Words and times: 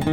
Hallo 0.00 0.12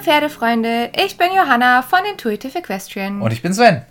Pferdefreunde, 0.00 0.90
ich 0.96 1.18
bin 1.18 1.28
Johanna 1.34 1.82
von 1.82 1.98
Intuitive 2.10 2.58
Equestrian. 2.58 3.20
Und 3.20 3.32
ich 3.32 3.42
bin 3.42 3.52
Sven. 3.52 3.82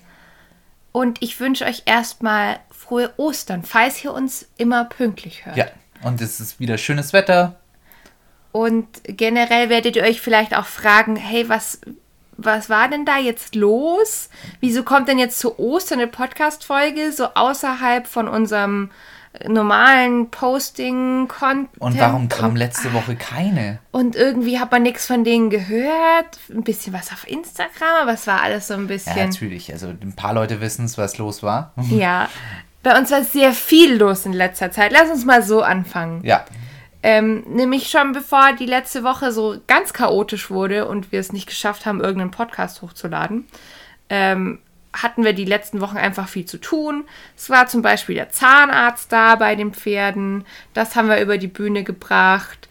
Und 0.92 1.22
ich 1.22 1.40
wünsche 1.40 1.66
euch 1.66 1.84
erstmal 1.86 2.60
frohe 2.72 3.14
Ostern, 3.18 3.62
falls 3.62 4.04
ihr 4.04 4.14
uns 4.14 4.48
immer 4.58 4.86
pünktlich 4.86 5.46
hört. 5.46 5.58
Ja, 5.58 5.68
und 6.04 6.22
es 6.22 6.40
ist 6.40 6.60
wieder 6.60 6.78
schönes 6.78 7.14
Wetter. 7.14 7.56
Und 8.52 8.88
generell 9.06 9.70
werdet 9.70 9.96
ihr 9.96 10.04
euch 10.04 10.22
vielleicht 10.22 10.56
auch 10.56 10.66
fragen, 10.68 11.16
hey, 11.16 11.50
was, 11.50 11.82
was 12.38 12.70
war 12.70 12.88
denn 12.88 13.06
da 13.06 13.18
jetzt 13.18 13.56
los? 13.56 14.30
Wieso 14.60 14.84
kommt 14.84 15.08
denn 15.08 15.18
jetzt 15.18 15.40
zu 15.40 15.58
Ostern 15.60 16.00
eine 16.00 16.08
Podcast-Folge 16.08 17.12
so 17.12 17.30
außerhalb 17.34 18.06
von 18.06 18.28
unserem 18.28 18.92
normalen 19.48 20.30
Posting-Content? 20.30 21.70
Und 21.80 22.00
warum 22.00 22.30
kam 22.30 22.56
letzte 22.56 22.94
Woche 22.94 23.16
keine? 23.16 23.80
Und 23.92 24.16
irgendwie 24.16 24.60
hat 24.60 24.72
man 24.72 24.84
nichts 24.84 25.08
von 25.08 25.24
denen 25.24 25.50
gehört. 25.50 26.38
Ein 26.52 26.64
bisschen 26.64 26.94
was 26.94 27.12
auf 27.12 27.28
Instagram, 27.28 28.04
aber 28.04 28.14
es 28.14 28.28
war 28.28 28.42
alles 28.44 28.68
so 28.68 28.76
ein 28.76 28.82
Ja, 28.82 28.88
bisschen. 28.88 29.16
natürlich. 29.30 29.72
Also 29.74 29.88
ein 29.88 30.14
paar 30.16 30.36
Leute 30.36 30.62
wissen 30.62 30.86
es, 30.86 31.00
was 31.00 31.18
los 31.18 31.42
war. 31.42 31.74
Ja, 31.90 32.30
bei 32.84 32.98
uns 32.98 33.10
war 33.12 33.24
sehr 33.24 33.54
viel 33.54 33.96
los 33.96 34.26
in 34.26 34.34
letzter 34.34 34.72
Zeit. 34.72 34.92
Lass 34.92 35.10
uns 35.10 35.26
mal 35.26 35.42
so 35.42 35.62
anfangen. 35.62 36.24
Ja, 36.24 36.46
Ähm, 37.06 37.44
nämlich 37.48 37.90
schon 37.90 38.14
bevor 38.14 38.54
die 38.54 38.66
letzte 38.66 39.04
Woche 39.04 39.32
so 39.34 39.58
ganz 39.68 39.92
chaotisch 39.92 40.50
wurde 40.50 40.88
und 40.88 41.12
wir 41.12 41.20
es 41.20 41.34
nicht 41.34 41.48
geschafft 41.48 41.86
haben, 41.86 42.00
irgendeinen 42.00 42.32
Podcast 42.32 42.82
hochzuladen, 42.82 43.46
ähm, 44.10 44.60
hatten 44.94 45.26
wir 45.26 45.34
die 45.34 45.44
letzten 45.44 45.82
Wochen 45.82 45.98
einfach 45.98 46.30
viel 46.30 46.46
zu 46.46 46.60
tun. 46.60 47.04
Es 47.36 47.50
war 47.50 47.68
zum 47.68 47.82
Beispiel 47.82 48.16
der 48.16 48.30
Zahnarzt 48.30 49.12
da 49.12 49.36
bei 49.36 49.56
den 49.56 49.74
Pferden. 49.74 50.46
Das 50.74 50.96
haben 50.96 51.10
wir 51.10 51.20
über 51.20 51.38
die 51.38 51.48
Bühne 51.48 51.84
gebracht. 51.84 52.70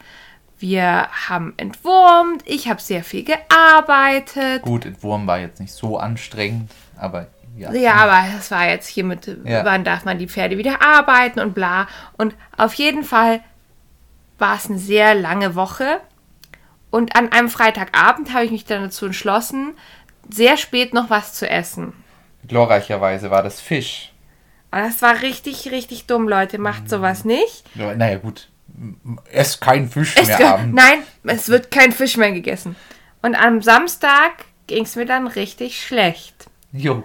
Wir 0.57 1.09
haben 1.27 1.53
entwurmt. 1.57 2.41
Ich 2.45 2.69
habe 2.69 2.81
sehr 2.81 3.03
viel 3.03 3.25
gearbeitet. 3.25 4.61
gut, 4.61 4.85
Entwurm 4.85 5.27
war 5.27 5.39
jetzt 5.39 5.59
nicht 5.59 5.73
so 5.73 5.97
anstrengend, 5.97 6.71
aber 6.97 7.27
ja. 7.57 7.71
Ja, 7.73 7.93
aber 7.95 8.23
es 8.37 8.49
war 8.51 8.67
jetzt 8.69 8.87
hier 8.87 9.03
mit, 9.03 9.27
Ja. 9.45 9.63
wann 9.65 9.83
darf 9.83 10.05
man 10.05 10.17
die 10.17 10.27
Pferde 10.27 10.57
wieder 10.57 10.81
arbeiten 10.81 11.39
und 11.39 11.53
bla. 11.53 11.87
Und 12.17 12.35
auf 12.57 12.73
jeden 12.75 13.03
Fall 13.03 13.41
war 14.39 14.55
es 14.55 14.69
eine 14.69 14.79
sehr 14.79 15.15
lange 15.15 15.55
Woche. 15.55 16.01
Und 16.89 17.15
an 17.15 17.31
einem 17.31 17.49
Freitagabend 17.49 18.33
habe 18.33 18.45
ich 18.45 18.51
mich 18.51 18.65
dann 18.65 18.83
dazu 18.83 19.05
entschlossen, 19.05 19.73
sehr 20.29 20.57
spät 20.57 20.93
noch 20.93 21.09
was 21.09 21.33
zu 21.33 21.49
essen. 21.49 21.93
Glorreicherweise 22.47 23.31
war 23.31 23.41
das 23.43 23.59
Fisch. 23.61 24.11
Und 24.71 24.79
das 24.79 25.01
war 25.01 25.21
richtig, 25.21 25.71
richtig 25.71 26.07
dumm, 26.07 26.27
Leute. 26.27 26.57
Macht 26.57 26.89
sowas 26.89 27.25
nicht. 27.25 27.63
Ja, 27.75 27.93
Naja, 27.95 28.17
gut. 28.17 28.49
Esst 29.31 29.61
kein 29.61 29.87
Fisch 29.87 30.15
Es 30.17 30.27
mehr 30.27 30.37
ge- 30.37 30.45
abends. 30.47 30.75
Nein, 30.75 31.03
es 31.25 31.49
wird 31.49 31.69
kein 31.71 31.91
Fisch 31.91 32.17
mehr 32.17 32.31
gegessen. 32.31 32.75
Und 33.21 33.35
am 33.35 33.61
Samstag 33.61 34.31
ging 34.67 34.83
es 34.83 34.95
mir 34.95 35.05
dann 35.05 35.27
richtig 35.27 35.81
schlecht. 35.85 36.45
Jo. 36.71 37.03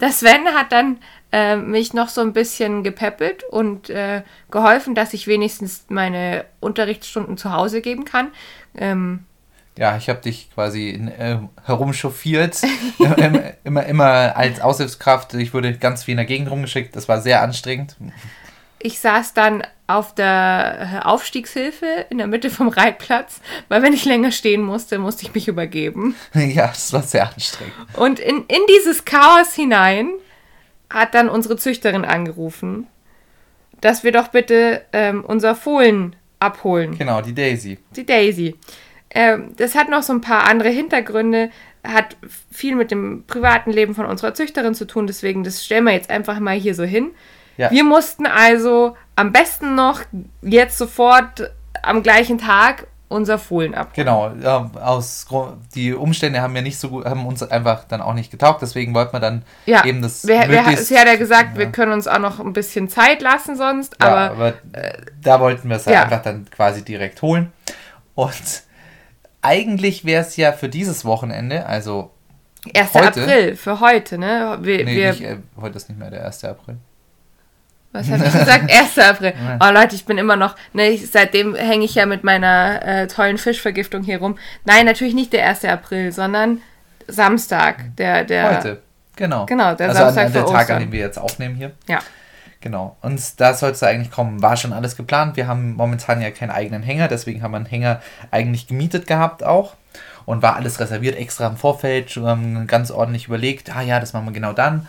Der 0.00 0.10
Sven 0.10 0.46
hat 0.48 0.72
dann 0.72 0.98
äh, 1.32 1.56
mich 1.56 1.94
noch 1.94 2.08
so 2.08 2.20
ein 2.20 2.32
bisschen 2.32 2.82
gepäppelt 2.82 3.44
und 3.44 3.90
äh, 3.90 4.22
geholfen, 4.50 4.94
dass 4.94 5.12
ich 5.14 5.26
wenigstens 5.26 5.86
meine 5.88 6.44
Unterrichtsstunden 6.60 7.36
zu 7.36 7.52
Hause 7.52 7.80
geben 7.80 8.04
kann. 8.04 8.28
Ähm, 8.76 9.24
Ja, 9.78 9.96
ich 9.96 10.08
habe 10.08 10.20
dich 10.20 10.50
quasi 10.54 10.90
in, 10.90 11.08
äh, 11.08 11.38
herumchauffiert. 11.64 12.62
immer, 13.64 13.84
immer, 13.84 14.36
als 14.36 14.60
Aushilfskraft. 14.60 15.34
Ich 15.34 15.52
wurde 15.52 15.76
ganz 15.76 16.04
viel 16.04 16.12
in 16.12 16.18
der 16.18 16.26
Gegend 16.26 16.50
rumgeschickt. 16.50 16.96
Das 16.96 17.08
war 17.08 17.20
sehr 17.20 17.42
anstrengend. 17.42 17.96
Ich 18.78 18.98
saß 19.00 19.34
dann 19.34 19.62
auf 19.86 20.14
der 20.14 21.02
Aufstiegshilfe 21.04 22.06
in 22.10 22.18
der 22.18 22.26
Mitte 22.26 22.50
vom 22.50 22.68
Reitplatz, 22.68 23.40
weil 23.68 23.82
wenn 23.82 23.92
ich 23.92 24.04
länger 24.04 24.32
stehen 24.32 24.62
musste, 24.62 24.98
musste 24.98 25.24
ich 25.24 25.34
mich 25.34 25.48
übergeben. 25.48 26.16
ja, 26.34 26.68
das 26.68 26.92
war 26.92 27.02
sehr 27.02 27.32
anstrengend. 27.32 27.74
Und 27.94 28.18
in, 28.18 28.44
in 28.48 28.60
dieses 28.68 29.04
Chaos 29.04 29.54
hinein 29.54 30.10
hat 30.90 31.14
dann 31.14 31.28
unsere 31.28 31.56
Züchterin 31.56 32.04
angerufen, 32.04 32.86
dass 33.80 34.04
wir 34.04 34.12
doch 34.12 34.28
bitte 34.28 34.82
ähm, 34.92 35.24
unser 35.24 35.54
Fohlen 35.54 36.16
abholen. 36.38 36.98
Genau, 36.98 37.20
die 37.20 37.34
Daisy. 37.34 37.78
die 37.94 38.06
Daisy. 38.06 38.56
Ähm, 39.10 39.54
das 39.56 39.74
hat 39.74 39.88
noch 39.88 40.02
so 40.02 40.12
ein 40.12 40.20
paar 40.20 40.44
andere 40.48 40.68
Hintergründe, 40.68 41.50
hat 41.84 42.16
viel 42.50 42.74
mit 42.74 42.90
dem 42.90 43.24
privaten 43.26 43.70
Leben 43.70 43.94
von 43.94 44.06
unserer 44.06 44.34
Züchterin 44.34 44.74
zu 44.74 44.86
tun, 44.86 45.06
deswegen 45.06 45.44
das 45.44 45.64
stellen 45.64 45.84
wir 45.84 45.92
jetzt 45.92 46.10
einfach 46.10 46.40
mal 46.40 46.56
hier 46.56 46.74
so 46.74 46.82
hin. 46.82 47.12
Ja. 47.56 47.70
Wir 47.70 47.84
mussten 47.84 48.26
also 48.26 48.96
am 49.14 49.32
besten 49.32 49.74
noch 49.74 50.00
jetzt 50.42 50.76
sofort 50.78 51.50
am 51.82 52.02
gleichen 52.02 52.38
Tag 52.38 52.86
unser 53.08 53.38
Fohlen 53.38 53.74
abholen. 53.74 53.94
Genau, 53.94 54.32
ja, 54.42 54.68
aus 54.82 55.26
die 55.76 55.94
Umstände 55.94 56.40
haben 56.42 56.52
mir 56.52 56.62
nicht 56.62 56.76
so 56.78 56.88
gut, 56.88 57.04
haben 57.04 57.24
uns 57.24 57.40
einfach 57.42 57.84
dann 57.84 58.00
auch 58.02 58.14
nicht 58.14 58.32
getaugt, 58.32 58.62
deswegen 58.62 58.94
wollten 58.94 59.12
wir 59.12 59.20
dann 59.20 59.44
Ja, 59.64 59.84
eben 59.84 60.02
das 60.02 60.26
wer, 60.26 60.48
wer, 60.48 60.62
möglichst- 60.62 60.86
sie 60.88 60.98
hat 60.98 61.06
ja 61.06 61.14
gesagt, 61.14 61.56
wir 61.56 61.66
ja. 61.66 61.70
können 61.70 61.92
uns 61.92 62.08
auch 62.08 62.18
noch 62.18 62.40
ein 62.40 62.52
bisschen 62.52 62.88
Zeit 62.88 63.22
lassen 63.22 63.56
sonst, 63.56 63.94
Ja, 64.02 64.08
aber 64.08 64.30
aber, 64.32 64.54
da 65.22 65.38
wollten 65.38 65.68
wir 65.68 65.76
es 65.76 65.84
ja. 65.84 66.02
einfach 66.02 66.20
dann 66.22 66.50
quasi 66.50 66.84
direkt 66.84 67.22
holen. 67.22 67.52
Und 68.16 68.64
eigentlich 69.40 70.04
wäre 70.04 70.22
es 70.22 70.36
ja 70.36 70.52
für 70.52 70.68
dieses 70.68 71.04
Wochenende, 71.04 71.64
also 71.66 72.10
1. 72.74 72.92
heute? 72.94 73.06
April 73.22 73.56
für 73.56 73.78
heute, 73.78 74.18
ne? 74.18 74.58
Wir, 74.62 74.84
nee, 74.84 74.96
wir, 74.96 75.10
nicht, 75.12 75.22
äh, 75.22 75.36
heute 75.60 75.76
ist 75.76 75.88
nicht 75.88 75.98
mehr 75.98 76.10
der 76.10 76.24
1. 76.26 76.44
April. 76.44 76.78
Was 77.92 78.10
habe 78.10 78.24
ich 78.24 78.32
gesagt? 78.32 78.70
1. 78.70 78.98
April. 78.98 79.32
Oh 79.60 79.70
Leute, 79.72 79.94
ich 79.94 80.04
bin 80.04 80.18
immer 80.18 80.36
noch, 80.36 80.54
ne, 80.72 80.88
ich, 80.90 81.10
seitdem 81.10 81.54
hänge 81.54 81.84
ich 81.84 81.94
ja 81.94 82.06
mit 82.06 82.24
meiner 82.24 82.82
äh, 82.84 83.06
tollen 83.06 83.38
Fischvergiftung 83.38 84.02
hier 84.02 84.18
rum. 84.18 84.38
Nein, 84.64 84.86
natürlich 84.86 85.14
nicht 85.14 85.32
der 85.32 85.48
1. 85.48 85.64
April, 85.64 86.12
sondern 86.12 86.60
Samstag. 87.08 87.96
Der, 87.96 88.24
der, 88.24 88.56
Heute, 88.56 88.82
genau. 89.14 89.46
Genau, 89.46 89.74
der 89.74 89.88
also 89.88 90.00
Samstag 90.00 90.22
an, 90.22 90.26
an 90.26 90.32
der 90.32 90.46
Tag, 90.46 90.70
an 90.70 90.80
dem 90.80 90.92
wir 90.92 91.00
jetzt 91.00 91.18
aufnehmen 91.18 91.54
hier. 91.54 91.72
Ja. 91.86 92.00
Genau. 92.60 92.96
Und 93.00 93.40
da 93.40 93.54
soll 93.54 93.70
es 93.70 93.82
eigentlich 93.82 94.10
kommen. 94.10 94.42
War 94.42 94.56
schon 94.56 94.72
alles 94.72 94.96
geplant. 94.96 95.36
Wir 95.36 95.46
haben 95.46 95.74
momentan 95.74 96.20
ja 96.20 96.30
keinen 96.30 96.50
eigenen 96.50 96.82
Hänger, 96.82 97.06
deswegen 97.06 97.42
haben 97.42 97.52
wir 97.52 97.58
einen 97.58 97.66
Hänger 97.66 98.00
eigentlich 98.30 98.66
gemietet 98.66 99.06
gehabt 99.06 99.44
auch. 99.44 99.74
Und 100.24 100.42
war 100.42 100.56
alles 100.56 100.80
reserviert, 100.80 101.16
extra 101.16 101.46
im 101.46 101.56
Vorfeld, 101.56 102.16
ähm, 102.16 102.66
ganz 102.66 102.90
ordentlich 102.90 103.28
überlegt, 103.28 103.74
ah 103.74 103.82
ja, 103.82 104.00
das 104.00 104.12
machen 104.12 104.26
wir 104.26 104.32
genau 104.32 104.52
dann. 104.52 104.88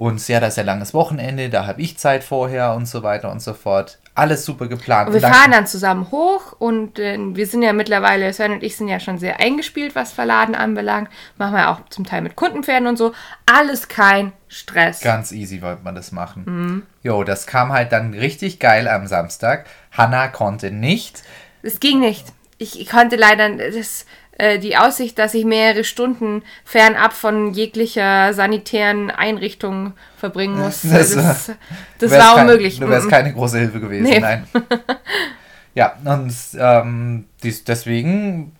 Und 0.00 0.26
ja, 0.28 0.40
das 0.40 0.54
ist 0.54 0.56
ja 0.56 0.62
langes 0.62 0.94
Wochenende, 0.94 1.50
da 1.50 1.66
habe 1.66 1.82
ich 1.82 1.98
Zeit 1.98 2.24
vorher 2.24 2.72
und 2.72 2.86
so 2.86 3.02
weiter 3.02 3.30
und 3.30 3.42
so 3.42 3.52
fort. 3.52 3.98
Alles 4.14 4.46
super 4.46 4.66
geplant. 4.66 5.08
Und 5.08 5.14
wir 5.14 5.22
Und 5.22 5.34
fahren 5.34 5.50
dann 5.50 5.66
zusammen 5.66 6.10
hoch 6.10 6.54
und 6.58 6.98
äh, 6.98 7.18
wir 7.18 7.46
sind 7.46 7.60
ja 7.60 7.74
mittlerweile, 7.74 8.32
Sven 8.32 8.52
und 8.52 8.62
ich 8.62 8.78
sind 8.78 8.88
ja 8.88 8.98
schon 8.98 9.18
sehr 9.18 9.40
eingespielt, 9.40 9.94
was 9.94 10.10
Verladen 10.10 10.54
anbelangt. 10.54 11.10
Machen 11.36 11.54
wir 11.54 11.68
auch 11.68 11.80
zum 11.90 12.06
Teil 12.06 12.22
mit 12.22 12.34
Kundenpferden 12.34 12.88
und 12.88 12.96
so. 12.96 13.12
Alles 13.44 13.88
kein 13.88 14.32
Stress. 14.48 15.02
Ganz 15.02 15.32
easy 15.32 15.60
wollte 15.60 15.84
man 15.84 15.94
das 15.94 16.12
machen. 16.12 16.44
Mhm. 16.46 16.82
Jo, 17.02 17.22
das 17.22 17.46
kam 17.46 17.70
halt 17.70 17.92
dann 17.92 18.14
richtig 18.14 18.58
geil 18.58 18.88
am 18.88 19.06
Samstag. 19.06 19.66
Hanna 19.92 20.28
konnte 20.28 20.70
nicht. 20.70 21.24
Es 21.62 21.78
ging 21.78 22.00
nicht. 22.00 22.24
Ich, 22.56 22.80
ich 22.80 22.88
konnte 22.88 23.16
leider 23.16 23.50
das, 23.50 24.06
äh, 24.40 24.58
die 24.58 24.76
Aussicht, 24.76 25.18
dass 25.18 25.34
ich 25.34 25.44
mehrere 25.44 25.84
Stunden 25.84 26.42
fernab 26.64 27.12
von 27.12 27.52
jeglicher 27.54 28.32
sanitären 28.34 29.10
Einrichtung 29.10 29.92
verbringen 30.16 30.58
muss, 30.58 30.82
Das 30.82 31.14
das, 31.14 31.48
war- 31.48 31.56
das, 31.98 32.10
war 32.12 32.34
kein- 32.36 32.46
unmöglich. 32.46 32.78
Du 32.80 32.88
wärst 32.88 33.06
Mhm. 33.06 33.10
keine 33.10 33.32
große 33.32 33.58
Hilfe 33.58 33.80
gewesen, 33.80 34.04
Nee. 34.04 34.20
nein. 34.20 34.46
ja, 35.74 35.94
und 36.04 36.34
ähm, 36.58 37.26
dies, 37.42 37.64
deswegen 37.64 38.56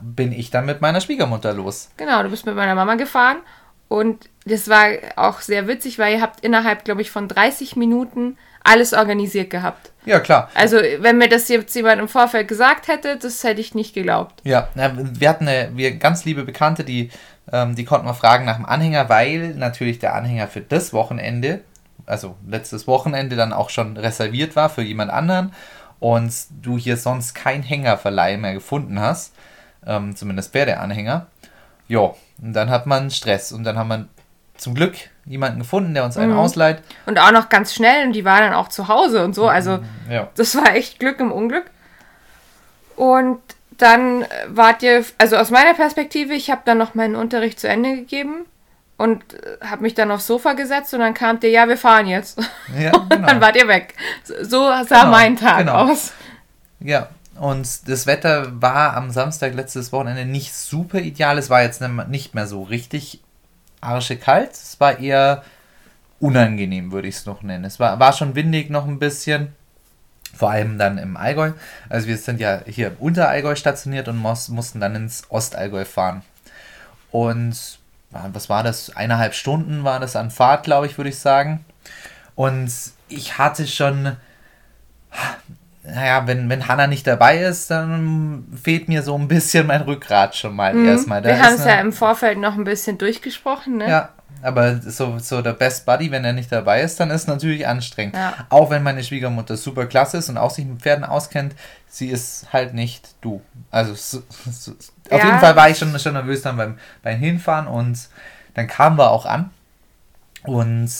bin 0.00 0.32
ich 0.32 0.50
dann 0.50 0.66
mit 0.66 0.80
meiner 0.80 1.00
Schwiegermutter 1.00 1.52
los. 1.52 1.90
Genau, 1.96 2.22
du 2.22 2.30
bist 2.30 2.46
mit 2.46 2.56
meiner 2.56 2.74
Mama 2.74 2.94
gefahren 2.94 3.36
und 3.88 4.28
das 4.46 4.68
war 4.68 4.86
auch 5.16 5.40
sehr 5.40 5.68
witzig, 5.68 5.98
weil 5.98 6.14
ihr 6.16 6.22
habt 6.22 6.40
innerhalb, 6.40 6.84
glaube 6.84 7.02
ich, 7.02 7.10
von 7.10 7.28
30 7.28 7.76
Minuten 7.76 8.36
alles 8.64 8.92
organisiert 8.92 9.50
gehabt. 9.50 9.92
Ja, 10.06 10.20
klar. 10.20 10.50
Also, 10.54 10.78
wenn 10.98 11.18
mir 11.18 11.28
das 11.28 11.48
jetzt 11.48 11.74
jemand 11.74 12.00
im 12.00 12.08
Vorfeld 12.08 12.48
gesagt 12.48 12.88
hätte, 12.88 13.16
das 13.16 13.44
hätte 13.44 13.60
ich 13.60 13.74
nicht 13.74 13.94
geglaubt. 13.94 14.40
Ja, 14.42 14.68
wir 14.74 15.28
hatten 15.28 15.46
eine 15.46 15.70
wir 15.74 15.92
ganz 15.96 16.24
liebe 16.24 16.44
Bekannte, 16.44 16.82
die, 16.82 17.10
ähm, 17.52 17.74
die 17.74 17.84
konnten 17.84 18.06
wir 18.06 18.14
fragen 18.14 18.44
nach 18.44 18.56
dem 18.56 18.66
Anhänger, 18.66 19.08
weil 19.08 19.54
natürlich 19.54 19.98
der 19.98 20.14
Anhänger 20.14 20.48
für 20.48 20.60
das 20.60 20.92
Wochenende, 20.92 21.60
also 22.06 22.36
letztes 22.46 22.86
Wochenende, 22.86 23.36
dann 23.36 23.52
auch 23.52 23.70
schon 23.70 23.96
reserviert 23.96 24.56
war 24.56 24.68
für 24.68 24.82
jemand 24.82 25.10
anderen 25.10 25.52
und 26.00 26.32
du 26.62 26.76
hier 26.76 26.96
sonst 26.96 27.34
kein 27.34 27.62
Hängerverleih 27.62 28.36
mehr 28.36 28.54
gefunden 28.54 29.00
hast, 29.00 29.34
ähm, 29.86 30.16
zumindest 30.16 30.52
Pferdeanhänger. 30.52 31.26
Jo, 31.88 32.16
und 32.42 32.54
dann 32.54 32.70
hat 32.70 32.86
man 32.86 33.10
Stress 33.10 33.52
und 33.52 33.64
dann 33.64 33.78
haben 33.78 33.88
wir 33.88 34.08
zum 34.56 34.74
Glück 34.74 34.94
jemanden 35.26 35.60
gefunden, 35.60 35.94
der 35.94 36.04
uns 36.04 36.16
einen 36.16 36.32
mhm. 36.32 36.38
ausleiht. 36.38 36.82
Und 37.06 37.18
auch 37.18 37.32
noch 37.32 37.48
ganz 37.48 37.74
schnell 37.74 38.06
und 38.06 38.12
die 38.12 38.24
war 38.24 38.40
dann 38.40 38.52
auch 38.52 38.68
zu 38.68 38.88
Hause 38.88 39.24
und 39.24 39.34
so. 39.34 39.48
Also 39.48 39.80
ja. 40.10 40.28
das 40.36 40.54
war 40.56 40.74
echt 40.74 40.98
Glück 40.98 41.20
im 41.20 41.32
Unglück. 41.32 41.64
Und 42.96 43.40
dann 43.78 44.24
wart 44.48 44.82
ihr, 44.82 45.04
also 45.18 45.36
aus 45.36 45.50
meiner 45.50 45.74
Perspektive, 45.74 46.34
ich 46.34 46.50
habe 46.50 46.62
dann 46.64 46.78
noch 46.78 46.94
meinen 46.94 47.16
Unterricht 47.16 47.58
zu 47.58 47.68
Ende 47.68 47.96
gegeben 47.96 48.44
und 48.96 49.22
habe 49.62 49.82
mich 49.82 49.94
dann 49.94 50.10
aufs 50.10 50.26
Sofa 50.26 50.52
gesetzt 50.52 50.94
und 50.94 51.00
dann 51.00 51.14
kam 51.14 51.38
ihr, 51.42 51.50
ja, 51.50 51.68
wir 51.68 51.76
fahren 51.76 52.06
jetzt. 52.06 52.38
Ja, 52.78 52.90
genau. 53.08 53.26
dann 53.26 53.40
wart 53.40 53.56
ihr 53.56 53.66
weg. 53.66 53.94
So 54.42 54.68
sah 54.68 54.84
genau, 54.84 55.10
mein 55.10 55.36
Tag 55.36 55.58
genau. 55.58 55.90
aus. 55.90 56.12
Ja, 56.80 57.08
und 57.40 57.88
das 57.88 58.06
Wetter 58.06 58.60
war 58.62 58.96
am 58.96 59.10
Samstag 59.10 59.54
letztes 59.54 59.92
Wochenende 59.92 60.24
nicht 60.24 60.54
super 60.54 61.00
ideal. 61.00 61.38
Es 61.38 61.50
war 61.50 61.62
jetzt 61.62 61.82
nicht 62.08 62.34
mehr 62.34 62.46
so 62.46 62.62
richtig 62.62 63.23
arschekalt. 63.84 64.52
Es 64.52 64.80
war 64.80 64.98
eher 64.98 65.44
unangenehm, 66.20 66.92
würde 66.92 67.08
ich 67.08 67.16
es 67.16 67.26
noch 67.26 67.42
nennen. 67.42 67.64
Es 67.64 67.78
war, 67.78 67.98
war 68.00 68.12
schon 68.12 68.34
windig 68.34 68.70
noch 68.70 68.86
ein 68.86 68.98
bisschen. 68.98 69.54
Vor 70.34 70.50
allem 70.50 70.78
dann 70.78 70.98
im 70.98 71.16
Allgäu. 71.16 71.52
Also 71.88 72.08
wir 72.08 72.18
sind 72.18 72.40
ja 72.40 72.60
hier 72.66 72.88
im 72.88 72.96
Unterallgäu 72.96 73.54
stationiert 73.54 74.08
und 74.08 74.18
mussten 74.18 74.80
dann 74.80 74.96
ins 74.96 75.22
Ostallgäu 75.28 75.84
fahren. 75.84 76.22
Und 77.12 77.78
was 78.10 78.48
war 78.48 78.62
das? 78.62 78.94
Eineinhalb 78.96 79.34
Stunden 79.34 79.84
war 79.84 80.00
das 80.00 80.16
an 80.16 80.30
Fahrt, 80.30 80.64
glaube 80.64 80.86
ich, 80.86 80.98
würde 80.98 81.10
ich 81.10 81.18
sagen. 81.18 81.64
Und 82.34 82.72
ich 83.08 83.38
hatte 83.38 83.66
schon, 83.66 84.16
naja, 85.86 86.26
wenn, 86.26 86.48
wenn 86.48 86.66
Hanna 86.66 86.86
nicht 86.86 87.06
dabei 87.06 87.38
ist, 87.38 87.70
dann 87.70 88.46
fehlt 88.60 88.88
mir 88.88 89.02
so 89.02 89.16
ein 89.16 89.28
bisschen 89.28 89.66
mein 89.66 89.82
Rückgrat 89.82 90.34
schon 90.34 90.56
mal 90.56 90.74
mhm. 90.74 90.88
erstmal. 90.88 91.20
Da 91.20 91.28
Wir 91.28 91.42
haben 91.42 91.54
es 91.54 91.64
ja 91.64 91.74
im 91.80 91.92
Vorfeld 91.92 92.38
noch 92.38 92.54
ein 92.54 92.64
bisschen 92.64 92.96
durchgesprochen, 92.96 93.76
ne? 93.76 93.88
Ja, 93.88 94.08
aber 94.42 94.80
so, 94.80 95.18
so 95.18 95.42
der 95.42 95.52
Best 95.52 95.84
Buddy, 95.84 96.10
wenn 96.10 96.24
er 96.24 96.32
nicht 96.32 96.50
dabei 96.50 96.80
ist, 96.80 97.00
dann 97.00 97.10
ist 97.10 97.22
es 97.22 97.26
natürlich 97.26 97.66
anstrengend. 97.66 98.14
Ja. 98.14 98.34
Auch 98.48 98.70
wenn 98.70 98.82
meine 98.82 99.04
Schwiegermutter 99.04 99.56
super 99.56 99.86
klasse 99.86 100.18
ist 100.18 100.28
und 100.30 100.38
auch 100.38 100.50
sich 100.50 100.64
mit 100.64 100.80
Pferden 100.80 101.04
auskennt, 101.04 101.54
sie 101.88 102.08
ist 102.08 102.46
halt 102.52 102.72
nicht 102.72 103.14
du. 103.20 103.42
Also 103.70 103.94
so, 103.94 104.22
so, 104.50 104.72
auf 104.72 105.18
ja. 105.18 105.26
jeden 105.26 105.38
Fall 105.38 105.54
war 105.56 105.68
ich 105.68 105.78
schon, 105.78 105.98
schon 105.98 106.14
nervös 106.14 106.42
dann 106.42 106.56
beim, 106.56 106.78
beim 107.02 107.18
Hinfahren 107.18 107.66
und 107.66 108.08
dann 108.54 108.66
kamen 108.66 108.98
wir 108.98 109.10
auch 109.10 109.26
an 109.26 109.50
und 110.44 110.90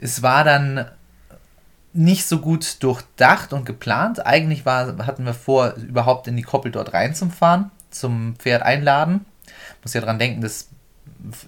es 0.00 0.22
war 0.22 0.44
dann 0.44 0.86
nicht 1.94 2.26
so 2.26 2.40
gut 2.40 2.82
durchdacht 2.82 3.52
und 3.52 3.64
geplant. 3.64 4.26
Eigentlich 4.26 4.66
war, 4.66 5.06
hatten 5.06 5.24
wir 5.24 5.32
vor, 5.32 5.74
überhaupt 5.74 6.26
in 6.26 6.36
die 6.36 6.42
Koppel 6.42 6.72
dort 6.72 6.92
reinzufahren, 6.92 7.70
zum 7.90 8.34
Pferd 8.36 8.62
einladen. 8.62 9.24
Muss 9.82 9.94
ja 9.94 10.00
dran 10.00 10.18
denken, 10.18 10.40
das 10.40 10.68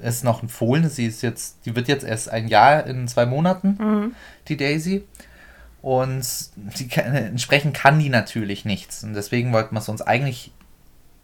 ist 0.02 0.24
noch 0.24 0.42
ein 0.42 0.48
Fohlen. 0.48 0.88
Sie 0.88 1.06
ist 1.06 1.22
jetzt, 1.22 1.58
die 1.66 1.74
wird 1.74 1.88
jetzt 1.88 2.04
erst 2.04 2.30
ein 2.30 2.48
Jahr 2.48 2.86
in 2.86 3.08
zwei 3.08 3.26
Monaten, 3.26 3.78
mhm. 3.78 4.14
die 4.48 4.56
Daisy. 4.56 5.04
Und 5.82 6.26
die, 6.56 6.88
entsprechend 6.96 7.74
kann 7.74 7.98
die 7.98 8.08
natürlich 8.08 8.64
nichts. 8.64 9.02
Und 9.02 9.14
deswegen 9.14 9.52
wollten 9.52 9.74
wir 9.74 9.80
es 9.80 9.88
uns 9.88 10.02
eigentlich 10.02 10.52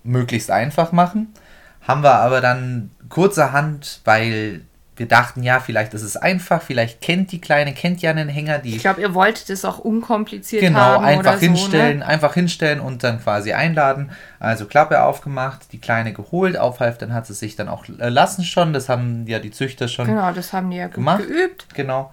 möglichst 0.03 0.51
einfach 0.51 0.93
machen. 0.93 1.33
Haben 1.81 2.03
wir 2.03 2.15
aber 2.15 2.41
dann 2.41 2.91
kurzerhand, 3.09 4.01
weil 4.05 4.63
wir 5.03 5.09
dachten, 5.09 5.43
ja, 5.43 5.59
vielleicht 5.59 5.95
ist 5.95 6.03
es 6.03 6.17
einfach, 6.17 6.63
vielleicht 6.63 7.01
kennt 7.01 7.33
die 7.33 7.41
Kleine, 7.41 7.75
kennt 7.75 8.03
ja 8.03 8.13
einen 8.13 8.29
Hänger. 8.29 8.59
Die 8.59 8.77
ich 8.77 8.83
glaube, 8.83 9.01
ihr 9.01 9.15
wolltet 9.15 9.51
es 9.51 9.65
auch 9.65 9.81
unkompliziert 9.81 10.63
genau, 10.63 10.79
haben. 10.79 11.05
Genau, 11.05 11.19
einfach 11.19 11.41
hinstellen, 11.41 11.99
so, 11.99 12.05
ne? 12.05 12.07
einfach 12.07 12.35
hinstellen 12.35 12.79
und 12.79 13.03
dann 13.03 13.21
quasi 13.21 13.53
einladen. 13.53 14.13
Also 14.39 14.67
Klappe 14.67 15.03
aufgemacht, 15.03 15.73
die 15.73 15.81
Kleine 15.81 16.13
geholt, 16.13 16.57
aufhalf, 16.57 16.99
dann 16.99 17.13
hat 17.13 17.27
sie 17.27 17.35
sich 17.35 17.57
dann 17.57 17.69
auch 17.69 17.85
äh, 17.99 18.11
lassen 18.11 18.45
schon. 18.45 18.73
Das 18.73 18.89
haben 18.89 19.27
ja 19.27 19.41
die 19.41 19.51
Züchter 19.51 19.89
schon 19.89 20.07
Genau, 20.07 20.31
das 20.31 20.53
haben 20.53 20.71
die 20.71 20.77
ja 20.77 20.87
gemacht. 20.87 21.27
geübt. 21.27 21.67
Genau. 21.75 22.13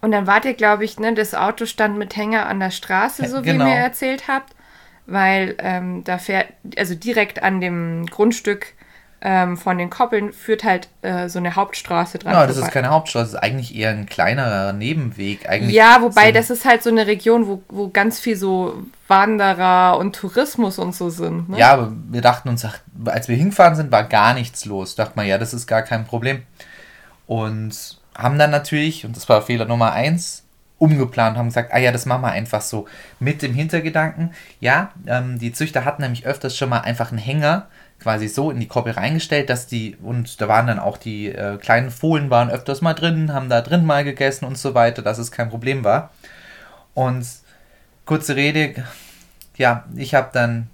Und 0.00 0.12
dann 0.12 0.28
wart 0.28 0.44
ihr, 0.44 0.54
glaube 0.54 0.84
ich, 0.84 1.00
ne, 1.00 1.12
das 1.14 1.34
Auto 1.34 1.66
stand 1.66 1.98
mit 1.98 2.14
Hänger 2.14 2.46
an 2.46 2.60
der 2.60 2.70
Straße, 2.70 3.26
so 3.26 3.42
genau. 3.42 3.64
wie 3.64 3.70
ihr 3.70 3.74
erzählt 3.74 4.28
habt. 4.28 4.54
Weil 5.06 5.56
ähm, 5.58 6.04
da 6.04 6.18
fährt, 6.18 6.46
also 6.76 6.94
direkt 6.94 7.42
an 7.42 7.60
dem 7.60 8.06
Grundstück 8.06 8.74
ähm, 9.20 9.56
von 9.56 9.78
den 9.78 9.90
Koppeln 9.90 10.32
führt 10.32 10.62
halt 10.62 10.88
äh, 11.02 11.28
so 11.28 11.38
eine 11.38 11.56
Hauptstraße 11.56 12.18
dran. 12.18 12.34
Ja, 12.34 12.46
das 12.46 12.56
ist 12.56 12.70
keine 12.70 12.90
Hauptstraße, 12.90 13.32
das 13.32 13.34
ist 13.34 13.42
eigentlich 13.42 13.74
eher 13.74 13.90
ein 13.90 14.06
kleinerer 14.06 14.72
Nebenweg. 14.72 15.48
Eigentlich 15.48 15.74
ja, 15.74 15.98
wobei 16.00 16.30
das 16.30 16.50
ist 16.50 16.64
halt 16.64 16.82
so 16.82 16.90
eine 16.90 17.06
Region, 17.06 17.48
wo, 17.48 17.62
wo 17.68 17.88
ganz 17.88 18.20
viel 18.20 18.36
so 18.36 18.84
Wanderer 19.08 19.98
und 19.98 20.14
Tourismus 20.14 20.78
und 20.78 20.94
so 20.94 21.10
sind. 21.10 21.48
Ne? 21.48 21.58
Ja, 21.58 21.72
aber 21.72 21.92
wir 22.10 22.20
dachten 22.20 22.48
uns, 22.48 22.64
als 23.06 23.28
wir 23.28 23.36
hingefahren 23.36 23.74
sind, 23.74 23.90
war 23.90 24.04
gar 24.04 24.34
nichts 24.34 24.64
los. 24.66 24.94
Dachte 24.94 25.14
man, 25.16 25.26
ja, 25.26 25.38
das 25.38 25.52
ist 25.52 25.66
gar 25.66 25.82
kein 25.82 26.04
Problem. 26.04 26.42
Und 27.26 27.98
haben 28.14 28.38
dann 28.38 28.50
natürlich, 28.50 29.04
und 29.04 29.16
das 29.16 29.28
war 29.28 29.42
Fehler 29.42 29.64
Nummer 29.64 29.92
eins, 29.92 30.44
umgeplant, 30.78 31.36
haben 31.36 31.48
gesagt, 31.48 31.72
ah 31.72 31.78
ja, 31.78 31.90
das 31.90 32.06
machen 32.06 32.22
wir 32.22 32.30
einfach 32.30 32.60
so. 32.60 32.86
Mit 33.18 33.42
dem 33.42 33.52
Hintergedanken, 33.52 34.32
ja, 34.60 34.92
ähm, 35.06 35.38
die 35.38 35.52
Züchter 35.52 35.84
hatten 35.84 36.02
nämlich 36.02 36.24
öfters 36.24 36.56
schon 36.56 36.68
mal 36.68 36.80
einfach 36.80 37.10
einen 37.10 37.18
Hänger 37.18 37.66
quasi 38.00 38.28
so 38.28 38.50
in 38.50 38.60
die 38.60 38.68
Koppel 38.68 38.92
reingestellt, 38.92 39.50
dass 39.50 39.66
die, 39.66 39.96
und 39.96 40.40
da 40.40 40.48
waren 40.48 40.66
dann 40.66 40.78
auch 40.78 40.96
die 40.96 41.28
äh, 41.28 41.56
kleinen 41.56 41.90
Fohlen 41.90 42.30
waren 42.30 42.50
öfters 42.50 42.80
mal 42.80 42.94
drin, 42.94 43.32
haben 43.32 43.48
da 43.48 43.60
drin 43.60 43.84
mal 43.84 44.04
gegessen 44.04 44.44
und 44.44 44.56
so 44.56 44.74
weiter, 44.74 45.02
dass 45.02 45.18
es 45.18 45.32
kein 45.32 45.50
Problem 45.50 45.84
war. 45.84 46.10
Und 46.94 47.26
kurze 48.04 48.36
Rede, 48.36 48.84
ja, 49.56 49.84
ich 49.96 50.14
habe 50.14 50.30
dann 50.32 50.70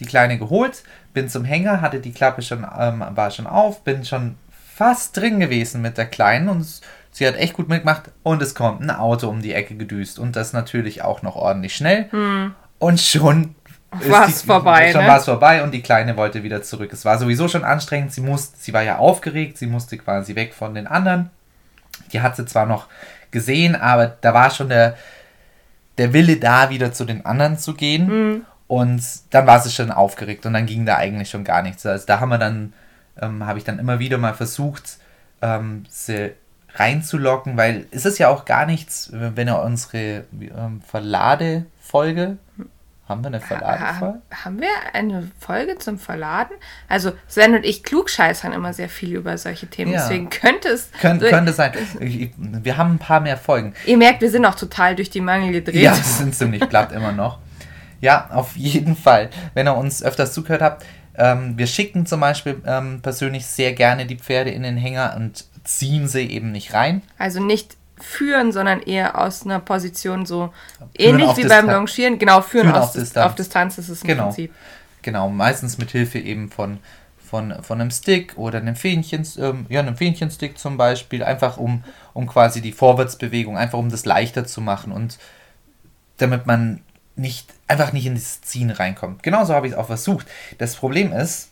die 0.00 0.06
Kleine 0.06 0.38
geholt, 0.38 0.82
bin 1.12 1.28
zum 1.28 1.44
Hänger, 1.44 1.80
hatte 1.80 2.00
die 2.00 2.12
Klappe 2.12 2.42
schon, 2.42 2.66
ähm, 2.78 3.04
war 3.10 3.30
schon 3.30 3.46
auf, 3.46 3.82
bin 3.82 4.04
schon 4.04 4.36
fast 4.74 5.16
drin 5.16 5.40
gewesen 5.40 5.82
mit 5.82 5.98
der 5.98 6.06
Kleinen 6.06 6.48
und 6.48 6.66
sie 7.10 7.26
hat 7.26 7.36
echt 7.36 7.54
gut 7.54 7.68
mitgemacht 7.68 8.10
und 8.22 8.40
es 8.40 8.54
kommt 8.54 8.80
ein 8.80 8.90
Auto 8.90 9.28
um 9.28 9.42
die 9.42 9.52
Ecke 9.52 9.74
gedüst 9.76 10.18
und 10.18 10.36
das 10.36 10.52
natürlich 10.52 11.02
auch 11.02 11.22
noch 11.22 11.36
ordentlich 11.36 11.74
schnell. 11.74 12.10
Hm. 12.10 12.54
Und 12.78 12.98
schon 12.98 13.54
war 13.90 14.28
es 14.28 14.42
vorbei. 14.42 14.92
Schon 14.92 15.02
ne? 15.02 15.08
war 15.08 15.18
es 15.18 15.24
vorbei 15.24 15.62
und 15.62 15.72
die 15.72 15.82
Kleine 15.82 16.16
wollte 16.16 16.42
wieder 16.42 16.62
zurück. 16.62 16.92
Es 16.92 17.04
war 17.04 17.18
sowieso 17.18 17.48
schon 17.48 17.64
anstrengend. 17.64 18.12
Sie, 18.12 18.20
musste, 18.20 18.56
sie 18.58 18.72
war 18.72 18.82
ja 18.82 18.98
aufgeregt, 18.98 19.58
sie 19.58 19.66
musste 19.66 19.98
quasi 19.98 20.34
weg 20.34 20.54
von 20.54 20.74
den 20.74 20.86
anderen. 20.86 21.30
Die 22.12 22.20
hat 22.20 22.36
sie 22.36 22.46
zwar 22.46 22.66
noch 22.66 22.86
gesehen, 23.30 23.76
aber 23.76 24.06
da 24.20 24.34
war 24.34 24.50
schon 24.50 24.68
der, 24.68 24.96
der 25.98 26.12
Wille 26.12 26.36
da, 26.36 26.70
wieder 26.70 26.92
zu 26.92 27.04
den 27.04 27.26
anderen 27.26 27.58
zu 27.58 27.74
gehen. 27.74 28.06
Mhm. 28.06 28.46
Und 28.66 29.02
dann 29.30 29.46
war 29.46 29.60
sie 29.60 29.70
schon 29.70 29.90
aufgeregt 29.90 30.46
und 30.46 30.52
dann 30.52 30.66
ging 30.66 30.86
da 30.86 30.96
eigentlich 30.96 31.28
schon 31.28 31.42
gar 31.42 31.62
nichts. 31.62 31.84
Also 31.84 32.06
da 32.06 32.20
haben 32.20 32.28
wir 32.28 32.38
dann, 32.38 32.72
ähm, 33.20 33.44
habe 33.44 33.58
ich 33.58 33.64
dann 33.64 33.80
immer 33.80 33.98
wieder 33.98 34.16
mal 34.16 34.34
versucht, 34.34 34.98
ähm, 35.42 35.84
sie 35.88 36.32
reinzulocken, 36.74 37.56
weil 37.56 37.86
es 37.90 38.06
ist 38.06 38.18
ja 38.18 38.28
auch 38.28 38.44
gar 38.44 38.66
nichts, 38.66 39.10
wenn 39.12 39.48
er 39.48 39.62
unsere 39.62 40.24
ähm, 40.40 40.82
Verladefolge 40.86 42.36
haben 43.10 43.22
wir 43.22 43.28
eine 43.28 43.40
Verladefolge? 43.40 44.20
Ha, 44.30 44.44
haben 44.44 44.60
wir 44.60 44.68
eine 44.92 45.30
Folge 45.38 45.76
zum 45.78 45.98
Verladen? 45.98 46.54
Also 46.88 47.12
Sven 47.26 47.54
und 47.54 47.64
ich 47.64 47.82
klugscheißern 47.82 48.52
immer 48.52 48.72
sehr 48.72 48.88
viel 48.88 49.16
über 49.16 49.36
solche 49.36 49.66
Themen, 49.66 49.92
ja. 49.92 50.00
deswegen 50.00 50.30
könnte 50.30 50.68
es... 50.68 50.90
Kön 51.00 51.20
so, 51.20 51.26
könnte 51.26 51.52
sein. 51.52 51.72
Wir 51.98 52.76
haben 52.76 52.94
ein 52.94 52.98
paar 52.98 53.20
mehr 53.20 53.36
Folgen. 53.36 53.74
Ihr 53.84 53.98
merkt, 53.98 54.22
wir 54.22 54.30
sind 54.30 54.46
auch 54.46 54.54
total 54.54 54.94
durch 54.94 55.10
die 55.10 55.20
Mangel 55.20 55.52
gedreht. 55.52 55.82
Ja, 55.82 55.96
wir 55.96 56.02
sind 56.02 56.34
ziemlich 56.34 56.66
platt 56.68 56.92
immer 56.92 57.12
noch. 57.12 57.38
Ja, 58.00 58.30
auf 58.32 58.56
jeden 58.56 58.96
Fall. 58.96 59.28
Wenn 59.54 59.66
ihr 59.68 59.76
uns 59.76 60.02
öfters 60.02 60.32
zugehört 60.32 60.62
habt, 60.62 60.86
ähm, 61.16 61.58
wir 61.58 61.66
schicken 61.66 62.06
zum 62.06 62.20
Beispiel 62.20 62.62
ähm, 62.64 63.02
persönlich 63.02 63.44
sehr 63.44 63.72
gerne 63.72 64.06
die 64.06 64.16
Pferde 64.16 64.50
in 64.50 64.62
den 64.62 64.76
Hänger 64.76 65.14
und 65.16 65.44
ziehen 65.64 66.08
sie 66.08 66.30
eben 66.30 66.52
nicht 66.52 66.72
rein. 66.72 67.02
Also 67.18 67.42
nicht 67.42 67.76
führen, 68.02 68.52
sondern 68.52 68.80
eher 68.80 69.20
aus 69.20 69.44
einer 69.44 69.60
Position 69.60 70.26
so 70.26 70.52
führen 70.78 71.20
ähnlich 71.20 71.36
wie 71.36 71.48
beim 71.48 71.68
Longieren. 71.68 72.18
Genau, 72.18 72.40
führen, 72.40 72.68
führen 72.68 72.76
auf, 72.76 72.92
Distanz. 72.92 73.26
auf 73.26 73.34
Distanz 73.34 73.78
ist 73.78 73.88
es 73.88 74.02
im 74.02 74.08
genau. 74.08 74.24
Prinzip. 74.24 74.54
Genau, 75.02 75.28
meistens 75.28 75.78
mit 75.78 75.90
Hilfe 75.90 76.18
eben 76.18 76.50
von, 76.50 76.78
von, 77.18 77.62
von 77.62 77.80
einem 77.80 77.90
Stick 77.90 78.36
oder 78.36 78.58
einem 78.58 78.76
Fähnchen, 78.76 79.26
ähm, 79.38 79.66
ja, 79.68 79.80
einem 79.80 79.96
Fähnchenstick 79.96 80.58
zum 80.58 80.76
Beispiel, 80.76 81.22
einfach 81.22 81.56
um, 81.56 81.84
um 82.12 82.26
quasi 82.26 82.60
die 82.60 82.72
Vorwärtsbewegung, 82.72 83.56
einfach 83.56 83.78
um 83.78 83.90
das 83.90 84.04
leichter 84.04 84.46
zu 84.46 84.60
machen 84.60 84.92
und 84.92 85.18
damit 86.18 86.46
man 86.46 86.82
nicht, 87.16 87.48
einfach 87.66 87.92
nicht 87.92 88.06
in 88.06 88.14
das 88.14 88.42
Ziehen 88.42 88.70
reinkommt. 88.70 89.22
Genauso 89.22 89.54
habe 89.54 89.66
ich 89.66 89.72
es 89.72 89.78
auch 89.78 89.86
versucht. 89.86 90.26
Das 90.58 90.76
Problem 90.76 91.12
ist, 91.12 91.50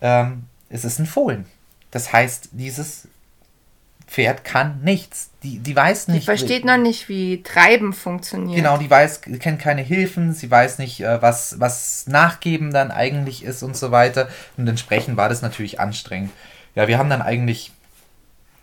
ähm, 0.00 0.44
es 0.68 0.84
ist 0.84 0.98
ein 0.98 1.06
Fohlen. 1.06 1.46
Das 1.90 2.12
heißt, 2.12 2.48
dieses 2.52 3.06
Pferd 4.12 4.44
kann 4.44 4.80
nichts. 4.82 5.30
Die, 5.42 5.58
die 5.58 5.74
weiß 5.74 6.08
nicht. 6.08 6.22
Die 6.22 6.26
versteht 6.26 6.66
noch 6.66 6.76
nicht, 6.76 7.08
wie 7.08 7.42
Treiben 7.42 7.94
funktioniert. 7.94 8.56
Genau, 8.56 8.76
die 8.76 8.90
weiß, 8.90 9.22
kennt 9.22 9.58
keine 9.58 9.80
Hilfen, 9.80 10.34
sie 10.34 10.50
weiß 10.50 10.78
nicht, 10.78 11.00
äh, 11.00 11.22
was, 11.22 11.58
was 11.60 12.06
Nachgeben 12.06 12.72
dann 12.72 12.90
eigentlich 12.90 13.42
ist 13.42 13.62
und 13.62 13.74
so 13.74 13.90
weiter. 13.90 14.28
Und 14.58 14.68
entsprechend 14.68 15.16
war 15.16 15.30
das 15.30 15.40
natürlich 15.40 15.80
anstrengend. 15.80 16.30
Ja, 16.74 16.88
wir 16.88 16.98
haben 16.98 17.08
dann 17.08 17.22
eigentlich 17.22 17.72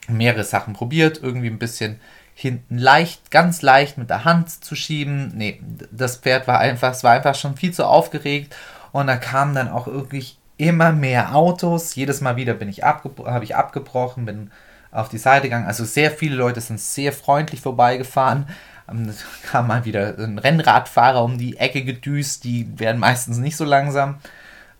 mehrere 0.07 0.43
Sachen 0.43 0.75
probiert, 0.75 1.19
irgendwie 1.23 1.49
ein 1.49 1.57
bisschen 1.57 1.99
hinten 2.35 2.77
leicht, 2.77 3.31
ganz 3.31 3.63
leicht 3.63 3.97
mit 3.97 4.11
der 4.11 4.25
Hand 4.25 4.63
zu 4.63 4.75
schieben. 4.75 5.31
Nee, 5.35 5.59
das 5.91 6.17
Pferd 6.17 6.47
war 6.47 6.59
einfach, 6.59 6.91
es 6.91 7.03
war 7.03 7.13
einfach 7.13 7.33
schon 7.33 7.57
viel 7.57 7.73
zu 7.73 7.87
aufgeregt 7.87 8.55
und 8.91 9.07
da 9.07 9.17
kamen 9.17 9.55
dann 9.55 9.67
auch 9.67 9.87
wirklich 9.87 10.37
immer 10.57 10.91
mehr 10.91 11.35
Autos. 11.35 11.95
Jedes 11.95 12.21
Mal 12.21 12.35
wieder 12.35 12.53
bin 12.53 12.69
ich 12.69 12.83
abge 12.83 13.09
habe 13.25 13.45
ich 13.45 13.55
abgebrochen, 13.55 14.25
bin 14.25 14.51
auf 14.91 15.09
die 15.09 15.17
Seite 15.17 15.43
gegangen. 15.43 15.67
Also 15.67 15.85
sehr 15.85 16.11
viele 16.11 16.35
Leute 16.35 16.61
sind 16.61 16.79
sehr 16.79 17.13
freundlich 17.13 17.61
vorbeigefahren. 17.61 18.47
Ähm, 18.89 19.09
Es 19.09 19.23
kam 19.43 19.67
mal 19.67 19.85
wieder 19.85 20.15
ein 20.17 20.37
Rennradfahrer 20.37 21.23
um 21.23 21.37
die 21.37 21.57
Ecke 21.57 21.83
gedüst, 21.83 22.43
die 22.43 22.79
werden 22.79 22.99
meistens 22.99 23.37
nicht 23.37 23.57
so 23.57 23.65
langsam. 23.65 24.17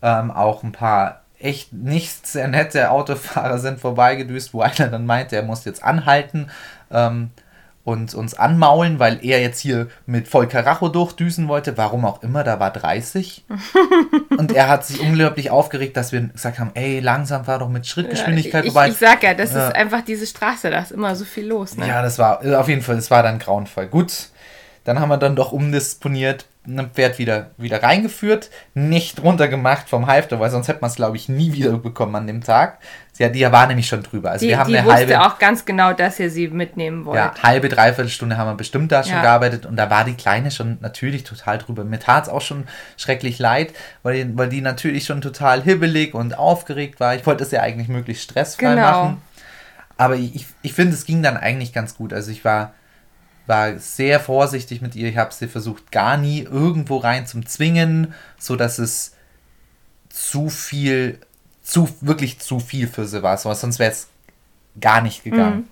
Ähm, 0.02 0.30
auch 0.30 0.62
ein 0.62 0.72
paar 0.72 1.20
echt 1.38 1.72
nicht 1.72 2.26
sehr 2.26 2.48
nette 2.48 2.90
Autofahrer 2.90 3.58
sind 3.58 3.80
vorbeigedüst, 3.80 4.52
wo 4.52 4.60
einer 4.62 4.88
dann 4.88 5.06
meinte, 5.06 5.36
er 5.36 5.42
muss 5.42 5.64
jetzt 5.64 5.82
anhalten 5.82 6.50
ähm, 6.90 7.30
und 7.82 8.14
uns 8.14 8.34
anmaulen, 8.34 8.98
weil 8.98 9.18
er 9.24 9.40
jetzt 9.40 9.60
hier 9.60 9.88
mit 10.06 10.28
voll 10.28 10.46
Karacho 10.46 10.88
durchdüsen 10.88 11.48
wollte. 11.48 11.76
Warum 11.78 12.04
auch 12.04 12.22
immer, 12.22 12.44
da 12.44 12.60
war 12.60 12.70
30. 12.70 13.44
und 14.36 14.52
er 14.52 14.68
hat 14.68 14.84
sich 14.84 15.00
unglaublich 15.00 15.50
aufgeregt, 15.50 15.96
dass 15.96 16.12
wir 16.12 16.20
gesagt 16.20 16.58
haben, 16.58 16.70
ey, 16.74 17.00
langsam 17.00 17.44
fahr 17.46 17.58
doch 17.58 17.68
mit 17.70 17.86
Schrittgeschwindigkeit 17.86 18.64
ich, 18.66 18.72
vorbei. 18.72 18.88
ich 18.88 18.96
sag 18.96 19.22
ja, 19.22 19.32
das 19.34 19.54
Ja. 19.54 19.68
ist 19.68 19.74
einfach 19.74 20.02
diese 20.02 20.26
Straße, 20.26 20.70
da 20.70 20.80
ist 20.80 20.92
immer 20.92 21.16
so 21.16 21.24
viel 21.24 21.46
los. 21.46 21.76
Ne? 21.76 21.88
Ja, 21.88 22.02
das 22.02 22.18
war 22.18 22.44
äh, 22.44 22.54
auf 22.54 22.68
jeden 22.68 22.82
Fall, 22.82 22.96
das 22.96 23.10
war 23.10 23.22
dann 23.22 23.38
grauenvoll. 23.38 23.86
Gut, 23.86 24.28
dann 24.84 25.00
haben 25.00 25.08
wir 25.08 25.16
dann 25.16 25.34
doch 25.34 25.52
umdisponiert, 25.52 26.44
ein 26.78 26.90
Pferd 26.90 27.18
wieder, 27.18 27.50
wieder 27.56 27.82
reingeführt, 27.82 28.50
nicht 28.74 29.22
runtergemacht 29.22 29.88
vom 29.88 30.06
Halfter, 30.06 30.38
weil 30.40 30.50
sonst 30.50 30.68
hätte 30.68 30.80
man 30.80 30.90
es, 30.90 30.96
glaube 30.96 31.16
ich, 31.16 31.28
nie 31.28 31.52
wieder 31.52 31.72
bekommen 31.78 32.14
an 32.16 32.26
dem 32.26 32.42
Tag. 32.42 32.78
Ja, 33.18 33.28
die 33.28 33.42
war 33.52 33.66
nämlich 33.66 33.86
schon 33.86 34.02
drüber. 34.02 34.30
Also 34.30 34.44
die 34.44 34.50
wir 34.50 34.58
haben 34.58 34.68
die 34.70 34.78
eine 34.78 34.86
wusste 34.86 34.98
halbe, 35.18 35.20
auch 35.26 35.38
ganz 35.38 35.64
genau, 35.66 35.92
dass 35.92 36.18
ihr 36.18 36.30
sie 36.30 36.48
mitnehmen 36.48 37.04
wollt. 37.04 37.16
ja, 37.18 37.34
halbe, 37.42 37.68
dreiviertel 37.68 38.08
Stunde 38.08 38.38
haben 38.38 38.48
wir 38.48 38.54
bestimmt 38.54 38.90
da 38.92 39.02
schon 39.02 39.12
Ja. 39.16 39.22
gearbeitet 39.22 39.66
und 39.66 39.76
da 39.76 39.90
war 39.90 40.04
die 40.04 40.14
Kleine 40.14 40.50
schon 40.50 40.78
natürlich 40.80 41.24
total 41.24 41.58
drüber. 41.58 41.84
Mir 41.84 41.98
tat 42.00 42.24
es 42.24 42.28
auch 42.30 42.40
schon 42.40 42.64
schrecklich 42.96 43.38
leid, 43.38 43.74
weil, 44.02 44.30
weil 44.38 44.48
die 44.48 44.62
natürlich 44.62 45.04
schon 45.04 45.20
total 45.20 45.62
hibbelig 45.62 46.14
und 46.14 46.38
aufgeregt 46.38 46.98
war. 46.98 47.14
Ich 47.14 47.26
wollte 47.26 47.44
es 47.44 47.50
ja 47.50 47.60
eigentlich 47.60 47.88
möglichst 47.88 48.24
stressfrei 48.24 48.74
Genau. 48.74 48.82
machen. 48.82 49.22
Aber 49.98 50.14
ich, 50.16 50.46
ich 50.62 50.72
finde, 50.72 50.94
es 50.94 51.04
ging 51.04 51.22
dann 51.22 51.36
eigentlich 51.36 51.74
ganz 51.74 51.94
gut. 51.96 52.14
Also 52.14 52.30
ich 52.30 52.42
war, 52.42 52.72
war 53.50 53.78
sehr 53.78 54.20
vorsichtig 54.20 54.80
mit 54.80 54.94
ihr. 54.94 55.08
Ich 55.08 55.18
habe 55.18 55.34
sie 55.34 55.48
versucht, 55.48 55.92
gar 55.92 56.16
nie 56.16 56.40
irgendwo 56.40 56.96
rein 56.96 57.26
zum 57.26 57.44
Zwingen, 57.44 58.14
so 58.38 58.56
dass 58.56 58.78
es 58.78 59.12
zu 60.08 60.48
viel, 60.48 61.18
zu, 61.62 61.88
wirklich 62.00 62.38
zu 62.38 62.60
viel 62.60 62.86
für 62.88 63.06
sie 63.06 63.22
war. 63.22 63.36
So, 63.36 63.52
sonst 63.52 63.78
wäre 63.78 63.90
es 63.90 64.08
gar 64.80 65.02
nicht 65.02 65.24
gegangen. 65.24 65.68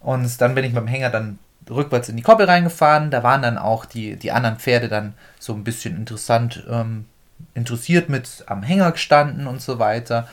Und 0.00 0.40
dann 0.40 0.54
bin 0.54 0.64
ich 0.64 0.72
mit 0.72 0.82
dem 0.82 0.88
Hänger 0.88 1.10
dann 1.10 1.38
rückwärts 1.70 2.08
in 2.08 2.16
die 2.16 2.22
Koppel 2.22 2.46
reingefahren. 2.46 3.10
Da 3.10 3.22
waren 3.22 3.42
dann 3.42 3.58
auch 3.58 3.84
die, 3.84 4.16
die 4.16 4.32
anderen 4.32 4.58
Pferde 4.58 4.88
dann 4.88 5.14
so 5.38 5.54
ein 5.54 5.64
bisschen 5.64 5.96
interessant, 5.96 6.64
ähm, 6.68 7.06
interessiert 7.54 8.08
mit 8.08 8.44
am 8.46 8.62
Hänger 8.62 8.92
gestanden 8.92 9.46
und 9.46 9.62
so 9.62 9.78
weiter. 9.78 10.28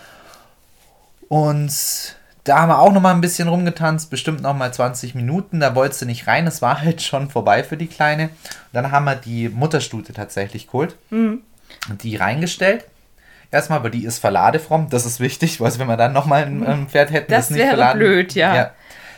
Und 1.27 2.17
da 2.49 2.59
haben 2.59 2.69
wir 2.69 2.79
auch 2.79 2.91
noch 2.91 3.01
mal 3.01 3.13
ein 3.13 3.21
bisschen 3.21 3.47
rumgetanzt, 3.47 4.09
bestimmt 4.09 4.41
noch 4.41 4.55
mal 4.55 4.73
20 4.73 5.15
Minuten. 5.15 5.59
Da 5.59 5.75
wollte 5.75 5.95
sie 5.95 6.05
nicht 6.05 6.27
rein, 6.27 6.47
es 6.47 6.61
war 6.61 6.81
halt 6.81 7.01
schon 7.01 7.29
vorbei 7.29 7.63
für 7.63 7.77
die 7.77 7.87
Kleine. 7.87 8.29
Dann 8.73 8.91
haben 8.91 9.05
wir 9.05 9.15
die 9.15 9.49
Mutterstute 9.49 10.13
tatsächlich 10.13 10.67
geholt 10.67 10.95
Mhm. 11.11 11.41
und 11.89 12.03
die 12.03 12.15
reingestellt. 12.15 12.85
Erstmal, 13.51 13.79
aber 13.79 13.89
die 13.89 14.05
ist 14.05 14.19
verladefromm, 14.19 14.89
das 14.89 15.05
ist 15.05 15.19
wichtig, 15.19 15.59
weil 15.61 15.77
wenn 15.79 15.87
wir 15.87 15.97
dann 15.97 16.13
noch 16.13 16.25
mal 16.25 16.43
ein, 16.43 16.63
ein 16.65 16.87
Pferd 16.87 17.11
hätten, 17.11 17.31
Das 17.31 17.53
wäre 17.53 17.93
blöd, 17.95 18.35
ja. 18.35 18.71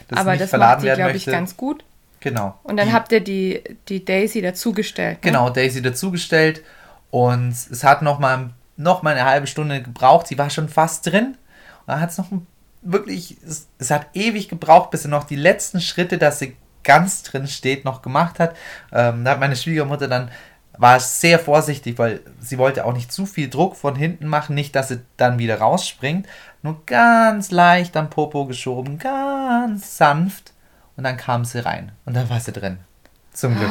das 0.07 0.19
Aber 0.19 0.31
nicht 0.31 0.43
das 0.43 0.51
macht 0.53 0.83
die, 0.83 0.89
glaube 0.89 1.17
ich, 1.17 1.25
ganz 1.25 1.57
gut. 1.57 1.83
Genau. 2.21 2.57
Und 2.63 2.77
dann 2.77 2.93
habt 2.93 3.11
ihr 3.11 3.19
die, 3.21 3.61
die 3.89 4.05
Daisy 4.05 4.41
dazugestellt. 4.41 5.15
Ne? 5.23 5.31
Genau, 5.31 5.49
Daisy 5.49 5.81
dazugestellt 5.81 6.61
und 7.09 7.49
es 7.49 7.83
hat 7.83 8.03
noch 8.03 8.19
mal, 8.19 8.51
noch 8.77 9.03
mal 9.03 9.15
eine 9.15 9.25
halbe 9.25 9.47
Stunde 9.47 9.81
gebraucht. 9.81 10.27
Sie 10.27 10.37
war 10.37 10.49
schon 10.49 10.69
fast 10.69 11.07
drin 11.07 11.25
und 11.79 11.87
dann 11.87 11.99
hat 11.99 12.11
es 12.11 12.17
noch 12.17 12.31
ein- 12.31 12.45
wirklich, 12.81 13.37
es, 13.45 13.67
es 13.77 13.91
hat 13.91 14.07
ewig 14.13 14.49
gebraucht, 14.49 14.91
bis 14.91 15.03
sie 15.03 15.09
noch 15.09 15.23
die 15.23 15.35
letzten 15.35 15.81
Schritte, 15.81 16.17
dass 16.17 16.39
sie 16.39 16.55
ganz 16.83 17.23
drin 17.23 17.47
steht, 17.47 17.85
noch 17.85 18.01
gemacht 18.01 18.39
hat. 18.39 18.55
Ähm, 18.91 19.23
da 19.23 19.31
hat 19.31 19.39
meine 19.39 19.55
Schwiegermutter 19.55 20.07
dann 20.07 20.31
war 20.77 20.99
sehr 20.99 21.37
vorsichtig, 21.37 21.99
weil 21.99 22.21
sie 22.39 22.57
wollte 22.57 22.85
auch 22.85 22.93
nicht 22.93 23.11
zu 23.11 23.25
viel 23.25 23.49
Druck 23.49 23.75
von 23.75 23.95
hinten 23.95 24.25
machen, 24.25 24.55
nicht, 24.55 24.75
dass 24.75 24.87
sie 24.87 25.01
dann 25.17 25.37
wieder 25.37 25.59
rausspringt. 25.59 26.27
Nur 26.63 26.85
ganz 26.85 27.51
leicht 27.51 27.95
am 27.97 28.09
Popo 28.09 28.45
geschoben, 28.45 28.97
ganz 28.97 29.97
sanft 29.97 30.53
und 30.95 31.03
dann 31.03 31.17
kam 31.17 31.45
sie 31.45 31.63
rein 31.63 31.91
und 32.05 32.15
dann 32.15 32.29
war 32.29 32.39
sie 32.39 32.51
drin. 32.51 32.79
Zum 33.33 33.55
Glück. 33.55 33.69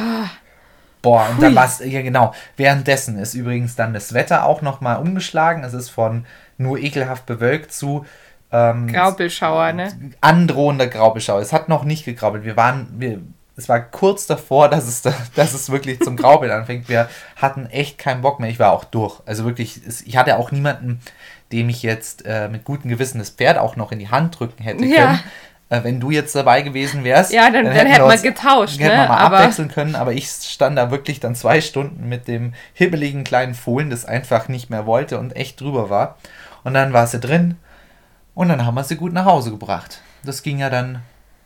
Boah, 1.01 1.27
und 1.31 1.41
dann 1.41 1.55
war 1.55 1.65
es, 1.65 1.79
ja 1.79 2.01
genau, 2.01 2.33
währenddessen 2.57 3.17
ist 3.17 3.33
übrigens 3.33 3.75
dann 3.75 3.93
das 3.93 4.13
Wetter 4.13 4.45
auch 4.45 4.61
nochmal 4.61 4.97
umgeschlagen. 4.97 5.63
Es 5.63 5.73
ist 5.73 5.89
von 5.89 6.25
nur 6.57 6.77
ekelhaft 6.77 7.25
bewölkt 7.25 7.73
zu 7.73 8.05
ähm, 8.51 8.87
Graupelschauer, 8.87 9.73
ne? 9.73 9.91
androhender 10.21 10.87
Graubeschau. 10.87 11.39
Es 11.39 11.53
hat 11.53 11.69
noch 11.69 11.83
nicht 11.83 12.05
gegraubelt. 12.05 12.43
Wir 12.43 12.57
waren, 12.57 12.87
wir, 12.97 13.19
es 13.57 13.69
war 13.69 13.79
kurz 13.79 14.27
davor, 14.27 14.69
dass 14.69 14.87
es, 14.87 15.01
da, 15.01 15.13
dass 15.35 15.53
es 15.53 15.69
wirklich 15.69 15.99
zum 16.01 16.17
Graubeln 16.17 16.51
anfängt. 16.51 16.89
Wir 16.89 17.09
hatten 17.35 17.65
echt 17.67 17.97
keinen 17.97 18.21
Bock 18.21 18.39
mehr. 18.39 18.49
Ich 18.49 18.59
war 18.59 18.71
auch 18.71 18.83
durch. 18.83 19.19
Also 19.25 19.45
wirklich, 19.45 19.79
es, 19.87 20.01
ich 20.01 20.17
hatte 20.17 20.37
auch 20.37 20.51
niemanden, 20.51 20.99
dem 21.51 21.69
ich 21.69 21.83
jetzt 21.83 22.25
äh, 22.25 22.47
mit 22.49 22.63
gutem 22.63 22.89
Gewissen 22.89 23.19
das 23.19 23.29
Pferd 23.29 23.57
auch 23.57 23.75
noch 23.75 23.91
in 23.91 23.99
die 23.99 24.09
Hand 24.09 24.39
drücken 24.39 24.63
hätte 24.63 24.85
Ja. 24.85 25.05
können. 25.05 25.19
Äh, 25.69 25.83
wenn 25.85 25.99
du 26.01 26.11
jetzt 26.11 26.35
dabei 26.35 26.61
gewesen 26.63 27.05
wärst, 27.05 27.31
Ja, 27.31 27.49
dann- 27.49 27.63
dann 27.63 27.73
hätten 27.73 27.91
wir 27.93 28.05
uns- 28.05 28.21
getauscht, 28.21 28.73
hätten 28.79 28.91
wir 28.91 29.03
ne? 29.03 29.07
mal 29.07 29.17
Aber- 29.17 29.37
abwechseln 29.39 29.69
können, 29.69 29.95
aber 29.95 30.11
ich 30.11 30.27
stand 30.29 30.77
da 30.77 30.91
wirklich 30.91 31.21
dann 31.21 31.33
zwei 31.35 31.61
Stunden 31.61 32.09
mit 32.09 32.27
dem 32.27 32.53
hibbeligen 32.73 33.23
kleinen 33.23 33.53
Fohlen, 33.53 33.89
das 33.89 34.03
einfach 34.03 34.49
nicht 34.49 34.69
mehr 34.69 34.85
wollte 34.85 35.17
und 35.17 35.33
echt 35.37 35.61
drüber 35.61 35.89
war. 35.89 36.17
Und 36.65 36.73
dann 36.73 36.91
war 36.91 37.07
sie 37.07 37.21
drin 37.21 37.55
und 38.33 38.49
dann 38.49 38.65
haben 38.65 38.75
wir 38.75 38.83
sie 38.83 38.95
gut 38.95 39.13
nach 39.13 39.25
Hause 39.25 39.51
gebracht. 39.51 40.01
Das 40.23 40.43
ging 40.43 40.59
ja 40.59 40.69
dann 40.69 41.01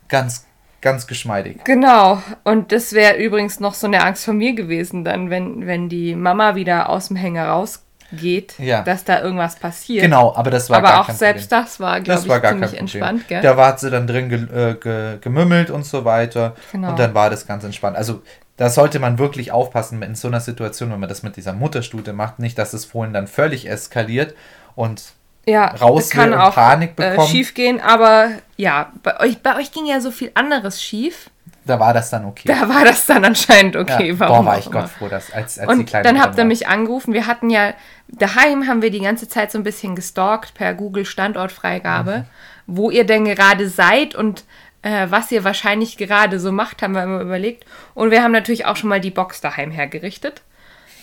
ganz, 0.08 0.46
ganz 0.80 1.06
geschmeidig. 1.06 1.64
Genau. 1.64 2.22
Und 2.44 2.72
das 2.72 2.92
wäre 2.92 3.16
übrigens 3.16 3.60
noch 3.60 3.74
so 3.74 3.86
eine 3.86 4.04
Angst 4.04 4.24
von 4.24 4.36
mir 4.36 4.54
gewesen, 4.54 5.04
dann, 5.04 5.30
wenn, 5.30 5.66
wenn 5.66 5.88
die 5.88 6.14
Mama 6.14 6.54
wieder 6.54 6.88
aus 6.88 7.08
dem 7.08 7.16
Hänger 7.16 7.48
rausgeht, 7.48 8.54
Ja. 8.58 8.82
dass 8.82 9.04
da 9.04 9.20
irgendwas 9.20 9.56
passiert. 9.56 10.02
Genau, 10.02 10.34
aber 10.36 10.50
das 10.50 10.70
war 10.70 10.78
Aber 10.78 10.88
gar 10.88 11.00
auch 11.00 11.06
kein 11.08 11.16
selbst 11.16 11.48
Problem. 11.48 11.64
das 11.64 11.80
war, 11.80 12.00
glaube 12.00 12.20
ich, 12.22 12.28
war 12.28 12.40
gar 12.40 12.52
ziemlich 12.52 12.70
kein 12.72 12.80
entspannt, 12.80 13.28
gell? 13.28 13.42
Da 13.42 13.56
war 13.56 13.76
sie 13.78 13.90
dann 13.90 14.06
drin 14.06 14.28
ge 14.28 14.42
äh, 14.44 14.74
ge 14.74 15.18
gemümmelt 15.20 15.70
und 15.70 15.84
so 15.84 16.04
weiter. 16.04 16.54
Genau. 16.72 16.90
Und 16.90 16.98
dann 16.98 17.14
war 17.14 17.30
das 17.30 17.46
ganz 17.46 17.64
entspannt. 17.64 17.96
Also 17.96 18.22
da 18.56 18.70
sollte 18.70 19.00
man 19.00 19.18
wirklich 19.18 19.50
aufpassen 19.52 20.00
in 20.02 20.14
so 20.14 20.28
einer 20.28 20.40
Situation, 20.40 20.90
wenn 20.92 21.00
man 21.00 21.08
das 21.08 21.22
mit 21.22 21.36
dieser 21.36 21.52
Mutterstute 21.52 22.12
macht, 22.12 22.38
nicht, 22.38 22.56
dass 22.58 22.70
das 22.70 22.84
Fohlen 22.84 23.12
dann 23.12 23.26
völlig 23.26 23.68
eskaliert 23.68 24.34
und 24.76 25.02
ja, 25.48 25.66
raus 25.68 26.10
kann 26.10 26.34
auch 26.34 26.54
Panik 26.54 26.90
äh, 26.98 27.10
bekommt. 27.10 27.28
schief 27.28 27.54
gehen, 27.54 27.80
aber 27.80 28.30
ja, 28.56 28.92
bei 29.02 29.20
euch, 29.20 29.42
bei 29.42 29.56
euch 29.56 29.70
ging 29.72 29.86
ja 29.86 30.00
so 30.00 30.10
viel 30.10 30.30
anderes 30.34 30.82
schief. 30.82 31.30
da 31.64 31.78
war 31.78 31.94
das 31.94 32.10
dann 32.10 32.24
okay. 32.24 32.48
Da 32.48 32.68
war 32.68 32.84
das 32.84 33.06
dann 33.06 33.24
anscheinend 33.24 33.76
okay. 33.76 34.10
ja, 34.10 34.18
warum 34.20 34.44
boah, 34.44 34.52
war 34.52 34.58
ich. 34.58 34.70
Gott 34.70 34.88
froh, 34.88 35.08
dass 35.08 35.32
als, 35.32 35.58
als 35.58 35.68
die 35.68 35.74
Und 35.74 35.86
Kleine 35.86 36.04
dann 36.04 36.20
habt 36.20 36.36
ihr 36.38 36.44
mich 36.44 36.66
angerufen. 36.68 37.12
Wir 37.14 37.26
hatten 37.26 37.50
ja, 37.50 37.74
daheim 38.08 38.66
haben 38.66 38.82
wir 38.82 38.90
die 38.90 39.00
ganze 39.00 39.28
Zeit 39.28 39.52
so 39.52 39.58
ein 39.58 39.64
bisschen 39.64 39.94
gestalkt 39.94 40.54
per 40.54 40.74
Google 40.74 41.04
Standortfreigabe, 41.04 42.18
Mhm. 42.18 42.24
wo 42.66 42.90
ihr 42.90 43.04
denn 43.04 43.24
gerade 43.24 43.68
seid 43.68 44.14
und 44.14 44.44
äh, 44.82 45.06
was 45.10 45.30
ihr 45.32 45.42
wahrscheinlich 45.44 45.96
gerade 45.96 46.38
so 46.40 46.50
macht, 46.52 46.82
haben 46.82 46.94
wir 46.94 47.02
immer 47.04 47.20
überlegt. 47.20 47.64
Und 47.94 48.10
wir 48.10 48.22
haben 48.22 48.32
natürlich 48.32 48.66
auch 48.66 48.76
schon 48.76 48.88
mal 48.88 49.00
die 49.00 49.10
Box 49.10 49.40
daheim 49.40 49.70
hergerichtet. 49.70 50.42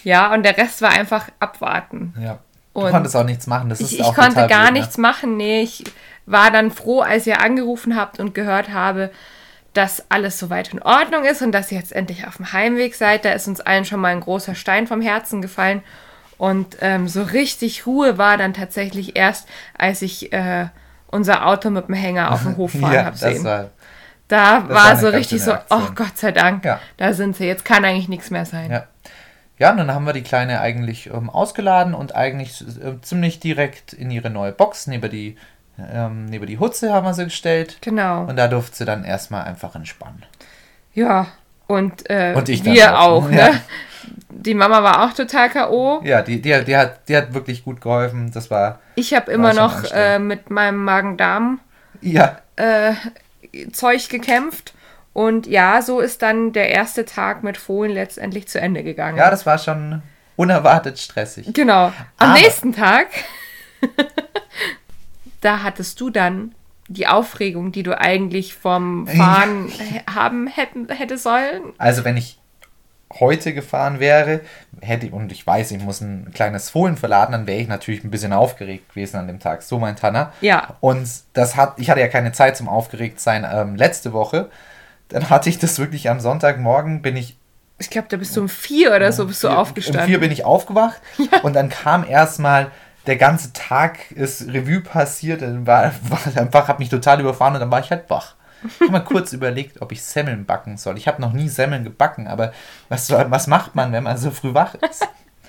Ja, 0.03 0.33
und 0.33 0.43
der 0.43 0.57
Rest 0.57 0.81
war 0.81 0.89
einfach 0.91 1.27
abwarten. 1.39 2.13
Ja. 2.21 2.39
Du 2.73 2.81
Und 2.81 2.91
konntest 2.91 3.15
auch 3.15 3.23
nichts 3.23 3.45
machen. 3.47 3.69
Das 3.69 3.79
ist 3.81 3.91
Ich, 3.91 3.99
ich 3.99 4.05
auch 4.05 4.15
konnte 4.15 4.35
gar 4.47 4.47
blöd, 4.47 4.73
ne? 4.73 4.79
nichts 4.79 4.97
machen. 4.97 5.37
Nee, 5.37 5.61
ich 5.61 5.83
war 6.25 6.49
dann 6.51 6.71
froh, 6.71 7.01
als 7.01 7.27
ihr 7.27 7.41
angerufen 7.41 7.95
habt 7.95 8.19
und 8.19 8.33
gehört 8.33 8.69
habe, 8.73 9.11
dass 9.73 10.05
alles 10.09 10.39
soweit 10.39 10.73
in 10.73 10.81
Ordnung 10.81 11.23
ist 11.25 11.41
und 11.41 11.51
dass 11.51 11.71
ihr 11.71 11.77
jetzt 11.79 11.91
endlich 11.93 12.27
auf 12.27 12.37
dem 12.37 12.51
Heimweg 12.53 12.95
seid. 12.95 13.25
Da 13.25 13.31
ist 13.31 13.47
uns 13.47 13.59
allen 13.61 13.85
schon 13.85 13.99
mal 13.99 14.09
ein 14.09 14.21
großer 14.21 14.55
Stein 14.55 14.87
vom 14.87 15.01
Herzen 15.01 15.41
gefallen. 15.41 15.83
Und 16.37 16.77
ähm, 16.81 17.07
so 17.07 17.21
richtig 17.23 17.85
Ruhe 17.85 18.17
war 18.17 18.37
dann 18.37 18.53
tatsächlich 18.53 19.15
erst, 19.15 19.47
als 19.77 20.01
ich 20.01 20.33
äh, 20.33 20.67
unser 21.07 21.45
Auto 21.47 21.69
mit 21.69 21.87
dem 21.87 21.95
Hänger 21.95 22.31
auf 22.31 22.41
dem 22.43 22.57
Hof 22.57 22.71
fahren 22.79 22.93
Ja, 22.93 23.05
habe 23.05 23.17
sehen. 23.17 23.43
war. 23.43 23.69
da 24.27 24.67
war 24.67 24.75
war 24.75 24.95
so 24.97 25.09
richtig 25.09 25.43
so, 25.43 25.53
oh. 25.69 25.81
Gott 25.95 26.17
sei 26.17 26.31
Dank, 26.31 26.65
Ja. 26.65 26.79
da 26.97 27.13
sind 27.13 27.35
sie. 27.35 27.45
Jetzt 27.45 27.65
kann 27.65 27.85
eigentlich 27.85 28.09
nichts 28.09 28.31
mehr 28.31 28.45
sein. 28.45 28.71
Ja. 28.71 28.83
Ja, 29.59 29.71
und 29.71 29.77
dann 29.77 29.93
haben 29.93 30.05
wir 30.05 30.13
die 30.13 30.23
Kleine 30.23 30.59
eigentlich 30.61 31.07
ähm, 31.07 31.29
ausgeladen 31.29 31.93
und 31.93 32.15
eigentlich 32.15 32.61
äh, 32.61 32.99
ziemlich 33.01 33.39
direkt 33.39 33.93
in 33.93 34.09
ihre 34.11 34.29
neue 34.29 34.51
Box 34.51 34.87
neben 34.87 35.09
die, 35.09 35.37
ähm, 35.77 36.25
neben 36.25 36.45
die 36.47 36.59
Hutze 36.59 36.91
haben 36.91 37.05
wir 37.05 37.13
sie 37.13 37.25
gestellt. 37.25 37.77
Genau. 37.81 38.25
Und 38.25 38.35
da 38.35 38.47
durfte 38.47 38.77
sie 38.77 38.85
dann 38.85 39.03
erstmal 39.03 39.43
einfach 39.43 39.75
entspannen. 39.75 40.23
Ja, 40.93 41.27
und, 41.67 42.09
äh, 42.09 42.33
Und 42.35 42.47
wir 42.47 42.99
auch, 42.99 43.25
auch, 43.25 43.31
ja. 43.31 43.49
ne? 43.49 43.61
Die 44.29 44.53
Mama 44.53 44.83
war 44.83 45.05
auch 45.05 45.13
total 45.13 45.49
K.O. 45.49 46.01
Ja, 46.03 46.21
die, 46.21 46.41
die, 46.41 46.63
die, 46.65 46.75
hat, 46.75 47.07
die 47.07 47.15
hat 47.15 47.33
wirklich 47.33 47.63
gut 47.63 47.79
geholfen. 47.79 48.31
Das 48.33 48.51
war, 48.51 48.79
Ich 48.95 49.13
habe 49.13 49.31
immer 49.31 49.53
noch 49.53 49.83
äh, 49.91 50.19
mit 50.19 50.49
meinem 50.49 50.83
Magen-Darm 50.83 51.61
ja, 52.01 52.37
äh, 52.57 52.93
Zeug 53.71 54.09
gekämpft. 54.09 54.73
Und 55.13 55.45
ja, 55.47 55.81
so 55.81 55.99
ist 55.99 56.21
dann 56.23 56.53
der 56.53 56.69
erste 56.69 57.05
Tag 57.05 57.43
mit 57.43 57.57
Fohlen 57.57 57.91
letztendlich 57.91 58.47
zu 58.47 58.59
Ende 58.59 58.83
gegangen. 58.83 59.17
ja, 59.17 59.29
das 59.29 59.45
war 59.45 59.57
schon 59.59 60.01
unerwartet 60.35 60.97
stressig. 60.99 61.47
genau. 61.53 61.85
Am 62.17 62.31
Aber- 62.31 62.33
nächsten 62.33 62.73
Tag, 62.73 63.07
da 65.41 65.63
hattest 65.63 65.99
du 66.01 66.09
dann 66.09 66.55
die 66.87 67.07
Aufregung, 67.07 67.71
die 67.71 67.83
du 67.83 67.97
eigentlich 67.99 68.55
vom 68.55 69.07
Fahren 69.07 69.71
haben 70.13 70.47
hätten, 70.47 70.89
hätte 70.89 71.17
sollen? 71.17 71.61
Also 71.77 72.03
wenn 72.03 72.17
ich 72.17 72.39
heute 73.19 73.53
gefahren 73.53 73.99
wäre, 73.99 74.41
hätte 74.81 75.05
ich, 75.05 75.13
und 75.13 75.31
ich 75.31 75.45
weiß, 75.45 75.71
ich 75.71 75.81
muss 75.81 76.01
ein 76.01 76.31
kleines 76.33 76.69
Fohlen 76.71 76.97
verladen, 76.97 77.31
dann 77.31 77.47
wäre 77.47 77.59
ich 77.61 77.67
natürlich 77.67 78.03
ein 78.03 78.09
bisschen 78.11 78.33
aufgeregt 78.33 78.89
gewesen 78.89 79.17
an 79.17 79.27
dem 79.27 79.39
Tag. 79.39 79.61
So 79.61 79.77
mein 79.79 79.95
Tanner. 79.95 80.33
Ja. 80.41 80.75
Und 80.81 81.07
das 81.33 81.55
hat, 81.55 81.75
ich 81.77 81.89
hatte 81.89 81.99
ja 82.01 82.07
keine 82.07 82.31
Zeit 82.31 82.57
zum 82.57 82.67
Aufgeregtsein 82.67 83.45
ähm, 83.49 83.75
letzte 83.75 84.13
Woche. 84.13 84.49
Dann 85.13 85.29
hatte 85.29 85.47
ich 85.47 85.59
das 85.59 85.77
wirklich 85.77 86.09
am 86.09 86.19
Sonntagmorgen, 86.19 87.01
bin 87.03 87.15
ich. 87.15 87.37
Ich 87.77 87.89
glaube, 87.89 88.07
da 88.09 88.17
bist 88.17 88.35
du 88.35 88.41
um 88.41 88.49
vier 88.49 88.95
oder 88.95 89.11
so 89.11 89.27
bist 89.27 89.43
du 89.43 89.49
aufgestanden. 89.49 90.01
Um 90.01 90.07
vier 90.07 90.19
bin 90.19 90.31
ich 90.31 90.43
aufgewacht 90.43 91.01
ja. 91.17 91.39
und 91.41 91.53
dann 91.53 91.69
kam 91.69 92.03
erstmal 92.07 92.71
der 93.05 93.17
ganze 93.17 93.53
Tag 93.53 94.11
ist 94.11 94.47
Revue 94.47 94.81
passiert, 94.81 95.41
dann 95.41 95.67
war, 95.67 95.91
war 96.03 96.19
einfach, 96.35 96.67
hat 96.67 96.79
mich 96.79 96.89
total 96.89 97.19
überfahren 97.19 97.53
und 97.53 97.59
dann 97.59 97.71
war 97.71 97.79
ich 97.79 97.91
halt 97.91 98.09
wach. 98.09 98.35
Ich 98.63 98.79
habe 98.79 98.91
mal 98.91 99.01
kurz 99.01 99.33
überlegt, 99.33 99.81
ob 99.81 99.91
ich 99.91 100.01
Semmeln 100.01 100.45
backen 100.45 100.77
soll. 100.77 100.97
Ich 100.97 101.07
habe 101.07 101.21
noch 101.21 101.33
nie 101.33 101.49
Semmeln 101.49 101.83
gebacken, 101.83 102.27
aber 102.27 102.53
was, 102.89 103.11
was 103.11 103.47
macht 103.47 103.75
man, 103.75 103.91
wenn 103.91 104.03
man 104.03 104.17
so 104.17 104.31
früh 104.31 104.53
wach 104.53 104.75
ist? 104.75 105.07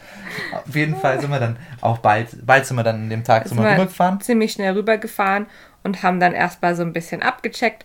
Auf 0.52 0.74
jeden 0.74 0.96
Fall 0.96 1.20
sind 1.20 1.30
wir 1.30 1.38
dann 1.38 1.56
auch 1.80 1.98
bald, 1.98 2.44
bald 2.44 2.66
sind 2.66 2.76
wir 2.76 2.82
dann 2.82 2.96
an 2.96 3.10
dem 3.10 3.22
Tag 3.22 3.46
sind 3.46 3.56
wir 3.56 3.70
rübergefahren. 3.70 4.20
Ziemlich 4.20 4.52
schnell 4.52 4.72
rübergefahren 4.72 5.46
und 5.84 6.02
haben 6.02 6.18
dann 6.18 6.32
erstmal 6.32 6.74
so 6.74 6.82
ein 6.82 6.92
bisschen 6.92 7.22
abgecheckt. 7.22 7.84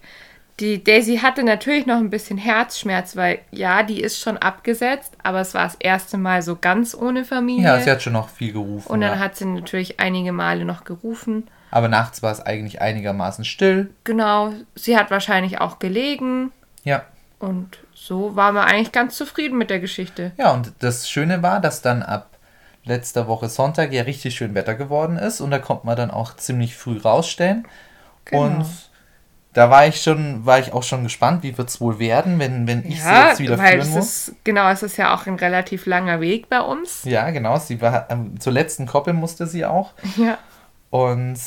Die 0.60 0.84
Daisy 0.84 1.18
hatte 1.18 1.44
natürlich 1.44 1.86
noch 1.86 1.98
ein 1.98 2.10
bisschen 2.10 2.38
Herzschmerz, 2.38 3.16
weil 3.16 3.39
ja, 3.51 3.84
die 3.84 4.01
ist 4.01 4.20
schon 4.20 4.38
abgesetzt, 4.38 5.13
aber 5.24 5.39
es 5.39 5.54
war 5.54 5.63
das 5.63 5.75
erste 5.75 6.18
Mal 6.18 6.42
so 6.42 6.58
ganz 6.58 6.94
ohne 6.94 7.24
Familie. 7.24 7.63
Ja, 7.63 7.80
sie 7.80 7.89
hat 7.89 8.01
schon 8.01 8.13
noch 8.13 8.30
viel 8.30 8.51
gerufen. 8.51 8.92
Und 8.92 9.01
dann 9.01 9.13
ja. 9.13 9.20
hat 9.20 9.38
sie 9.38 9.46
natürlich 9.46 10.00
einige 10.00 10.34
Male 10.34 10.66
noch 10.66 10.84
gerufen. 10.84 11.48
Aber 11.72 11.88
nachts 11.88 12.22
war 12.24 12.32
es 12.32 12.42
eigentlich 12.42 12.82
einigermaßen 12.82 13.46
still. 13.46 13.92
Genau, 14.04 14.54
sie 14.75 14.98
hat 14.98 15.12
wahrscheinlich 15.12 15.62
auch 15.62 15.80
gelegen. 15.80 16.51
Ja. 16.84 17.04
Und 17.38 17.78
so 17.94 18.36
waren 18.36 18.56
wir 18.56 18.66
eigentlich 18.66 18.92
ganz 18.92 19.16
zufrieden 19.16 19.58
mit 19.58 19.70
der 19.70 19.80
Geschichte. 19.80 20.34
Ja, 20.38 20.51
und 20.51 20.74
das 20.80 21.10
Schöne 21.10 21.42
war, 21.42 21.62
dass 21.62 21.82
dann 21.82 22.04
ab 22.04 22.38
letzter 22.84 23.28
Woche 23.28 23.48
Sonntag 23.48 23.94
ja 23.94 24.04
richtig 24.04 24.36
schön 24.36 24.56
Wetter 24.56 24.75
geworden 24.75 25.18
ist 25.18 25.39
und 25.39 25.51
da 25.51 25.60
konnte 25.60 25.86
man 25.86 25.96
dann 25.96 26.12
auch 26.12 26.36
ziemlich 26.36 26.75
früh 26.75 26.98
rausstellen. 26.98 27.66
Genau. 28.25 28.44
Und 28.44 28.88
da 29.53 29.70
war 29.72 29.88
ich 29.88 30.01
schon, 30.01 30.46
war 30.46 30.60
ich 30.60 30.74
auch 30.74 30.84
schon 30.84 31.03
gespannt, 31.03 31.41
wie 31.41 31.58
wird 31.58 31.70
es 31.70 31.82
wohl 31.82 31.98
werden, 31.98 32.38
wenn, 32.38 32.68
wenn 32.68 32.86
ich 32.86 33.00
ja, 33.00 33.03
sie 33.03 33.29
jetzt 33.29 33.39
wieder 33.39 33.58
weil 33.58 33.82
führen 33.82 33.96
muss. 33.96 34.27
Ist, 34.27 34.36
genau, 34.44 34.70
es 34.70 34.84
ist 34.84 34.98
ja 34.98 35.13
auch 35.13 35.25
ein 35.25 35.36
relativ 35.36 35.86
langer 35.86 36.22
Weg 36.22 36.50
bei 36.50 36.62
uns. 36.62 37.03
Ja, 37.03 37.29
genau. 37.32 37.58
Sie 37.58 37.82
war 37.82 38.08
ähm, 38.12 38.39
zur 38.39 38.53
letzten 38.53 38.86
Koppel 38.86 39.13
musste 39.13 39.48
sie 39.48 39.65
auch. 39.65 39.94
Ja. 40.18 40.38
Und 40.91 41.39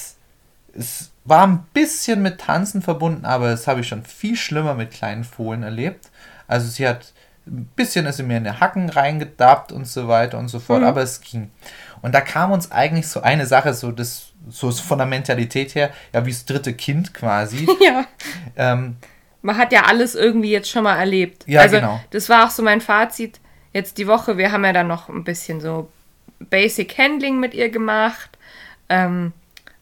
es 0.75 1.11
war 1.25 1.47
ein 1.47 1.65
bisschen 1.73 2.23
mit 2.23 2.41
Tanzen 2.41 2.83
verbunden, 2.83 3.25
aber 3.25 3.51
das 3.51 3.67
habe 3.67 3.81
ich 3.81 3.89
schon 3.89 4.05
viel 4.05 4.37
schlimmer 4.37 4.75
mit 4.75 4.91
kleinen 4.91 5.25
Fohlen 5.25 5.63
erlebt. 5.63 6.11
Also 6.49 6.69
sie 6.69 6.89
hat 6.89 7.13
ein 7.47 7.69
bisschen 7.77 8.07
ist 8.07 8.17
sie 8.17 8.23
mir 8.23 8.37
in 8.37 8.45
die 8.45 8.51
Hacken 8.51 8.89
reingedappt 8.89 9.73
und 9.73 9.87
so 9.87 10.07
weiter 10.09 10.39
und 10.39 10.49
so 10.49 10.61
fort, 10.61 10.81
mhm. 10.81 10.87
aber 10.87 11.03
es 11.03 11.21
ging. 11.21 11.51
Und 12.03 12.13
da 12.13 12.21
kam 12.21 12.51
uns 12.53 12.71
eigentlich 12.71 13.09
so 13.09 13.23
eine 13.23 13.47
Sache, 13.47 13.73
so 13.75 13.93
das, 13.93 14.33
so 14.51 14.71
von 14.73 14.99
der 14.99 15.07
Mentalität 15.07 15.75
her, 15.75 15.91
ja, 16.13 16.27
wie 16.27 16.31
das 16.31 16.45
dritte 16.45 16.75
Kind 16.75 17.15
quasi. 17.15 17.67
ja. 17.81 18.05
Ähm, 18.57 18.97
Man 19.41 19.57
hat 19.57 19.73
ja 19.73 19.85
alles 19.85 20.15
irgendwie 20.15 20.51
jetzt 20.51 20.69
schon 20.69 20.83
mal 20.83 20.99
erlebt. 20.99 21.45
Ja, 21.47 21.61
also, 21.63 21.77
genau. 21.77 22.01
Das 22.11 22.29
war 22.29 22.47
auch 22.47 22.51
so 22.51 22.63
mein 22.63 22.81
Fazit 22.81 23.41
jetzt 23.73 23.99
die 23.99 24.07
Woche. 24.07 24.37
Wir 24.37 24.53
haben 24.53 24.65
ja 24.65 24.73
dann 24.73 24.89
noch 24.89 25.09
ein 25.09 25.25
bisschen 25.25 25.61
so 25.61 25.89
Basic 26.41 26.99
Handling 26.99 27.39
mit 27.39 27.55
ihr 27.55 27.71
gemacht. 27.71 28.37
Ähm, 28.89 29.33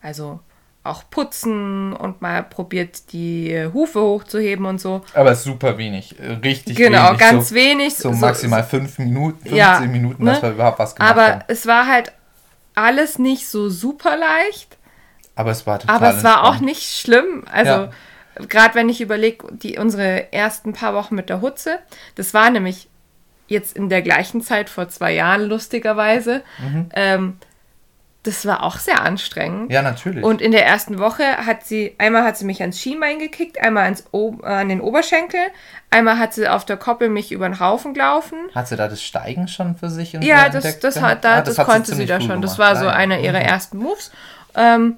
also 0.02 0.40
auch 0.82 1.04
putzen 1.10 1.92
und 1.92 2.22
mal 2.22 2.42
probiert, 2.42 3.12
die 3.12 3.68
Hufe 3.72 4.00
hochzuheben 4.00 4.64
und 4.64 4.80
so. 4.80 5.02
Aber 5.14 5.34
super 5.34 5.76
wenig, 5.76 6.14
richtig 6.42 6.76
genau, 6.76 7.08
wenig. 7.08 7.18
Genau, 7.18 7.30
ganz 7.32 7.48
so, 7.50 7.54
wenig. 7.54 7.96
So, 7.96 8.12
maximal 8.12 8.64
fünf 8.64 8.98
Minuten, 8.98 9.40
15 9.40 9.56
ja, 9.56 9.80
Minuten, 9.80 10.24
ne? 10.24 10.32
dass 10.32 10.42
wir 10.42 10.50
überhaupt 10.52 10.78
was 10.78 10.94
gemacht 10.94 11.10
Aber 11.10 11.22
haben. 11.22 11.32
Aber 11.32 11.44
es 11.48 11.66
war 11.66 11.86
halt 11.86 12.12
alles 12.74 13.18
nicht 13.18 13.46
so 13.48 13.68
super 13.68 14.16
leicht. 14.16 14.78
Aber 15.34 15.50
es 15.50 15.66
war 15.66 15.78
total 15.78 15.96
Aber 15.96 16.16
es 16.16 16.24
war 16.24 16.44
auch 16.44 16.60
nicht 16.60 16.82
schlimm. 16.82 17.44
Also 17.50 17.70
ja. 17.70 17.90
gerade 18.48 18.74
wenn 18.74 18.88
ich 18.88 19.02
überlege, 19.02 19.46
die 19.52 19.78
unsere 19.78 20.32
ersten 20.32 20.72
paar 20.72 20.94
Wochen 20.94 21.14
mit 21.14 21.28
der 21.28 21.42
Hutze, 21.42 21.78
das 22.14 22.32
war 22.32 22.48
nämlich 22.50 22.88
jetzt 23.48 23.76
in 23.76 23.88
der 23.88 24.00
gleichen 24.00 24.40
Zeit 24.40 24.70
vor 24.70 24.88
zwei 24.88 25.12
Jahren 25.12 25.42
lustigerweise. 25.42 26.42
Mhm. 26.58 26.88
Ähm, 26.94 27.36
das 28.22 28.44
war 28.44 28.62
auch 28.64 28.78
sehr 28.78 29.00
anstrengend. 29.02 29.72
Ja, 29.72 29.80
natürlich. 29.80 30.22
Und 30.22 30.42
in 30.42 30.52
der 30.52 30.66
ersten 30.66 30.98
Woche 30.98 31.24
hat 31.46 31.64
sie, 31.64 31.94
einmal 31.96 32.22
hat 32.22 32.36
sie 32.36 32.44
mich 32.44 32.60
ans 32.60 32.78
Schienbein 32.78 33.18
gekickt, 33.18 33.62
einmal 33.62 33.84
ans 33.84 34.04
o 34.12 34.36
äh, 34.42 34.46
an 34.46 34.68
den 34.68 34.82
Oberschenkel, 34.82 35.40
einmal 35.90 36.18
hat 36.18 36.34
sie 36.34 36.46
auf 36.46 36.66
der 36.66 36.76
Koppel 36.76 37.08
mich 37.08 37.32
über 37.32 37.48
den 37.48 37.58
Haufen 37.60 37.94
gelaufen. 37.94 38.36
Hat 38.54 38.68
sie 38.68 38.76
da 38.76 38.88
das 38.88 39.02
Steigen 39.02 39.48
schon 39.48 39.74
für 39.74 39.88
sich 39.88 40.12
Ja, 40.12 40.50
das, 40.50 40.80
das, 40.80 41.00
hat, 41.00 41.24
da, 41.24 41.36
ah, 41.36 41.40
das, 41.40 41.56
das 41.56 41.58
hat 41.58 41.66
konnte 41.66 41.92
sie, 41.92 41.96
sie 41.98 42.06
da 42.06 42.20
schon. 42.20 42.28
Gemacht. 42.28 42.44
Das 42.44 42.58
war 42.58 42.76
so 42.76 42.88
einer 42.88 43.20
ihrer 43.20 43.40
mhm. 43.40 43.46
ersten 43.46 43.78
Moves. 43.78 44.10
Ähm, 44.54 44.96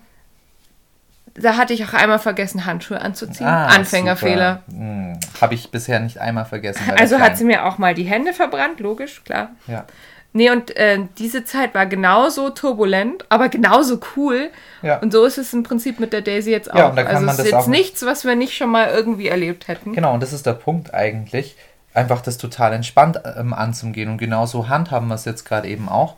da 1.34 1.56
hatte 1.56 1.72
ich 1.72 1.84
auch 1.84 1.94
einmal 1.94 2.18
vergessen, 2.18 2.66
Handschuhe 2.66 3.00
anzuziehen. 3.00 3.46
Ah, 3.46 3.68
Anfängerfehler. 3.68 4.62
Hm, 4.68 5.18
Habe 5.40 5.54
ich 5.54 5.70
bisher 5.70 6.00
nicht 6.00 6.18
einmal 6.18 6.44
vergessen. 6.44 6.82
Also 6.98 7.20
hat 7.20 7.38
sie 7.38 7.44
mir 7.44 7.64
auch 7.66 7.78
mal 7.78 7.94
die 7.94 8.04
Hände 8.04 8.32
verbrannt, 8.32 8.80
logisch, 8.80 9.22
klar. 9.24 9.50
Ja. 9.66 9.84
Nee, 10.34 10.50
und 10.50 10.74
äh, 10.76 10.98
diese 11.18 11.44
Zeit 11.44 11.74
war 11.74 11.84
genauso 11.86 12.50
turbulent, 12.50 13.24
aber 13.28 13.50
genauso 13.50 14.00
cool. 14.16 14.50
Ja. 14.80 14.98
Und 14.98 15.12
so 15.12 15.24
ist 15.24 15.36
es 15.36 15.52
im 15.52 15.62
Prinzip 15.62 16.00
mit 16.00 16.12
der 16.12 16.22
Daisy 16.22 16.50
jetzt 16.50 16.72
auch. 16.72 16.78
Ja, 16.78 16.88
und 16.88 16.96
da 16.96 17.02
kann 17.02 17.16
also 17.16 17.26
man 17.26 17.32
es 17.32 17.36
das 17.36 17.46
ist 17.46 17.52
jetzt 17.52 17.68
nichts, 17.68 18.06
was 18.06 18.24
wir 18.24 18.34
nicht 18.34 18.56
schon 18.56 18.70
mal 18.70 18.88
irgendwie 18.88 19.28
erlebt 19.28 19.68
hätten. 19.68 19.92
Genau, 19.92 20.14
und 20.14 20.22
das 20.22 20.32
ist 20.32 20.46
der 20.46 20.54
Punkt 20.54 20.94
eigentlich, 20.94 21.56
einfach 21.92 22.22
das 22.22 22.38
total 22.38 22.72
entspannt 22.72 23.20
ähm, 23.36 23.52
anzugehen. 23.52 24.08
Und 24.08 24.16
genauso 24.16 24.70
handhaben 24.70 25.08
wir 25.08 25.16
es 25.16 25.26
jetzt 25.26 25.44
gerade 25.44 25.68
eben 25.68 25.90
auch. 25.90 26.16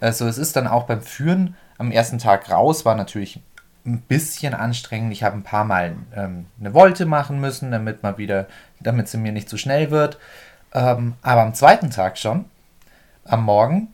Also 0.00 0.28
es 0.28 0.38
ist 0.38 0.54
dann 0.54 0.68
auch 0.68 0.84
beim 0.84 1.02
Führen 1.02 1.56
am 1.78 1.90
ersten 1.90 2.18
Tag 2.18 2.48
raus, 2.50 2.84
war 2.84 2.94
natürlich 2.94 3.40
ein 3.84 4.00
bisschen 4.00 4.54
anstrengend. 4.54 5.12
Ich 5.12 5.24
habe 5.24 5.36
ein 5.36 5.42
paar 5.42 5.64
Mal 5.64 5.96
ähm, 6.14 6.46
eine 6.60 6.72
Wolte 6.72 7.04
machen 7.04 7.40
müssen, 7.40 7.72
damit 7.72 8.04
mal 8.04 8.16
wieder, 8.16 8.46
damit 8.80 9.08
sie 9.08 9.18
mir 9.18 9.32
nicht 9.32 9.48
zu 9.48 9.56
schnell 9.56 9.90
wird. 9.90 10.18
Ähm, 10.72 11.14
aber 11.22 11.42
am 11.42 11.54
zweiten 11.54 11.90
Tag 11.90 12.18
schon 12.18 12.44
am 13.28 13.44
Morgen, 13.44 13.88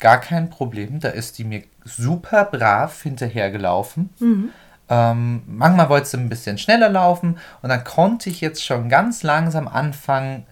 gar 0.00 0.20
kein 0.20 0.50
Problem. 0.50 1.00
Da 1.00 1.08
ist 1.08 1.38
die 1.38 1.44
mir 1.44 1.62
super 1.84 2.44
brav 2.44 3.02
hinterhergelaufen. 3.02 4.10
Mhm. 4.18 4.50
Ähm, 4.88 5.42
manchmal 5.46 5.88
wollte 5.88 6.08
sie 6.08 6.18
ein 6.18 6.28
bisschen 6.28 6.58
schneller 6.58 6.90
laufen 6.90 7.38
und 7.62 7.70
dann 7.70 7.84
konnte 7.84 8.28
ich 8.28 8.40
jetzt 8.40 8.64
schon 8.64 8.88
ganz 8.88 9.22
langsam 9.22 9.66
anfangen, 9.66 10.46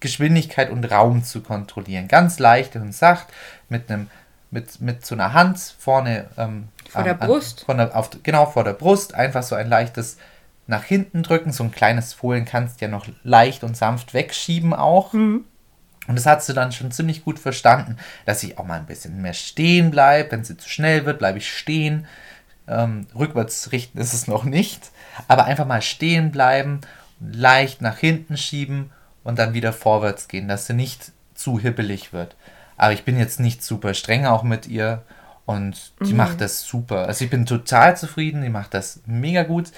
Geschwindigkeit 0.00 0.70
und 0.70 0.84
Raum 0.90 1.24
zu 1.24 1.40
kontrollieren. 1.40 2.06
Ganz 2.06 2.38
leicht 2.38 2.76
und 2.76 2.94
sacht 2.94 3.28
mit 3.68 3.90
einem 3.90 4.08
mit, 4.50 4.80
mit 4.80 5.04
so 5.04 5.14
einer 5.14 5.32
Hand 5.32 5.58
vorne 5.78 6.26
ähm, 6.36 6.68
vor 6.88 7.02
der 7.02 7.14
Brust. 7.14 7.64
An, 7.68 7.78
der, 7.78 7.96
auf, 7.96 8.10
genau 8.22 8.46
vor 8.46 8.64
der 8.64 8.72
Brust. 8.72 9.14
Einfach 9.14 9.42
so 9.42 9.54
ein 9.54 9.68
leichtes 9.68 10.18
nach 10.66 10.84
hinten 10.84 11.22
drücken. 11.22 11.52
So 11.52 11.64
ein 11.64 11.72
kleines 11.72 12.12
Fohlen 12.12 12.44
kannst 12.44 12.80
du 12.80 12.86
ja 12.86 12.90
noch 12.90 13.06
leicht 13.22 13.64
und 13.64 13.76
sanft 13.76 14.14
wegschieben 14.14 14.72
auch. 14.72 15.12
Mhm. 15.12 15.44
Und 16.06 16.16
das 16.16 16.26
hat 16.26 16.42
sie 16.42 16.54
dann 16.54 16.72
schon 16.72 16.90
ziemlich 16.90 17.24
gut 17.24 17.38
verstanden, 17.38 17.96
dass 18.24 18.42
ich 18.42 18.58
auch 18.58 18.64
mal 18.64 18.78
ein 18.78 18.86
bisschen 18.86 19.20
mehr 19.22 19.34
stehen 19.34 19.90
bleibe. 19.90 20.32
Wenn 20.32 20.44
sie 20.44 20.56
zu 20.56 20.68
schnell 20.68 21.04
wird, 21.04 21.18
bleibe 21.18 21.38
ich 21.38 21.50
stehen. 21.50 22.06
Ähm, 22.68 23.06
rückwärts 23.14 23.72
richten 23.72 23.98
ist 23.98 24.12
es 24.12 24.26
noch 24.26 24.44
nicht. 24.44 24.90
Aber 25.28 25.44
einfach 25.44 25.66
mal 25.66 25.82
stehen 25.82 26.30
bleiben, 26.30 26.80
leicht 27.20 27.80
nach 27.80 27.98
hinten 27.98 28.36
schieben 28.36 28.90
und 29.24 29.38
dann 29.38 29.54
wieder 29.54 29.72
vorwärts 29.72 30.28
gehen, 30.28 30.48
dass 30.48 30.66
sie 30.66 30.74
nicht 30.74 31.12
zu 31.34 31.58
hippelig 31.58 32.12
wird. 32.12 32.36
Aber 32.76 32.92
ich 32.92 33.04
bin 33.04 33.18
jetzt 33.18 33.40
nicht 33.40 33.62
super 33.62 33.94
streng 33.94 34.26
auch 34.26 34.42
mit 34.42 34.66
ihr 34.66 35.02
und 35.46 35.92
die 36.00 36.12
mhm. 36.12 36.18
macht 36.18 36.40
das 36.40 36.62
super. 36.62 37.06
Also 37.06 37.24
ich 37.24 37.30
bin 37.30 37.46
total 37.46 37.96
zufrieden, 37.96 38.42
die 38.42 38.48
macht 38.48 38.74
das 38.74 39.00
mega 39.06 39.44
gut. 39.44 39.70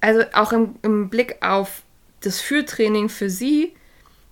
Also 0.00 0.22
auch 0.32 0.52
im, 0.52 0.76
im 0.82 1.10
Blick 1.10 1.36
auf 1.42 1.82
das 2.20 2.40
Führtraining 2.40 3.08
für 3.08 3.30
sie 3.30 3.74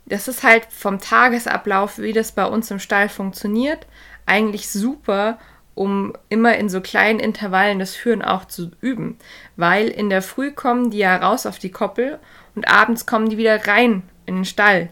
das 0.09 0.29
ist 0.29 0.43
halt 0.43 0.67
vom 0.71 0.99
Tagesablauf, 0.99 1.99
wie 1.99 2.13
das 2.13 2.33
bei 2.33 2.45
uns 2.45 2.71
im 2.71 2.79
Stall 2.79 3.09
funktioniert, 3.09 3.87
eigentlich 4.27 4.71
super, 4.71 5.39
um 5.75 6.15
immer 6.29 6.57
in 6.57 6.69
so 6.69 6.81
kleinen 6.81 7.21
Intervallen 7.21 7.79
das 7.79 7.95
Führen 7.95 8.23
auch 8.23 8.47
zu 8.47 8.71
üben. 8.81 9.17
Weil 9.57 9.89
in 9.89 10.11
der 10.11 10.23
Früh 10.23 10.51
kommen 10.51 10.91
die 10.91 10.99
ja 10.99 11.17
raus 11.17 11.47
auf 11.47 11.59
die 11.59 11.71
Koppel 11.71 12.19
und 12.55 12.69
abends 12.69 13.07
kommen 13.07 13.29
die 13.29 13.39
wieder 13.39 13.67
rein 13.67 14.03
in 14.27 14.37
den 14.37 14.45
Stall. 14.45 14.89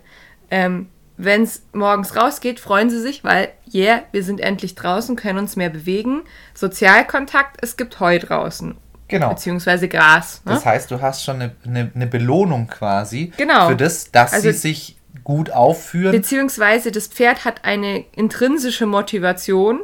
Ähm, 0.51 0.89
Wenn 1.17 1.43
es 1.43 1.65
morgens 1.73 2.15
rausgeht, 2.15 2.61
freuen 2.61 2.91
sie 2.91 3.01
sich, 3.01 3.25
weil, 3.25 3.49
yeah, 3.73 4.03
wir 4.13 4.23
sind 4.23 4.41
endlich 4.41 4.75
draußen, 4.75 5.17
können 5.17 5.39
uns 5.39 5.57
mehr 5.57 5.71
bewegen. 5.71 6.23
Sozialkontakt, 6.55 7.57
es 7.63 7.77
gibt 7.77 7.99
Heu 7.99 8.19
draußen. 8.19 8.77
Genau. 9.09 9.31
Beziehungsweise 9.31 9.89
Gras. 9.89 10.43
Ne? 10.45 10.53
Das 10.53 10.67
heißt, 10.67 10.91
du 10.91 11.01
hast 11.01 11.25
schon 11.25 11.37
eine, 11.37 11.57
eine, 11.65 11.91
eine 11.95 12.07
Belohnung 12.07 12.67
quasi 12.67 13.33
genau. 13.37 13.69
für 13.69 13.77
das, 13.77 14.11
dass 14.11 14.33
also, 14.33 14.51
sie 14.51 14.57
sich 14.57 14.96
gut 15.27 15.51
aufführen. 15.51 16.13
Beziehungsweise 16.13 16.93
das 16.93 17.09
Pferd 17.09 17.45
hat 17.45 17.65
eine 17.65 18.05
intrinsische 18.15 18.87
Motivation, 18.87 19.81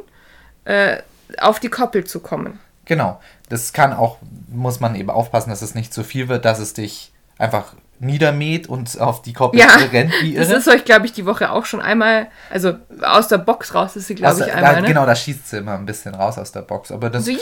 äh, 0.63 0.99
auf 1.37 1.59
die 1.59 1.67
Koppel 1.67 2.05
zu 2.05 2.21
kommen. 2.21 2.61
Genau. 2.85 3.19
Das 3.49 3.73
kann 3.73 3.91
auch, 3.91 4.19
muss 4.47 4.79
man 4.79 4.95
eben 4.95 5.09
aufpassen, 5.09 5.49
dass 5.49 5.61
es 5.61 5.75
nicht 5.75 5.93
zu 5.93 6.05
viel 6.05 6.29
wird, 6.29 6.45
dass 6.45 6.59
es 6.59 6.73
dich 6.73 7.11
einfach 7.37 7.73
niedermäht 7.99 8.69
und 8.69 8.97
auf 9.01 9.21
die 9.21 9.33
Koppel 9.33 9.59
Ja, 9.59 9.67
rennt 9.91 10.13
wie 10.21 10.33
Das 10.33 10.47
irre. 10.47 10.59
ist 10.59 10.67
euch, 10.69 10.85
glaube 10.85 11.07
ich, 11.07 11.11
die 11.11 11.25
Woche 11.25 11.51
auch 11.51 11.65
schon 11.65 11.81
einmal, 11.81 12.27
also 12.49 12.75
aus 13.01 13.27
der 13.27 13.37
Box 13.39 13.75
raus 13.75 13.97
ist 13.97 14.07
sie, 14.07 14.15
glaube 14.15 14.45
ich, 14.45 14.53
einmal, 14.53 14.75
da, 14.75 14.81
ne? 14.81 14.87
Genau, 14.87 15.05
da 15.05 15.13
schießt 15.13 15.49
sie 15.49 15.57
immer 15.57 15.73
ein 15.73 15.85
bisschen 15.85 16.15
raus 16.15 16.37
aus 16.37 16.53
der 16.53 16.61
Box. 16.61 16.89
Aber 16.89 17.09
das, 17.09 17.25
So, 17.25 17.33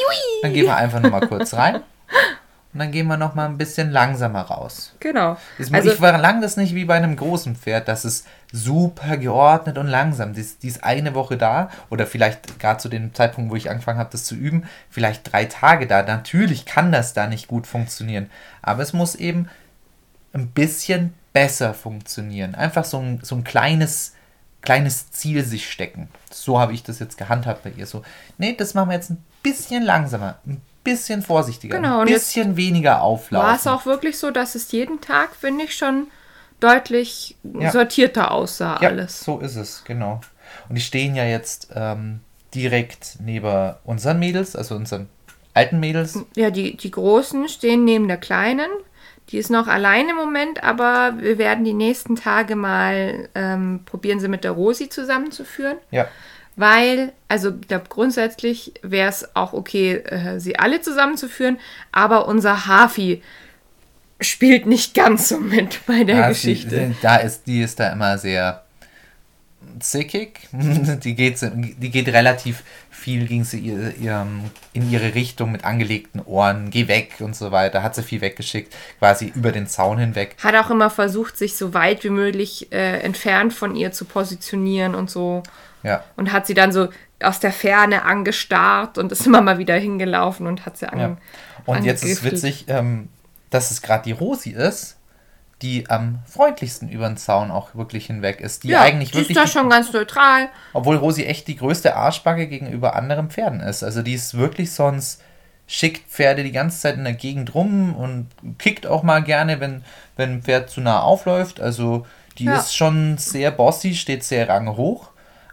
dann 0.41 0.53
gehen 0.53 0.65
wir 0.65 0.75
einfach 0.75 0.99
nur 1.01 1.11
mal 1.11 1.27
kurz 1.27 1.53
rein. 1.53 1.81
Und 2.73 2.79
dann 2.79 2.91
gehen 2.91 3.07
wir 3.07 3.17
noch 3.17 3.36
mal 3.36 3.47
ein 3.47 3.57
bisschen 3.57 3.91
langsamer 3.91 4.43
raus. 4.43 4.93
Genau. 5.01 5.38
Ich, 5.60 5.73
Also, 5.73 5.91
ich 5.91 5.97
verlange 5.97 6.41
das 6.41 6.55
nicht 6.55 6.73
wie 6.73 6.86
bei 6.86 6.95
einem 6.95 7.17
großen 7.17 7.55
Pferd, 7.55 7.88
das 7.88 8.05
ist 8.05 8.25
super 8.53 9.17
geordnet 9.17 9.77
und 9.77 9.88
langsam. 9.88 10.34
Die 10.34 10.41
ist, 10.41 10.63
die 10.63 10.69
ist 10.69 10.84
eine 10.84 11.13
Woche 11.13 11.38
da 11.38 11.69
oder 11.89 12.07
vielleicht 12.07 12.60
gerade 12.60 12.79
zu 12.79 12.88
dem 12.88 13.13
Zeitpunkt, 13.13 13.51
wo 13.51 13.55
ich 13.55 13.69
angefangen 13.69 13.99
habe, 13.99 14.12
das 14.12 14.23
zu 14.23 14.36
üben, 14.36 14.63
vielleicht 14.89 15.31
drei 15.31 15.45
Tage 15.45 15.86
da. 15.86 16.01
Natürlich 16.03 16.65
kann 16.65 16.91
das 16.91 17.13
da 17.13 17.27
nicht 17.27 17.47
gut 17.47 17.67
funktionieren, 17.67 18.29
aber 18.62 18.84
es 18.84 18.93
muss 18.93 19.15
eben 19.15 19.49
ein 20.34 20.47
bisschen 20.47 21.13
besser 21.34 21.73
funktionieren. 21.73 22.55
Einfach 22.55 22.86
so 22.86 22.99
ein, 22.99 23.19
so 23.21 23.36
ein 23.36 23.43
kleines, 23.43 24.13
kleines 24.62 25.12
Ziel 25.12 25.43
sich 25.43 25.69
stecken. 25.69 26.10
So 26.31 26.60
habe 26.60 26.73
ich 26.73 26.84
das 26.84 26.99
jetzt 26.99 27.17
gehandhabt 27.17 27.63
bei 27.63 27.71
ihr. 27.71 27.86
So, 27.86 28.03
nee, 28.38 28.55
das 28.55 28.73
machen 28.73 28.89
wir 28.89 28.95
jetzt 28.95 29.10
ein 29.12 29.23
bisschen 29.43 29.84
langsamer, 29.84 30.38
ein 30.45 30.62
bisschen 30.83 31.21
vorsichtiger, 31.21 31.75
Genau, 31.77 31.99
ein 32.01 32.07
bisschen 32.07 32.57
weniger 32.57 33.01
auflaufen. 33.01 33.47
war 33.47 33.55
es 33.55 33.67
auch 33.67 33.85
wirklich 33.85 34.17
so, 34.17 34.31
dass 34.31 34.55
es 34.55 34.71
jeden 34.71 34.99
Tag, 35.01 35.35
finde 35.35 35.65
ich, 35.65 35.75
schon 35.75 36.07
deutlich 36.59 37.35
Ja. 37.43 37.71
sortierter 37.71 38.31
aussah 38.31 38.79
Ja, 38.81 38.89
alles. 38.89 39.21
so 39.21 39.39
ist 39.39 39.55
es, 39.55 39.83
genau. 39.83 40.21
Und 40.69 40.75
die 40.75 40.81
stehen 40.81 41.15
ja 41.15 41.25
jetzt 41.25 41.69
ähm, 41.75 42.19
direkt 42.53 43.17
neben 43.23 43.73
unseren 43.83 44.19
Mädels, 44.19 44.55
also 44.55 44.75
unseren 44.75 45.07
alten 45.53 45.79
Mädels. 45.79 46.19
Ja, 46.35 46.49
die, 46.49 46.77
die 46.77 46.91
Großen 46.91 47.47
stehen 47.49 47.83
neben 47.85 48.07
der 48.07 48.17
Kleinen. 48.17 48.69
Die 49.29 49.37
ist 49.37 49.49
noch 49.49 49.67
allein 49.67 50.09
im 50.09 50.15
Moment, 50.17 50.63
aber 50.63 51.13
wir 51.19 51.37
werden 51.37 51.63
die 51.63 51.73
nächsten 51.73 52.15
Tage 52.17 52.55
mal 52.57 53.29
ähm, 53.33 53.81
probieren, 53.85 54.19
sie 54.19 54.27
mit 54.27 54.43
der 54.43 54.51
Rosi 54.51 54.89
zusammenzuführen. 54.89 55.77
Ja, 55.89 56.07
Weil, 56.55 57.13
also 57.27 57.49
ich 57.49 57.67
glaube, 57.67 57.85
grundsätzlich 57.89 58.73
wäre 58.81 59.09
es 59.09 59.35
auch 59.35 59.53
okay, 59.53 59.95
äh, 59.95 60.39
sie 60.39 60.59
alle 60.59 60.81
zusammenzuführen, 60.81 61.57
aber 61.91 62.27
unser 62.27 62.67
Hafi 62.67 63.21
spielt 64.19 64.65
nicht 64.65 64.93
ganz 64.93 65.29
so 65.29 65.39
mit 65.39 65.85
bei 65.85 66.03
der 66.03 66.15
ja 66.15 66.29
Geschichte. 66.29 66.89
Sie, 66.89 66.95
da 67.01 67.17
ist, 67.17 67.47
die 67.47 67.61
ist 67.61 67.79
da 67.79 67.91
immer 67.91 68.17
sehr 68.17 68.63
zickig. 69.79 70.47
Die 71.03 71.15
geht, 71.15 71.39
die 71.41 71.89
geht 71.89 72.07
relativ 72.09 72.63
viel, 72.89 73.25
ging 73.25 73.43
sie 73.43 73.59
ihr, 73.59 73.95
ihrem, 73.97 74.41
in 74.73 74.91
ihre 74.91 75.15
Richtung 75.15 75.51
mit 75.51 75.63
angelegten 75.65 76.21
Ohren, 76.21 76.69
geh 76.69 76.87
weg 76.87 77.15
und 77.19 77.35
so 77.35 77.51
weiter. 77.51 77.81
Hat 77.83 77.95
sie 77.95 78.03
viel 78.03 78.21
weggeschickt, 78.21 78.75
quasi 78.99 79.31
über 79.33 79.51
den 79.51 79.67
Zaun 79.67 79.97
hinweg. 79.97 80.35
Hat 80.43 80.55
auch 80.55 80.69
immer 80.69 80.89
versucht, 80.89 81.37
sich 81.37 81.55
so 81.55 81.73
weit 81.73 82.03
wie 82.03 82.09
möglich 82.09 82.71
äh, 82.71 82.99
entfernt 82.99 83.53
von 83.53 83.75
ihr 83.75 83.91
zu 83.91 84.05
positionieren 84.05 84.93
und 84.95 85.09
so. 85.09 85.43
Ja, 85.83 86.03
Und 86.15 86.31
hat 86.31 86.45
sie 86.47 86.53
dann 86.53 86.71
so 86.71 86.89
aus 87.23 87.39
der 87.39 87.51
Ferne 87.51 88.03
angestarrt 88.03 88.97
und 88.97 89.11
ist 89.11 89.25
immer 89.27 89.41
mal 89.41 89.57
wieder 89.57 89.75
hingelaufen 89.75 90.47
und 90.47 90.65
hat 90.65 90.77
sie 90.77 90.87
an. 90.87 90.99
Ja. 90.99 91.17
Und 91.65 91.83
jetzt 91.83 92.03
ist 92.03 92.19
angegriffelt. 92.23 92.33
witzig, 92.43 92.65
ähm, 92.67 93.09
dass 93.49 93.71
es 93.71 93.81
gerade 93.81 94.03
die 94.03 94.11
Rosi 94.11 94.51
ist, 94.51 94.97
die 95.61 95.89
am 95.89 96.19
freundlichsten 96.25 96.89
über 96.89 97.07
den 97.07 97.17
Zaun 97.17 97.51
auch 97.51 97.75
wirklich 97.75 98.07
hinweg 98.07 98.41
ist. 98.41 98.63
Die 98.63 98.69
Ja, 98.69 98.81
eigentlich 98.81 99.11
die 99.11 99.19
ist 99.19 99.35
da 99.35 99.45
schon 99.45 99.69
ganz 99.69 99.93
neutral. 99.93 100.49
obwohl 100.73 100.95
Rosi 100.95 101.25
echt 101.25 101.47
die 101.47 101.55
größte 101.55 101.95
Arschbacke 101.95 102.47
gegenüber 102.47 102.95
anderen 102.95 103.29
Pferden 103.29 103.59
ist. 103.59 103.83
Also 103.83 104.01
die 104.01 104.13
ist 104.15 104.35
wirklich 104.35 104.71
sonst 104.71 105.21
schickt 105.67 106.09
Pferde 106.09 106.43
die 106.43 106.51
ganze 106.51 106.79
Zeit 106.79 106.95
in 106.95 107.03
der 107.03 107.13
Gegend 107.13 107.53
rum 107.53 107.95
und 107.95 108.27
kickt 108.57 108.87
auch 108.87 109.03
mal 109.03 109.21
gerne, 109.21 109.59
wenn, 109.59 109.83
wenn 110.17 110.31
ein 110.37 110.41
Pferd 110.41 110.69
zu 110.71 110.81
nah 110.81 110.99
aufläuft. 111.01 111.61
Also 111.61 112.07
die 112.39 112.45
Ja. 112.45 112.57
ist 112.57 112.75
schon 112.75 113.17
sehr 113.19 113.51
bossy, 113.51 113.93
steht 113.93 114.23
sehr 114.23 114.49
ranghoch. 114.49 115.11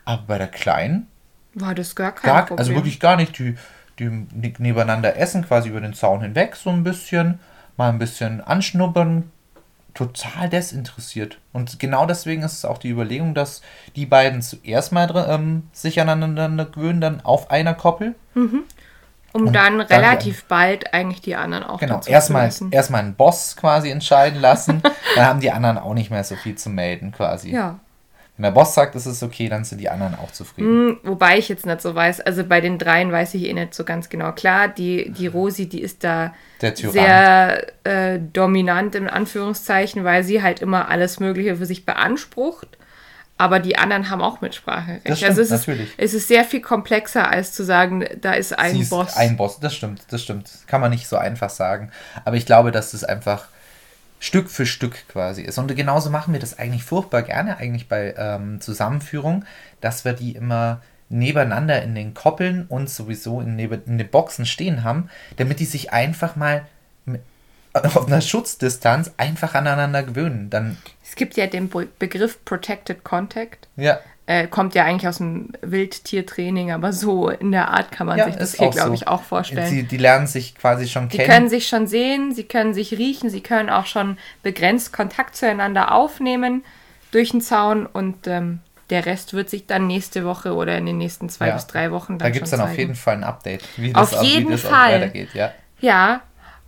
Aber 0.09 0.23
bei 0.27 0.39
der 0.39 0.49
Kleinen 0.49 1.07
War 1.55 1.75
das 1.75 1.95
gar 1.95 2.13
kein 2.13 2.25
gar, 2.33 2.43
Problem. 2.47 2.59
also 2.59 2.75
wirklich 2.75 2.99
gar 2.99 3.17
nicht. 3.17 3.39
Die, 3.39 3.57
die 3.99 4.09
ne- 4.09 4.55
nebeneinander 4.59 5.17
essen, 5.17 5.47
quasi 5.47 5.69
über 5.69 5.81
den 5.83 5.93
Zaun 5.93 6.23
hinweg, 6.23 6.57
so 6.57 6.71
ein 6.71 6.83
bisschen, 6.83 7.41
mal 7.77 7.91
ein 7.91 7.99
bisschen 7.99 8.41
anschnuppern, 8.41 9.31
total 9.93 10.49
desinteressiert. 10.49 11.39
Und 11.53 11.79
genau 11.79 12.07
deswegen 12.07 12.43
ist 12.43 12.53
es 12.55 12.65
auch 12.65 12.79
die 12.79 12.89
Überlegung, 12.89 13.35
dass 13.35 13.61
die 13.97 14.07
beiden 14.07 14.41
zuerst 14.41 14.93
mal 14.93 15.11
ähm, 15.29 15.65
sich 15.73 16.01
aneinander 16.01 16.65
gewöhnen, 16.65 17.01
dann 17.03 17.21
auf 17.21 17.51
einer 17.51 17.75
Koppel. 17.75 18.15
um 18.35 18.65
und 19.33 19.53
dann 19.53 19.79
dann 19.79 19.81
relativ 19.89 20.45
bald 20.45 20.95
eigentlich 20.95 21.21
die 21.21 21.37
anderen 21.37 21.65
auch 21.65 21.81
Genau, 21.81 21.95
dazu 21.97 22.07
zu 22.07 22.13
erstmal 22.13 22.45
lassen. 22.47 22.73
erstmal 22.73 23.01
einen 23.03 23.15
Boss 23.15 23.57
quasi 23.57 23.91
entscheiden 23.91 24.41
lassen. 24.41 24.81
dann 25.17 25.27
haben 25.27 25.41
die 25.41 25.51
anderen 25.51 25.77
auch 25.77 25.93
nicht 25.95 26.11
mehr 26.11 26.25
so 26.25 26.35
viel 26.37 26.55
zu 26.55 26.71
melden, 26.71 27.13
quasi. 27.13 27.51
Ja. 27.51 27.79
Wenn 28.39 28.45
der 28.45 28.51
Boss 28.53 28.73
sagt, 28.73 28.95
es 28.95 29.05
ist 29.05 29.25
okay, 29.25 29.49
dann 29.49 29.65
sind 29.65 29.79
die 29.79 29.91
anderen 29.91 30.15
auch 30.15 30.31
zufrieden. 30.31 30.69
Hm, 30.69 30.99
Wobei 31.03 31.39
ich 31.39 31.49
jetzt 31.49 31.67
nicht 31.67 31.81
so 31.81 31.93
weiß, 31.93 32.21
also 32.21 32.45
bei 32.45 32.61
den 32.61 32.79
dreien 32.79 33.11
weiß 33.11 33.35
ich 33.35 33.43
eh 33.45 33.53
nicht 33.53 33.75
so 33.75 33.83
ganz 33.83 34.09
genau. 34.09 34.31
Klar, 34.31 34.69
die, 34.69 35.11
die 35.11 35.27
Rosi, 35.27 35.69
die 35.69 35.83
ist 35.83 36.05
da 36.05 36.33
sehr 36.61 37.67
äh, 37.83 38.21
dominant 38.33 38.95
in 38.95 39.09
Anführungszeichen, 39.09 40.05
weil 40.05 40.23
sie 40.23 40.41
halt 40.41 40.61
immer 40.61 40.89
alles 40.89 41.19
Mögliche 41.19 41.57
für 41.57 41.67
sich 41.67 41.85
beansprucht. 41.85 42.79
Aber 43.39 43.59
die 43.59 43.77
anderen 43.77 44.09
haben 44.09 44.23
auch 44.23 44.41
Mitspracherecht. 44.41 45.09
Das 45.09 45.19
stimmt, 45.19 45.31
also 45.31 45.43
es 45.43 45.51
ist, 45.51 45.67
natürlich. 45.67 45.91
es 45.97 46.15
ist 46.15 46.29
sehr 46.29 46.45
viel 46.45 46.61
komplexer, 46.61 47.29
als 47.29 47.53
zu 47.53 47.65
sagen, 47.65 48.05
da 48.21 48.35
ist 48.35 48.57
ein 48.57 48.73
Sie 48.73 48.83
ist 48.83 48.91
Boss. 48.91 49.17
Ein 49.17 49.37
Boss, 49.37 49.59
das 49.59 49.75
stimmt, 49.75 50.03
das 50.11 50.23
stimmt. 50.23 50.49
Kann 50.69 50.81
man 50.81 50.91
nicht 50.93 51.09
so 51.09 51.17
einfach 51.17 51.51
sagen. 51.51 51.91
Aber 52.25 52.37
ich 52.37 52.47
glaube, 52.47 52.71
dass 52.71 52.93
das 52.93 53.03
einfach 53.03 53.49
Stück 54.21 54.51
für 54.51 54.67
Stück 54.67 55.07
quasi 55.09 55.43
ist. 55.43 55.59
Und 55.59 55.75
genauso 55.77 56.11
machen 56.11 56.33
wir 56.33 56.41
das 56.41 56.59
eigentlich 56.59 56.83
furchtbar 56.83 57.23
gerne, 57.23 57.59
eigentlich 57.59 57.89
bei 57.89 58.15
ähm, 58.17 58.61
Zusammenführung, 58.61 59.45
dass 59.81 60.05
wir 60.05 60.13
die 60.13 60.33
immer 60.33 60.81
nebeneinander 61.09 61.83
in 61.83 61.95
den 61.95 62.15
Koppeln 62.15 62.67
und 62.69 62.91
sowieso 62.91 63.41
in, 63.41 63.57
neben, 63.57 63.83
in 63.87 63.97
den 63.99 64.09
Boxen 64.09 64.45
stehen 64.45 64.85
haben, 64.85 65.09
damit 65.37 65.61
die 65.61 65.65
sich 65.65 65.93
einfach 65.93 66.37
mal 66.37 66.67
mit- 67.07 67.23
auf 67.73 68.07
einer 68.07 68.21
Schutzdistanz 68.21 69.13
einfach 69.19 69.55
aneinander 69.55 70.03
gewöhnen. 70.03 70.51
Dann, 70.51 70.77
gibt 71.19 71.37
ja 71.37 71.47
den 71.47 71.69
Be 71.69 71.87
Begriff 71.99 72.43
Protected 72.47 73.05
Contact. 73.05 73.69
ja, 73.77 73.99
Äh, 74.31 74.47
kommt 74.47 74.75
ja 74.75 74.85
eigentlich 74.85 75.09
aus 75.09 75.19
dem 75.19 75.53
Wildtiertraining, 75.63 76.71
aber 76.73 76.93
so 76.93 77.31
in 77.31 77.51
der 77.53 77.69
Art 77.71 77.91
kann 77.93 78.07
man 78.07 78.19
ja 78.19 78.27
sich 78.27 78.37
das 78.37 78.55
hier, 78.55 78.69
glaube 78.71 78.89
so. 78.89 78.95
ich, 78.95 79.09
auch 79.09 79.23
vorstellen. 79.23 79.67
Sie, 79.67 79.83
die 79.85 79.97
lernen 79.97 80.27
sich 80.27 80.55
quasi 80.55 80.87
schon 80.89 81.09
Sie 81.11 81.17
kennen. 81.17 81.31
können 81.31 81.49
sich 81.49 81.67
schon 81.69 81.87
sehen, 81.87 82.35
sie 82.35 82.45
können 82.45 82.75
sich 82.75 82.93
riechen, 82.93 83.31
sie 83.31 83.41
können 83.41 83.71
auch 83.71 83.87
schon 83.87 84.19
begrenzt 84.43 84.93
Kontakt 84.93 85.35
zueinander 85.37 85.93
aufnehmen 85.93 86.63
durch 87.11 87.31
den 87.31 87.41
Zaun 87.41 87.87
und 87.87 88.27
ähm, 88.27 88.61
der 88.91 89.07
Rest 89.07 89.33
wird 89.35 89.49
sich 89.51 89.67
dann 89.67 89.87
nächste 89.87 90.25
Woche 90.27 90.55
oder 90.55 90.77
in 90.77 90.85
den 90.87 90.99
nächsten 90.99 91.29
zwei 91.31 91.49
Ja. 91.49 91.55
bis 91.55 91.67
drei 91.67 91.91
Wochen 91.91 92.19
dann 92.19 92.29
da 92.29 92.31
gibt 92.31 92.45
es 92.45 92.51
dann 92.51 92.61
auf 92.61 92.69
zeigen. 92.69 92.81
jeden 92.81 92.95
Fall 92.97 93.15
ein 93.17 93.25
Update, 93.25 93.63
wie 93.77 93.95
Auf 93.95 94.11
das, 94.11 94.19
auch- 94.19 94.23
jeden 94.25 94.49
wie 94.49 94.53
das 94.53 94.61
Fall. 94.63 94.93
weitergeht. 94.95 95.29
Ja. 95.35 95.53
Ja, 95.81 96.21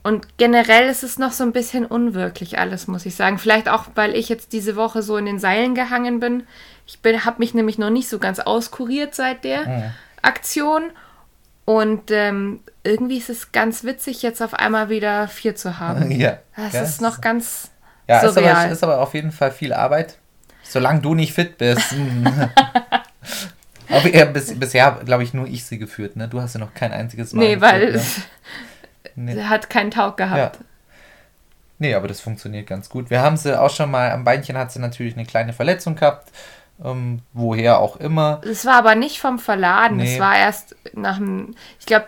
und 0.02 0.38
generell 0.38 0.88
ist 0.88 1.02
es 1.02 1.18
noch 1.18 1.32
so 1.32 1.44
ein 1.44 1.52
bisschen 1.52 1.84
unwirklich 1.84 2.58
alles, 2.58 2.86
muss 2.86 3.04
ich 3.04 3.14
sagen. 3.14 3.38
Vielleicht 3.38 3.68
auch, 3.68 3.84
weil 3.94 4.14
ich 4.16 4.28
jetzt 4.30 4.52
diese 4.52 4.74
Woche 4.76 5.02
so 5.02 5.16
in 5.18 5.26
den 5.26 5.38
Seilen 5.38 5.74
gehangen 5.74 6.20
bin. 6.20 6.44
Ich 6.86 6.98
habe 7.24 7.36
mich 7.38 7.52
nämlich 7.52 7.76
noch 7.76 7.90
nicht 7.90 8.08
so 8.08 8.18
ganz 8.18 8.40
auskuriert 8.40 9.14
seit 9.14 9.44
der 9.44 9.66
Mhm. 9.66 9.82
Aktion. 10.22 10.90
Und 11.66 12.10
ähm, 12.10 12.60
irgendwie 12.82 13.18
ist 13.18 13.30
es 13.30 13.52
ganz 13.52 13.84
witzig, 13.84 14.22
jetzt 14.22 14.42
auf 14.42 14.54
einmal 14.54 14.88
wieder 14.88 15.28
vier 15.28 15.54
zu 15.54 15.78
haben. 15.78 16.10
Ja. 16.18 16.38
Das 16.56 16.72
ja. 16.72 16.82
ist 16.82 17.00
noch 17.00 17.20
ganz 17.20 17.70
Ja, 18.08 18.20
ist 18.20 18.36
aber, 18.36 18.68
ist 18.70 18.82
aber 18.82 19.00
auf 19.00 19.14
jeden 19.14 19.32
Fall 19.32 19.52
viel 19.52 19.72
Arbeit. 19.72 20.16
Solange 20.62 21.00
du 21.00 21.14
nicht 21.14 21.32
fit 21.34 21.58
bist. 21.58 21.94
aber 23.88 24.12
eher 24.12 24.26
bis, 24.26 24.58
bisher, 24.58 25.00
glaube 25.04 25.24
ich, 25.24 25.34
nur 25.34 25.46
ich 25.46 25.64
sie 25.64 25.78
geführt, 25.78 26.16
ne? 26.16 26.28
Du 26.28 26.40
hast 26.40 26.54
ja 26.54 26.60
noch 26.60 26.74
kein 26.74 26.92
einziges 26.92 27.32
Mal. 27.32 27.42
nee, 27.42 27.60
weil 27.60 27.80
geführt, 27.86 27.96
es 27.96 28.18
ne? 28.18 28.24
Sie 29.16 29.44
hat 29.48 29.70
keinen 29.70 29.90
Taug 29.90 30.16
gehabt. 30.16 30.56
Ja. 30.56 30.64
Nee, 31.78 31.94
aber 31.94 32.08
das 32.08 32.20
funktioniert 32.20 32.66
ganz 32.66 32.88
gut. 32.90 33.08
Wir 33.10 33.22
haben 33.22 33.36
sie 33.38 33.58
auch 33.58 33.70
schon 33.70 33.90
mal, 33.90 34.10
am 34.10 34.24
Beinchen 34.24 34.58
hat 34.58 34.70
sie 34.70 34.80
natürlich 34.80 35.14
eine 35.14 35.24
kleine 35.24 35.52
Verletzung 35.52 35.94
gehabt. 35.96 36.28
Ähm, 36.82 37.20
woher 37.34 37.78
auch 37.78 37.96
immer. 37.96 38.40
Es 38.42 38.64
war 38.64 38.76
aber 38.76 38.94
nicht 38.94 39.20
vom 39.20 39.38
Verladen, 39.38 39.98
Nee. 39.98 40.14
es 40.14 40.18
war 40.20 40.34
erst 40.38 40.74
nach 40.94 41.18
dem, 41.18 41.54
ich 41.78 41.84
glaube, 41.84 42.06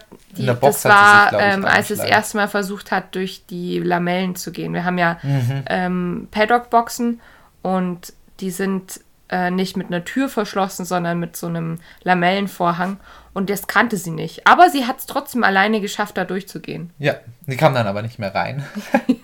das 0.62 0.80
sich, 0.82 0.90
war, 0.90 1.28
glaub 1.28 1.42
ich, 1.42 1.46
ähm, 1.46 1.64
als 1.66 1.90
es 1.90 1.98
das 1.98 2.08
erste 2.08 2.38
Mal 2.38 2.48
versucht 2.48 2.90
hat, 2.90 3.14
durch 3.14 3.44
die 3.50 3.80
Lamellen 3.80 4.34
zu 4.34 4.50
gehen. 4.50 4.72
Wir 4.72 4.84
haben 4.86 4.96
ja 4.96 5.18
Mhm. 5.22 5.62
ähm, 5.66 6.28
Paddock-Boxen 6.30 7.20
und 7.60 8.14
die 8.40 8.50
sind 8.50 9.00
äh, 9.28 9.50
nicht 9.50 9.76
mit 9.76 9.88
einer 9.88 10.06
Tür 10.06 10.30
verschlossen, 10.30 10.86
sondern 10.86 11.18
mit 11.20 11.36
so 11.36 11.48
einem 11.48 11.78
Lamellenvorhang 12.02 12.98
und 13.34 13.50
das 13.50 13.66
kannte 13.66 13.96
sie 13.96 14.10
nicht. 14.10 14.46
Aber 14.46 14.70
sie 14.70 14.86
hat 14.86 14.98
es 14.98 15.06
trotzdem 15.06 15.44
alleine 15.44 15.80
geschafft, 15.80 16.16
da 16.16 16.24
durchzugehen. 16.24 16.90
Ja, 16.98 17.14
die 17.46 17.56
kam 17.56 17.74
dann 17.74 17.86
aber 17.86 18.02
nicht 18.02 18.18
mehr 18.18 18.34
rein. 18.34 18.64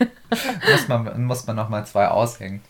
muss 0.70 0.88
man, 0.88 1.24
muss 1.24 1.46
man 1.46 1.56
nochmal 1.56 1.86
zwei 1.86 2.08
aushängen. 2.08 2.60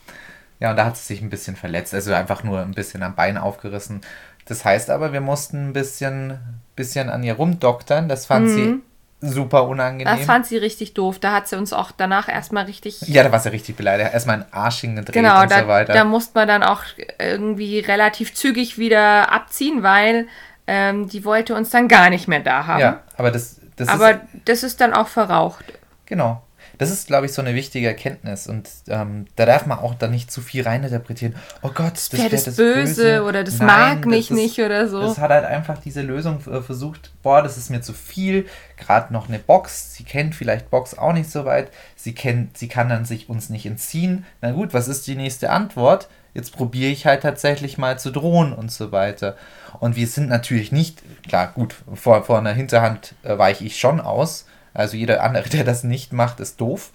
Ja, 0.60 0.70
und 0.70 0.76
da 0.76 0.84
hat 0.84 0.96
sie 0.96 1.04
sich 1.14 1.22
ein 1.22 1.30
bisschen 1.30 1.54
verletzt, 1.54 1.94
also 1.94 2.12
einfach 2.12 2.42
nur 2.42 2.60
ein 2.60 2.72
bisschen 2.72 3.02
am 3.02 3.14
Bein 3.14 3.38
aufgerissen. 3.38 4.00
Das 4.46 4.64
heißt 4.64 4.90
aber, 4.90 5.12
wir 5.12 5.20
mussten 5.20 5.68
ein 5.68 5.72
bisschen, 5.72 6.38
bisschen 6.74 7.10
an 7.10 7.22
ihr 7.22 7.34
rumdoktern. 7.34 8.08
Das 8.08 8.26
fand 8.26 8.48
sie 8.48 8.80
super 9.20 9.64
unangenehm. 9.64 10.16
Das 10.16 10.24
fand 10.26 10.46
sie 10.46 10.56
richtig 10.56 10.94
doof. 10.94 11.18
Da 11.18 11.32
hat 11.32 11.48
sie 11.48 11.56
uns 11.56 11.72
auch 11.72 11.90
danach 11.90 12.28
erstmal 12.28 12.64
richtig. 12.64 13.00
Ja, 13.02 13.22
da 13.24 13.32
war 13.32 13.40
sie 13.40 13.50
richtig 13.52 13.76
beleidigt. 13.76 14.12
Erstmal 14.12 14.36
ein 14.38 14.52
Arsch 14.52 14.80
hingedreht 14.80 15.14
Genau, 15.14 15.42
und 15.42 15.50
da, 15.50 15.60
so 15.60 15.68
weiter. 15.68 15.92
da 15.92 16.04
musste 16.04 16.32
man 16.34 16.48
dann 16.48 16.62
auch 16.62 16.82
irgendwie 17.18 17.80
relativ 17.80 18.34
zügig 18.34 18.78
wieder 18.78 19.32
abziehen, 19.32 19.82
weil 19.82 20.28
ähm, 20.68 21.08
die 21.08 21.24
wollte 21.24 21.54
uns 21.54 21.70
dann 21.70 21.88
gar 21.88 22.10
nicht 22.10 22.28
mehr 22.28 22.40
da 22.40 22.66
haben. 22.66 22.80
ja, 22.80 23.00
aber 23.16 23.30
das, 23.32 23.60
das 23.76 23.88
Aber 23.88 24.12
ist. 24.12 24.20
das 24.44 24.62
ist 24.62 24.80
dann 24.80 24.92
auch 24.92 25.08
verraucht. 25.08 25.64
Genau. 26.06 26.42
Das 26.78 26.90
ist, 26.90 27.08
glaube 27.08 27.26
ich, 27.26 27.32
so 27.32 27.42
eine 27.42 27.54
wichtige 27.54 27.88
Erkenntnis. 27.88 28.46
Und 28.46 28.68
ähm, 28.88 29.26
da 29.36 29.46
darf 29.46 29.66
man 29.66 29.78
auch 29.78 29.94
dann 29.94 30.12
nicht 30.12 30.30
zu 30.30 30.40
viel 30.40 30.62
reininterpretieren. 30.62 31.34
Oh 31.62 31.70
Gott, 31.74 31.94
das 31.94 32.08
Pferd 32.08 32.32
ist 32.32 32.56
böse 32.56 33.24
oder 33.24 33.44
das 33.44 33.58
mag 33.58 34.06
mich 34.06 34.30
nicht 34.30 34.58
oder 34.60 34.88
so. 34.88 35.00
Das 35.00 35.18
hat 35.18 35.30
halt 35.30 35.44
einfach 35.44 35.78
diese 35.78 36.02
Lösung 36.02 36.40
äh, 36.46 36.62
versucht. 36.62 37.12
Boah, 37.22 37.42
das 37.42 37.56
ist 37.56 37.70
mir 37.70 37.80
zu 37.80 37.92
viel. 37.92 38.46
Gerade 38.76 39.12
noch 39.12 39.28
eine 39.28 39.38
Box. 39.38 39.94
Sie 39.94 40.04
kennt 40.04 40.34
vielleicht 40.34 40.70
Box 40.70 40.96
auch 40.96 41.12
nicht 41.12 41.30
so 41.30 41.44
weit. 41.44 41.70
Sie 41.96 42.14
kennt, 42.14 42.56
sie 42.56 42.68
kann 42.68 42.88
dann 42.88 43.04
sich 43.04 43.28
uns 43.28 43.50
nicht 43.50 43.66
entziehen. 43.66 44.24
Na 44.40 44.52
gut, 44.52 44.72
was 44.72 44.88
ist 44.88 45.06
die 45.06 45.16
nächste 45.16 45.50
Antwort? 45.50 46.08
Jetzt 46.34 46.52
probiere 46.52 46.92
ich 46.92 47.06
halt 47.06 47.22
tatsächlich 47.22 47.78
mal 47.78 47.98
zu 47.98 48.12
drohen 48.12 48.52
und 48.52 48.70
so 48.70 48.92
weiter. 48.92 49.36
Und 49.80 49.96
wir 49.96 50.06
sind 50.06 50.28
natürlich 50.28 50.70
nicht, 50.70 51.02
klar, 51.26 51.50
gut, 51.52 51.74
vor, 51.94 52.22
vor 52.22 52.38
einer 52.38 52.52
Hinterhand 52.52 53.14
äh, 53.24 53.36
weiche 53.36 53.64
ich 53.64 53.78
schon 53.78 54.00
aus. 54.00 54.46
Also 54.74 54.96
jeder 54.96 55.22
andere, 55.22 55.48
der 55.48 55.64
das 55.64 55.84
nicht 55.84 56.12
macht, 56.12 56.40
ist 56.40 56.60
doof. 56.60 56.90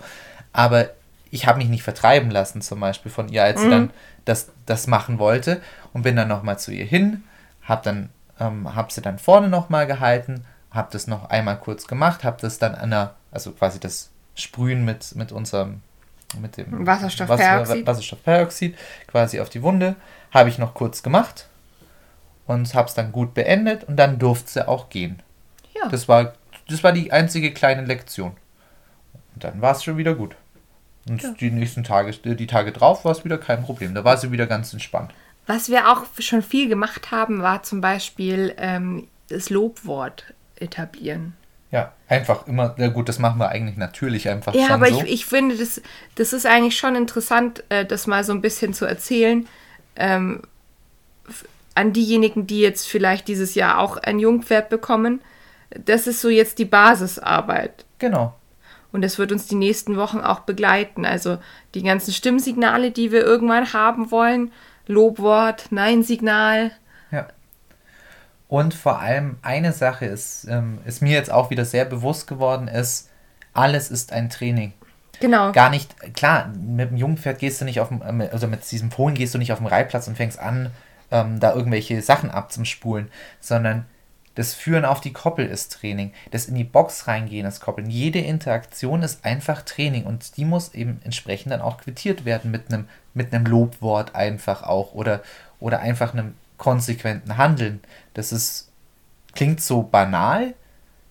Aber 0.52 0.90
ich 1.32 1.48
habe 1.48 1.58
mich 1.58 1.70
nicht 1.70 1.84
vertreiben 1.84 2.30
lassen, 2.30 2.62
zum 2.62 2.80
Beispiel 2.80 3.12
von 3.12 3.30
ihr, 3.30 3.44
als 3.44 3.62
sie 3.62 3.70
dann 3.70 3.92
das, 4.26 4.50
das 4.66 4.88
machen 4.88 5.20
wollte. 5.20 5.62
Und 5.94 6.04
bin 6.04 6.16
dann 6.16 6.28
nochmal 6.28 6.60
zu 6.60 6.72
ihr 6.72 6.86
hin, 6.86 7.24
habe 7.64 7.82
dann, 7.84 8.10
ähm, 8.40 8.76
hab 8.76 8.92
sie 8.92 9.02
dann 9.02 9.20
vorne 9.20 9.48
nochmal 9.48 9.88
gehalten, 9.88 10.46
habe 10.72 10.90
das 10.92 11.08
noch 11.08 11.30
einmal 11.30 11.58
kurz 11.58 11.88
gemacht, 11.88 12.24
habe 12.24 12.38
das 12.42 12.58
dann 12.58 12.74
an 12.76 12.90
der, 12.90 13.14
also 13.32 13.52
quasi 13.52 13.80
das 13.80 14.10
Sprühen 14.36 14.86
mit, 14.86 15.16
mit 15.16 15.32
unserem, 15.32 15.82
mit 16.40 16.58
dem 16.58 16.86
Wasserstoffperoxid. 16.86 17.70
Wasser, 17.70 17.88
Wasserstoffperoxid 17.88 18.76
quasi 19.08 19.40
auf 19.40 19.50
die 19.50 19.62
Wunde, 19.62 19.96
habe 20.32 20.50
ich 20.50 20.58
noch 20.58 20.74
kurz 20.74 21.04
gemacht 21.04 21.48
und 22.48 22.74
habe 22.74 22.88
es 22.88 22.96
dann 22.96 23.12
gut 23.12 23.34
beendet 23.34 23.84
und 23.84 23.98
dann 23.98 24.20
durfte 24.20 24.52
sie 24.52 24.68
auch 24.68 24.90
gehen. 24.90 25.22
Ja. 25.76 25.90
Das 25.90 26.08
war, 26.08 26.34
das 26.68 26.84
war 26.84 26.92
die 26.92 27.12
einzige 27.12 27.52
kleine 27.52 27.84
Lektion. 27.86 28.32
Und 29.36 29.44
dann 29.44 29.62
war 29.62 29.72
es 29.76 29.84
schon 29.84 29.98
wieder 29.98 30.16
gut. 30.16 30.36
Und 31.10 31.22
Ja. 31.22 31.32
die 31.40 31.52
nächsten 31.52 31.84
Tage, 31.84 32.12
die 32.12 32.48
Tage 32.48 32.72
drauf 32.72 33.04
war 33.04 33.12
es 33.12 33.26
wieder 33.26 33.38
kein 33.38 33.64
Problem. 33.64 33.94
Da 33.94 34.04
war 34.04 34.18
sie 34.18 34.32
wieder 34.32 34.48
ganz 34.48 34.72
entspannt. 34.74 35.12
Was 35.48 35.70
wir 35.70 35.92
auch 35.92 36.06
schon 36.20 36.42
viel 36.42 36.70
gemacht 36.70 37.12
haben, 37.12 37.42
war 37.42 37.64
zum 37.64 37.82
Beispiel 37.82 38.54
ähm, 38.58 39.08
das 39.28 39.50
Lobwort 39.50 40.34
etablieren. 40.56 41.34
Ja, 41.72 41.92
einfach 42.08 42.48
immer, 42.48 42.76
ja 42.78 42.88
gut, 42.88 43.10
das 43.10 43.20
machen 43.20 43.40
wir 43.40 43.50
eigentlich 43.50 43.78
natürlich 43.78 44.30
einfach 44.30 44.54
Ja, 44.54 44.68
schon 44.68 44.72
aber 44.72 44.90
so. 44.92 45.02
ich, 45.04 45.12
ich 45.12 45.26
finde, 45.26 45.58
das, 45.58 45.82
das 46.16 46.32
ist 46.32 46.46
eigentlich 46.46 46.78
schon 46.78 46.96
interessant, 46.96 47.64
äh, 47.70 47.84
das 47.84 48.08
mal 48.08 48.24
so 48.24 48.32
ein 48.32 48.42
bisschen 48.42 48.74
zu 48.74 48.86
erzählen. 48.86 49.48
Ähm, 49.96 50.44
an 51.76 51.92
diejenigen, 51.92 52.46
die 52.48 52.60
jetzt 52.62 52.88
vielleicht 52.88 53.28
dieses 53.28 53.56
Jahr 53.56 53.80
auch 53.80 53.98
ein 53.98 54.20
Jungpferd 54.20 54.70
bekommen. 54.70 55.22
Das 55.86 56.08
ist 56.08 56.22
so 56.22 56.30
jetzt 56.30 56.60
die 56.60 56.66
Basisarbeit. 56.66 57.86
genau. 58.00 58.34
Und 58.92 59.02
das 59.02 59.18
wird 59.18 59.32
uns 59.32 59.48
die 59.48 59.56
nächsten 59.56 59.98
Wochen 59.98 60.20
auch 60.20 60.42
begleiten. 60.42 61.04
Also 61.04 61.40
die 61.74 61.82
ganzen 61.82 62.14
Stimmsignale, 62.14 62.92
die 62.92 63.12
wir 63.12 63.24
irgendwann 63.24 63.74
haben 63.74 64.12
wollen. 64.12 64.52
Lobwort, 64.86 65.72
Nein-Signal. 65.72 66.72
Ja. 67.10 67.28
Und 68.48 68.76
vor 68.76 69.00
allem 69.00 69.38
eine 69.42 69.74
Sache 69.74 70.06
ist, 70.06 70.46
ähm, 70.48 70.78
ist 70.86 71.02
mir 71.02 71.14
jetzt 71.14 71.32
auch 71.32 71.50
wieder 71.50 71.66
sehr 71.66 71.86
bewusst 71.86 72.28
geworden, 72.28 72.68
ist, 72.68 73.10
alles 73.54 73.90
ist 73.90 74.14
ein 74.14 74.30
Training. 74.30 74.74
Genau. 75.20 75.52
Gar 75.54 75.72
nicht, 75.72 76.14
klar, 76.14 76.52
mit 76.56 76.92
dem 76.92 76.98
Jungpferd 76.98 77.40
gehst 77.40 77.62
du 77.62 77.66
nicht 77.66 77.80
auf 77.80 77.88
dem, 77.88 78.04
ähm, 78.06 78.28
also 78.32 78.48
mit 78.48 78.70
diesem 78.70 78.92
Fohlen 78.92 79.16
gehst 79.16 79.34
du 79.34 79.40
nicht 79.40 79.54
auf 79.54 79.60
den 79.60 79.68
Reitplatz 79.68 80.08
und 80.08 80.18
fängst 80.18 80.38
an, 80.38 80.70
ähm, 81.12 81.40
da 81.40 81.56
irgendwelche 81.56 82.02
Sachen 82.02 82.30
abzuspulen, 82.30 83.10
sondern 83.40 83.86
das 84.36 84.54
Führen 84.54 84.86
auf 84.86 85.00
die 85.00 85.14
Koppel 85.14 85.46
ist 85.46 85.74
Training. 85.74 86.12
Das 86.32 86.46
in 86.46 86.56
die 86.56 86.64
Box 86.64 87.08
reingehen 87.08 87.46
ist 87.46 87.60
Koppeln. 87.60 87.90
Jede 87.90 88.20
Interaktion 88.20 89.04
ist 89.04 89.24
einfach 89.26 89.62
Training 89.62 90.06
und 90.06 90.38
die 90.38 90.46
muss 90.46 90.74
eben 90.74 91.00
entsprechend 91.04 91.52
dann 91.52 91.62
auch 91.62 91.78
quittiert 91.78 92.26
werden 92.26 92.50
mit 92.50 92.68
einem, 92.72 92.88
mit 93.14 93.34
einem 93.34 93.46
Lobwort 93.46 94.16
einfach 94.16 94.64
auch 94.64 94.94
oder, 94.94 95.22
oder 95.60 95.82
einfach 95.82 96.14
einem 96.14 96.34
konsequenten 96.58 97.38
Handeln. 97.38 97.82
Das 98.16 98.32
ist, 98.32 98.70
klingt 99.36 99.62
so 99.62 99.84
banal, 99.84 100.54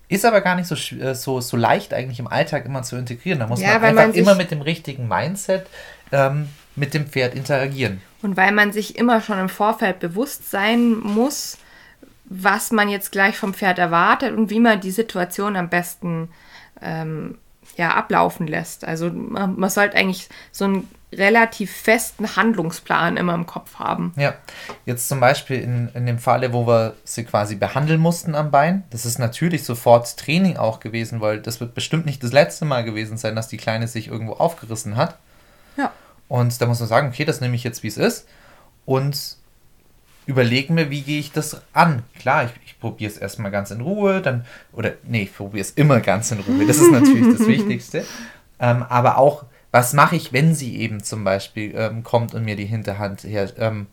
ist 0.09 0.25
aber 0.25 0.41
gar 0.41 0.57
nicht 0.57 0.67
so, 0.67 0.75
äh, 0.97 1.15
so, 1.15 1.41
so 1.41 1.57
leicht 1.57 1.95
eigentlich 1.95 2.19
im 2.19 2.27
Alltag 2.27 2.67
immer 2.67 2.83
zu 2.83 2.97
integrieren. 2.97 3.39
Da 3.39 3.47
muss 3.47 3.61
Ja, 3.61 3.79
man 3.79 3.85
einfach 3.85 4.07
man 4.07 4.15
immer 4.15 4.35
mit 4.35 4.51
dem 4.51 4.63
richtigen 4.63 5.09
Mindset 5.09 5.67
ähm, 6.11 6.49
mit 6.77 6.95
dem 6.95 7.07
Pferd 7.07 7.35
interagieren. 7.35 8.03
Und 8.23 8.37
weil 8.37 8.53
man 8.53 8.73
sich 8.73 8.97
immer 8.97 9.21
schon 9.21 9.39
im 9.39 9.49
Vorfeld 9.49 10.01
bewusst 10.01 10.51
sein 10.51 10.99
muss, 10.99 11.59
was 12.33 12.71
man 12.71 12.89
jetzt 12.89 13.13
gleich 13.13 13.37
vom 13.37 13.53
Pferd 13.53 13.79
erwartet 13.79 14.37
und 14.37 14.51
wie 14.51 14.61
man 14.61 14.81
die 14.81 14.91
Situation 14.91 15.57
am 15.57 15.69
besten 15.69 16.31
ähm, 16.81 17.39
ja, 17.77 17.95
ablaufen 17.95 18.47
lässt. 18.47 18.85
Also 18.85 19.11
man, 19.11 19.59
man 19.59 19.71
sollte 19.71 19.97
eigentlich 19.97 20.29
so 20.51 20.65
einen 20.65 20.89
relativ 21.13 21.71
festen 21.71 22.37
Handlungsplan 22.37 23.19
immer 23.19 23.35
im 23.35 23.45
Kopf 23.47 23.79
haben. 23.79 24.15
Ja, 24.17 24.35
jetzt 24.87 25.09
zum 25.09 25.21
Beispiel 25.21 25.61
in, 25.61 25.91
in 25.95 26.07
dem 26.07 26.19
Falle, 26.19 26.55
wo 26.55 26.67
wir 26.67 26.95
sie 27.05 27.25
quasi 27.25 27.55
behandeln 27.55 28.01
mussten 28.01 28.35
am 28.35 28.51
Bein, 28.51 28.85
das 28.91 29.05
ist 29.05 29.19
natürlich 29.19 29.65
sofort 29.65 30.17
Training 30.17 30.57
auch 30.57 30.81
gewesen, 30.81 31.21
weil 31.21 31.41
das 31.41 31.61
wird 31.61 31.75
bestimmt 31.75 32.07
nicht 32.07 32.23
das 32.23 32.33
letzte 32.33 32.65
Mal 32.65 32.83
gewesen 32.83 33.19
sein, 33.19 33.37
dass 33.37 33.49
die 33.49 33.59
Kleine 33.59 33.89
sich 33.89 34.09
irgendwo 34.09 34.35
aufgerissen 34.35 34.97
hat. 34.97 35.19
Ja. 35.77 35.93
Und 36.29 36.59
da 36.61 36.67
muss 36.67 36.81
man 36.81 36.89
sagen, 36.89 37.09
okay, 37.09 37.27
das 37.27 37.43
nehme 37.43 37.57
ich 37.57 37.65
jetzt, 37.65 37.83
wie 37.83 37.89
es 37.89 37.99
ist. 37.99 38.27
Und 38.87 39.37
überlege 40.27 40.73
mir, 40.73 40.91
wie 40.91 41.03
gehe 41.03 41.21
ich 41.21 41.33
das 41.33 41.61
an. 41.73 42.03
Klar, 42.19 42.45
ich, 42.45 42.51
ich 42.67 42.81
probiere 42.81 43.11
es 43.11 43.19
erstmal 43.19 43.51
ganz 43.51 43.71
in 43.71 43.81
Ruhe, 43.81 44.21
dann, 44.21 44.45
oder 44.73 44.93
nee, 45.05 45.23
ich 45.23 45.35
probiere 45.35 45.63
es 45.63 45.71
immer 45.73 46.01
ganz 46.01 46.31
in 46.31 46.41
Ruhe. 46.41 46.67
Das 46.67 46.79
ist 46.79 46.91
natürlich 46.91 47.39
das 47.39 47.47
Wichtigste. 47.47 48.05
Ähm, 48.61 48.85
aber 48.89 49.19
auch, 49.19 49.45
was 49.71 49.93
mache 49.93 50.17
ich, 50.17 50.33
wenn 50.33 50.55
sie 50.55 50.77
eben 50.79 51.03
zum 51.03 51.25
Beispiel 51.25 51.75
ähm, 51.77 52.05
kommt 52.05 52.35
und 52.35 52.45
mir 52.45 52.57
die 52.57 52.67
Hinterhand 52.67 53.25
her, 53.25 53.51
ähm, 53.59 53.87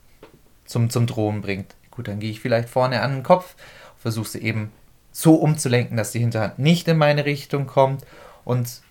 zum, 0.66 0.90
zum 0.90 1.08
Drohen 1.08 1.42
bringt? 1.42 1.76
Gut, 1.92 2.08
dann 2.08 2.20
gehe 2.20 2.32
ich 2.32 2.40
vielleicht 2.40 2.70
vorne 2.70 3.02
an 3.02 3.14
den 3.14 3.24
Kopf, 3.24 3.56
versuche 3.98 4.30
sie 4.30 4.42
eben 4.44 4.72
so 5.12 5.36
umzulenken, 5.36 5.98
dass 5.98 6.12
die 6.12 6.20
Hinterhand 6.20 6.60
nicht 6.60 6.88
in 6.88 6.98
meine 6.98 7.26
Richtung 7.26 7.66
kommt 7.66 8.06
und 8.46 8.82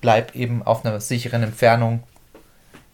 bleib 0.00 0.36
eben 0.36 0.62
auf 0.62 0.84
einer 0.84 1.00
sicheren 1.00 1.42
Entfernung 1.42 2.02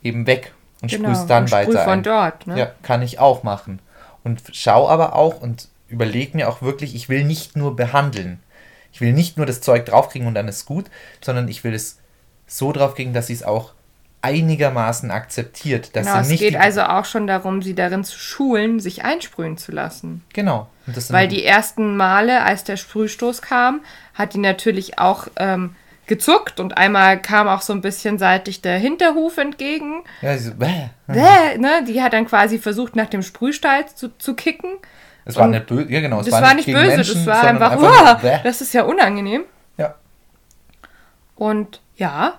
eben 0.02 0.26
weg 0.26 0.52
und 0.80 0.90
sprüh's 0.90 1.26
dann 1.26 1.42
und 1.42 1.48
sprüh 1.48 1.58
weiter 1.58 1.84
von 1.84 1.92
ein. 1.92 2.02
dort. 2.02 2.46
Ne? 2.46 2.58
Ja, 2.58 2.72
kann 2.82 3.02
ich 3.02 3.18
auch 3.18 3.42
machen. 3.42 3.80
Und 4.24 4.42
schau 4.52 4.88
aber 4.88 5.14
auch 5.14 5.40
und 5.40 5.68
überleg 5.88 6.34
mir 6.34 6.48
auch 6.48 6.62
wirklich, 6.62 6.94
ich 6.94 7.08
will 7.08 7.24
nicht 7.24 7.56
nur 7.56 7.74
behandeln. 7.76 8.40
Ich 8.92 9.00
will 9.00 9.12
nicht 9.12 9.36
nur 9.36 9.46
das 9.46 9.60
Zeug 9.60 9.86
draufkriegen 9.86 10.26
und 10.28 10.34
dann 10.34 10.48
ist 10.48 10.66
gut, 10.66 10.86
sondern 11.20 11.48
ich 11.48 11.64
will 11.64 11.74
es 11.74 11.98
so 12.46 12.72
draufkriegen, 12.72 13.12
dass 13.14 13.28
sie 13.28 13.32
es 13.34 13.42
auch 13.42 13.72
einigermaßen 14.22 15.10
akzeptiert. 15.10 15.96
Dass 15.96 16.04
Genau, 16.06 16.16
sie 16.18 16.22
es 16.22 16.28
nicht 16.28 16.40
geht 16.40 16.52
die- 16.54 16.58
also 16.58 16.82
auch 16.82 17.04
schon 17.04 17.26
darum, 17.26 17.62
sie 17.62 17.74
darin 17.74 18.04
zu 18.04 18.18
schulen, 18.18 18.78
sich 18.80 19.02
einsprühen 19.04 19.56
zu 19.56 19.72
lassen. 19.72 20.22
Genau. 20.32 20.68
Weil 21.08 21.28
die 21.28 21.44
ersten 21.44 21.96
Male, 21.96 22.42
als 22.42 22.64
der 22.64 22.76
Sprühstoß 22.76 23.42
kam, 23.42 23.80
hat 24.14 24.34
die 24.34 24.38
natürlich 24.38 24.98
auch 24.98 25.28
ähm, 25.36 25.74
gezuckt 26.10 26.60
und 26.60 26.76
einmal 26.76 27.22
kam 27.22 27.48
auch 27.48 27.62
so 27.62 27.72
ein 27.72 27.80
bisschen 27.80 28.18
seitlich 28.18 28.60
der 28.60 28.76
Hinterhuf 28.78 29.38
entgegen. 29.38 30.04
ja, 30.20 30.36
sie 30.36 30.48
so, 30.50 30.54
bäh. 30.54 30.88
Bäh, 31.06 31.56
ne? 31.56 31.82
Die 31.88 32.02
hat 32.02 32.12
dann 32.12 32.26
quasi 32.26 32.58
versucht, 32.58 32.94
nach 32.96 33.06
dem 33.06 33.22
Sprühstall 33.22 33.86
zu, 33.88 34.08
zu 34.18 34.34
kicken. 34.34 34.72
Es 35.24 35.36
war 35.36 35.46
nicht 35.46 35.66
böse, 35.66 35.90
ja 35.90 36.00
genau, 36.00 36.20
es 36.20 36.26
Das 36.26 36.42
war 36.42 36.54
nicht 36.54 36.66
gegen 36.66 36.78
böse, 36.78 36.96
Menschen, 36.96 37.14
das 37.14 37.26
war 37.26 37.36
sondern 37.46 37.62
einfach, 37.62 37.78
nur 37.80 37.88
"Uah, 37.90 38.14
bäh. 38.14 38.38
das 38.42 38.60
ist 38.60 38.74
ja 38.74 38.82
unangenehm. 38.82 39.44
Ja. 39.78 39.94
Und 41.36 41.80
ja, 41.96 42.34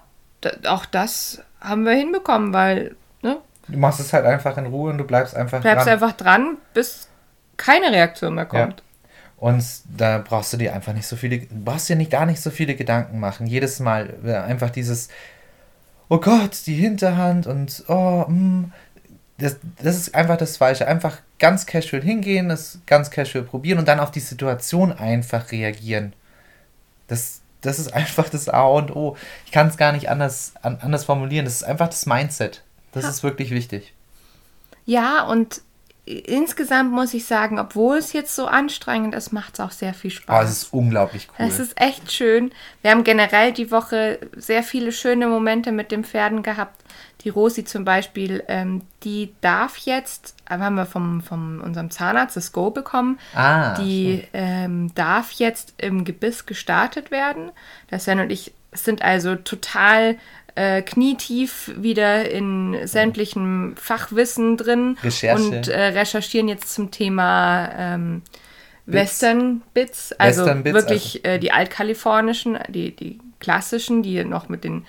auch 0.68 0.86
das 0.86 1.42
haben 1.60 1.86
wir 1.86 1.94
hinbekommen, 1.94 2.54
weil, 2.54 2.96
ne? 3.22 3.38
Du 3.68 3.78
machst 3.78 4.00
es 4.00 4.12
halt 4.14 4.26
einfach 4.26 4.58
in 4.58 4.66
Ruhe 4.68 4.92
und 4.92 4.98
du 4.98 5.04
bleibst 5.06 5.36
einfach 5.36 5.62
Bleibst 5.62 5.86
dran. 5.88 5.94
einfach 5.94 6.12
dran, 6.14 6.58
bis 6.74 7.08
keine 7.58 7.92
Reaktion 7.92 8.36
mehr 8.36 8.48
Ja. 8.52 8.68
Und 9.42 9.66
da 9.98 10.20
brauchst 10.20 10.54
du 10.54 10.58
dir 10.58 10.76
einfach 10.76 10.94
nicht 10.94 11.08
so 11.08 11.16
viele, 11.16 11.40
brauchst 11.40 11.90
dir 11.90 11.96
nicht 11.96 12.12
gar 12.12 12.28
nicht 12.28 12.40
so 12.40 12.52
viele 12.52 12.76
Gedanken 12.76 13.20
machen. 13.20 13.48
Jedes 13.48 13.80
Mal 13.80 14.14
äh, 14.24 14.36
einfach 14.36 14.70
dieses, 14.70 15.10
oh 16.10 16.20
Gott, 16.20 16.68
die 16.68 16.76
Hinterhand 16.76 17.48
und 17.48 17.84
oh, 17.88 18.26
mm, 18.28 18.72
das, 19.40 19.58
das 19.82 19.96
ist 19.98 20.14
einfach 20.14 20.38
das 20.38 20.58
Falsche. 20.58 20.88
Einfach 20.88 21.18
ganz 21.40 21.66
casual 21.66 22.04
hingehen, 22.04 22.50
das 22.50 22.82
ganz 22.86 23.10
casual 23.10 23.44
probieren 23.44 23.80
und 23.80 23.88
dann 23.88 24.00
auf 24.00 24.12
die 24.12 24.20
Situation 24.20 24.92
einfach 24.92 25.52
reagieren. 25.52 26.14
Das, 27.08 27.42
das 27.62 27.80
ist 27.80 27.92
einfach 27.96 28.30
das 28.30 28.48
A 28.48 28.62
und 28.66 28.96
O. 28.96 29.18
Ich 29.48 29.52
kann 29.52 29.70
es 29.70 29.76
gar 29.78 29.92
nicht 29.92 30.08
anders, 30.08 30.54
an, 30.62 30.78
anders 30.82 31.06
formulieren. 31.06 31.46
Das 31.46 31.56
ist 31.56 31.64
einfach 31.64 31.88
das 31.88 32.06
Mindset. 32.06 32.62
Das 32.92 33.06
Ja. 33.06 33.10
ist 33.10 33.24
wirklich 33.24 33.50
wichtig. 33.50 33.96
Ja, 34.86 35.24
und 35.26 35.62
insgesamt 36.06 36.92
muss 36.92 37.14
ich 37.14 37.26
sagen, 37.26 37.60
obwohl 37.60 37.98
es 37.98 38.14
jetzt 38.14 38.36
so 38.36 38.48
anstrengend 38.48 39.14
ist, 39.16 39.32
macht 39.32 39.54
es 39.56 39.60
auch 39.60 39.72
sehr 39.72 39.94
viel 39.94 40.12
Oh, 40.12 40.22
Spaß. 40.22 40.50
es 40.50 40.62
ist 40.64 40.74
unglaublich 40.74 41.28
cool. 41.30 41.46
Es 41.48 41.60
ist 41.60 41.80
echt 41.80 42.12
schön. 42.12 42.52
Wir 42.82 42.92
haben 42.92 43.04
generell 43.04 43.52
die 43.54 43.72
Woche 43.72 44.20
sehr 44.36 44.64
viele 44.64 44.92
schöne 44.92 45.28
Momente 45.28 45.72
mit 45.72 45.92
den 45.92 46.04
Pferden 46.04 46.42
gehabt. 46.44 46.82
Die 47.24 47.30
Rosi 47.30 47.64
zum 47.66 47.86
Beispiel, 47.86 48.44
ähm, 48.48 48.82
die 49.04 49.36
darf 49.42 49.78
jetzt, 49.78 50.36
äh, 50.50 50.58
haben 50.58 50.74
wir 50.76 50.88
vom, 50.88 51.22
vom 51.22 51.62
unserem 51.62 51.92
Zahnarzt 51.92 52.36
das 52.36 52.52
Go 52.52 52.72
bekommen, 52.72 53.20
Ah, 53.36 53.76
die 53.76 54.24
ähm, 54.34 54.94
darf 54.96 55.32
jetzt 55.34 55.76
im 55.78 56.04
Gebiss 56.04 56.48
gestartet 56.48 57.12
werden. 57.12 57.52
Das 57.90 58.06
Sven 58.06 58.20
und 58.20 58.32
ich 58.32 58.54
sind 58.74 59.02
also 59.04 59.36
total 59.36 60.18
äh, 60.56 60.82
knietief 60.82 61.72
wieder 61.76 62.30
in 62.30 62.78
sämtlichem 62.86 63.76
Fachwissen 63.78 64.58
drin 64.58 64.98
Recherche. 65.04 65.44
und 65.44 65.68
äh, 65.68 65.80
recherchieren 65.88 66.48
jetzt 66.48 66.74
zum 66.74 66.92
Thema 66.92 67.70
ähm, 67.78 68.22
Western 68.86 69.62
Bits, 69.74 70.14
also 70.14 70.42
Western 70.42 70.64
Bits, 70.64 70.76
wirklich 70.76 71.26
äh, 71.26 71.40
die 71.40 71.52
altkalifornischen, 71.52 72.60
die, 72.70 72.96
die 72.96 73.20
klassischen, 73.40 74.04
die 74.04 74.24
noch 74.24 74.50
mit 74.50 74.64
den 74.64 74.86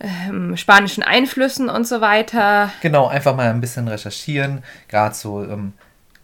ähm, 0.00 0.56
spanischen 0.56 1.02
Einflüssen 1.02 1.68
und 1.68 1.86
so 1.86 2.00
weiter. 2.00 2.70
Genau, 2.82 3.06
einfach 3.06 3.34
mal 3.34 3.50
ein 3.50 3.60
bisschen 3.60 3.88
recherchieren, 3.88 4.62
gerade 4.88 5.14
so 5.14 5.42
ähm, 5.42 5.72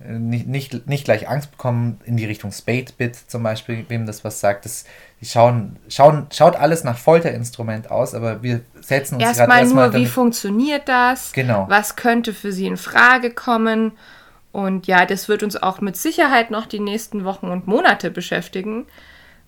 nicht, 0.09 0.47
nicht, 0.47 0.87
nicht 0.87 1.05
gleich 1.05 1.29
Angst 1.29 1.51
bekommen 1.51 2.01
in 2.05 2.17
die 2.17 2.25
Richtung 2.25 2.53
Spade-Bit 2.53 3.17
zum 3.31 3.43
Beispiel, 3.43 3.85
wem 3.89 4.07
das 4.07 4.25
was 4.25 4.41
sagt. 4.41 4.65
Das, 4.65 4.85
die 5.21 5.27
schauen, 5.27 5.77
schauen, 5.89 6.27
schaut 6.33 6.57
alles 6.57 6.85
nach 6.85 6.99
Folterinstrument 6.99 7.91
aus, 7.91 8.15
aber 8.15 8.43
wir 8.43 8.61
setzen 8.81 9.17
uns 9.17 9.25
Erstmal 9.25 9.61
erstmal 9.61 9.85
nur, 9.87 9.93
wie 9.95 9.99
damit- 9.99 10.09
funktioniert 10.13 10.89
das? 10.89 11.33
Genau. 11.33 11.67
Was 11.69 11.97
könnte 11.97 12.33
für 12.35 12.53
Sie 12.53 12.67
in 12.67 12.77
Frage 12.77 13.31
kommen? 13.31 13.93
Und 14.51 14.87
ja, 14.87 15.07
das 15.07 15.29
wird 15.29 15.43
uns 15.43 15.57
auch 15.63 15.81
mit 15.81 15.97
Sicherheit 15.97 16.51
noch 16.51 16.67
die 16.67 16.81
nächsten 16.81 17.25
Wochen 17.25 17.47
und 17.47 17.67
Monate 17.67 18.11
beschäftigen, 18.11 18.87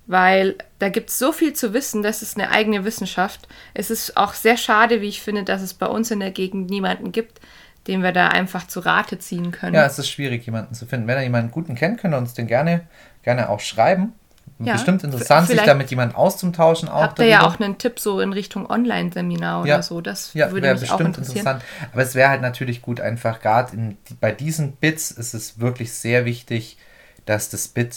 weil 0.06 0.56
da 0.78 0.88
gibt 0.88 1.10
es 1.10 1.18
so 1.18 1.32
viel 1.32 1.52
zu 1.54 1.72
wissen, 1.74 2.02
das 2.02 2.22
ist 2.22 2.38
eine 2.38 2.50
eigene 2.50 2.84
Wissenschaft. 2.84 3.48
Es 3.74 3.90
ist 3.90 4.16
auch 4.16 4.32
sehr 4.34 4.56
schade, 4.56 5.00
wie 5.00 5.08
ich 5.08 5.20
finde, 5.20 5.42
dass 5.44 5.60
es 5.62 5.74
bei 5.74 5.86
uns 5.86 6.10
in 6.10 6.20
der 6.20 6.30
Gegend 6.30 6.70
niemanden 6.70 7.12
gibt, 7.12 7.40
den 7.86 8.02
wir 8.02 8.12
da 8.12 8.28
einfach 8.28 8.66
zu 8.66 8.80
Rate 8.80 9.18
ziehen 9.18 9.50
können. 9.50 9.74
Ja, 9.74 9.84
es 9.86 9.98
ist 9.98 10.08
schwierig, 10.08 10.44
jemanden 10.46 10.74
zu 10.74 10.86
finden. 10.86 11.06
Wenn 11.06 11.18
ihr 11.18 11.24
jemanden 11.24 11.50
guten 11.50 11.74
kennt, 11.74 12.00
könnt 12.00 12.14
ihr 12.14 12.18
uns 12.18 12.34
den 12.34 12.46
gerne, 12.46 12.82
gerne 13.22 13.48
auch 13.48 13.60
schreiben. 13.60 14.12
Ja, 14.60 14.74
Bestimmt 14.74 15.02
interessant, 15.02 15.48
sich 15.48 15.60
damit 15.62 15.90
jemand 15.90 16.14
auszutauschen. 16.14 16.88
Auch 16.88 17.02
Habt 17.02 17.18
ihr 17.18 17.26
ja 17.26 17.38
darüber. 17.40 17.54
auch 17.56 17.60
einen 17.60 17.76
Tipp 17.76 17.98
so 17.98 18.20
in 18.20 18.32
Richtung 18.32 18.70
Online-Seminar 18.70 19.62
oder 19.62 19.68
Ja. 19.68 19.82
so? 19.82 20.00
Das 20.00 20.32
Ja, 20.32 20.50
würde 20.52 20.62
wäre 20.66 20.74
mich 20.78 20.90
auch 20.90 20.96
bestimmt 20.98 21.18
interessieren. 21.18 21.56
interessant. 21.56 21.90
Aber 21.92 22.02
es 22.02 22.14
wäre 22.14 22.28
halt 22.28 22.40
natürlich 22.42 22.80
gut, 22.80 23.00
einfach 23.00 23.40
gerade 23.40 23.96
bei 24.20 24.30
diesen 24.30 24.72
Bits 24.72 25.10
ist 25.10 25.34
es 25.34 25.58
wirklich 25.58 25.92
sehr 25.92 26.24
wichtig, 26.24 26.76
dass 27.26 27.48
das 27.48 27.66
Bit 27.68 27.96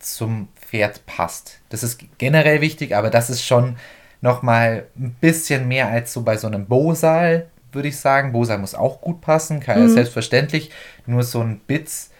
zum 0.00 0.48
Pferd 0.60 1.06
passt. 1.06 1.58
Das 1.70 1.82
ist 1.82 2.00
generell 2.18 2.60
wichtig, 2.60 2.94
aber 2.94 3.08
das 3.10 3.30
ist 3.30 3.42
schon 3.44 3.76
nochmal 4.20 4.86
ein 4.98 5.16
bisschen 5.20 5.66
mehr 5.66 5.88
als 5.88 6.12
so 6.12 6.22
bei 6.22 6.36
so 6.36 6.46
einem 6.46 6.66
Bosal, 6.66 7.46
würde 7.72 7.88
ich 7.88 7.98
sagen. 7.98 8.32
Bosal 8.32 8.58
muss 8.58 8.74
auch 8.74 9.00
gut 9.00 9.20
passen, 9.20 9.60
kann 9.60 9.78
ja 9.78 9.84
Mhm. 9.84 9.92
selbstverständlich. 9.94 10.70
Nur 11.06 11.22
so 11.22 11.40
ein 11.40 11.58
Bits, 11.60 12.10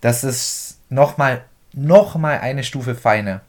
das 0.00 0.24
ist 0.24 0.78
nochmal 0.88 1.42
noch 1.72 2.16
mal 2.16 2.38
eine 2.38 2.64
Stufe 2.64 2.94
feiner. 2.94 3.42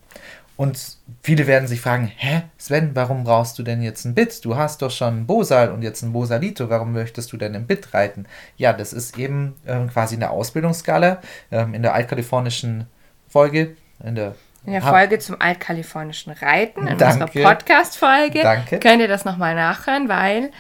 Und 0.58 0.98
viele 1.24 1.48
werden 1.48 1.70
sich 1.70 1.80
fragen, 1.80 2.12
hä, 2.18 2.42
Sven, 2.58 2.92
warum 2.94 3.24
brauchst 3.24 3.58
du 3.58 3.64
denn 3.64 3.82
jetzt 3.82 4.04
ein 4.04 4.14
Bit? 4.14 4.44
Du 4.44 4.58
hast 4.58 4.82
doch 4.82 4.92
schon 4.92 5.20
ein 5.22 5.26
Bosal 5.26 5.72
und 5.72 5.84
jetzt 5.84 6.02
ein 6.02 6.12
Bosalito, 6.12 6.70
warum 6.70 6.92
möchtest 6.92 7.32
du 7.32 7.38
denn 7.38 7.56
im 7.56 7.66
Bit 7.66 7.94
reiten? 7.94 8.26
Ja, 8.58 8.74
das 8.74 8.92
ist 8.92 9.18
eben 9.18 9.56
ähm, 9.66 9.90
quasi 9.90 10.16
in 10.16 10.20
der 10.20 10.32
Ausbildungsskala, 10.32 11.22
ähm, 11.52 11.74
in 11.74 11.82
der 11.82 11.94
altkalifornischen 11.94 12.88
Folge, 13.30 13.78
in 14.04 14.16
der, 14.16 14.36
In 14.66 14.74
der 14.74 14.82
Folge 14.82 15.18
zum 15.20 15.40
altkalifornischen 15.40 16.34
Reiten, 16.34 16.88
in 16.88 16.98
Danke. 16.98 17.24
unserer 17.26 17.50
Podcast-Folge, 17.56 18.42
Danke. 18.42 18.80
könnt 18.80 19.02
ihr 19.02 19.08
das 19.08 19.24
nochmal 19.24 19.56
nachhören, 19.56 20.10
weil 20.10 20.52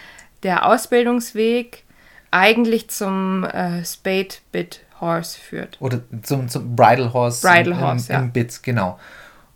der 0.43 0.65
Ausbildungsweg 0.65 1.83
eigentlich 2.31 2.89
zum 2.89 3.43
äh, 3.43 3.83
Spade-Bit-Horse 3.83 5.39
führt. 5.39 5.77
oder 5.81 6.01
zum, 6.21 6.47
zum 6.47 6.75
Bridal 6.75 7.13
Horse, 7.13 7.47
Bridal 7.47 7.73
im, 7.73 7.79
Horse, 7.79 8.11
im, 8.11 8.15
ja. 8.15 8.21
im 8.21 8.31
Bit, 8.31 8.63
genau. 8.63 8.99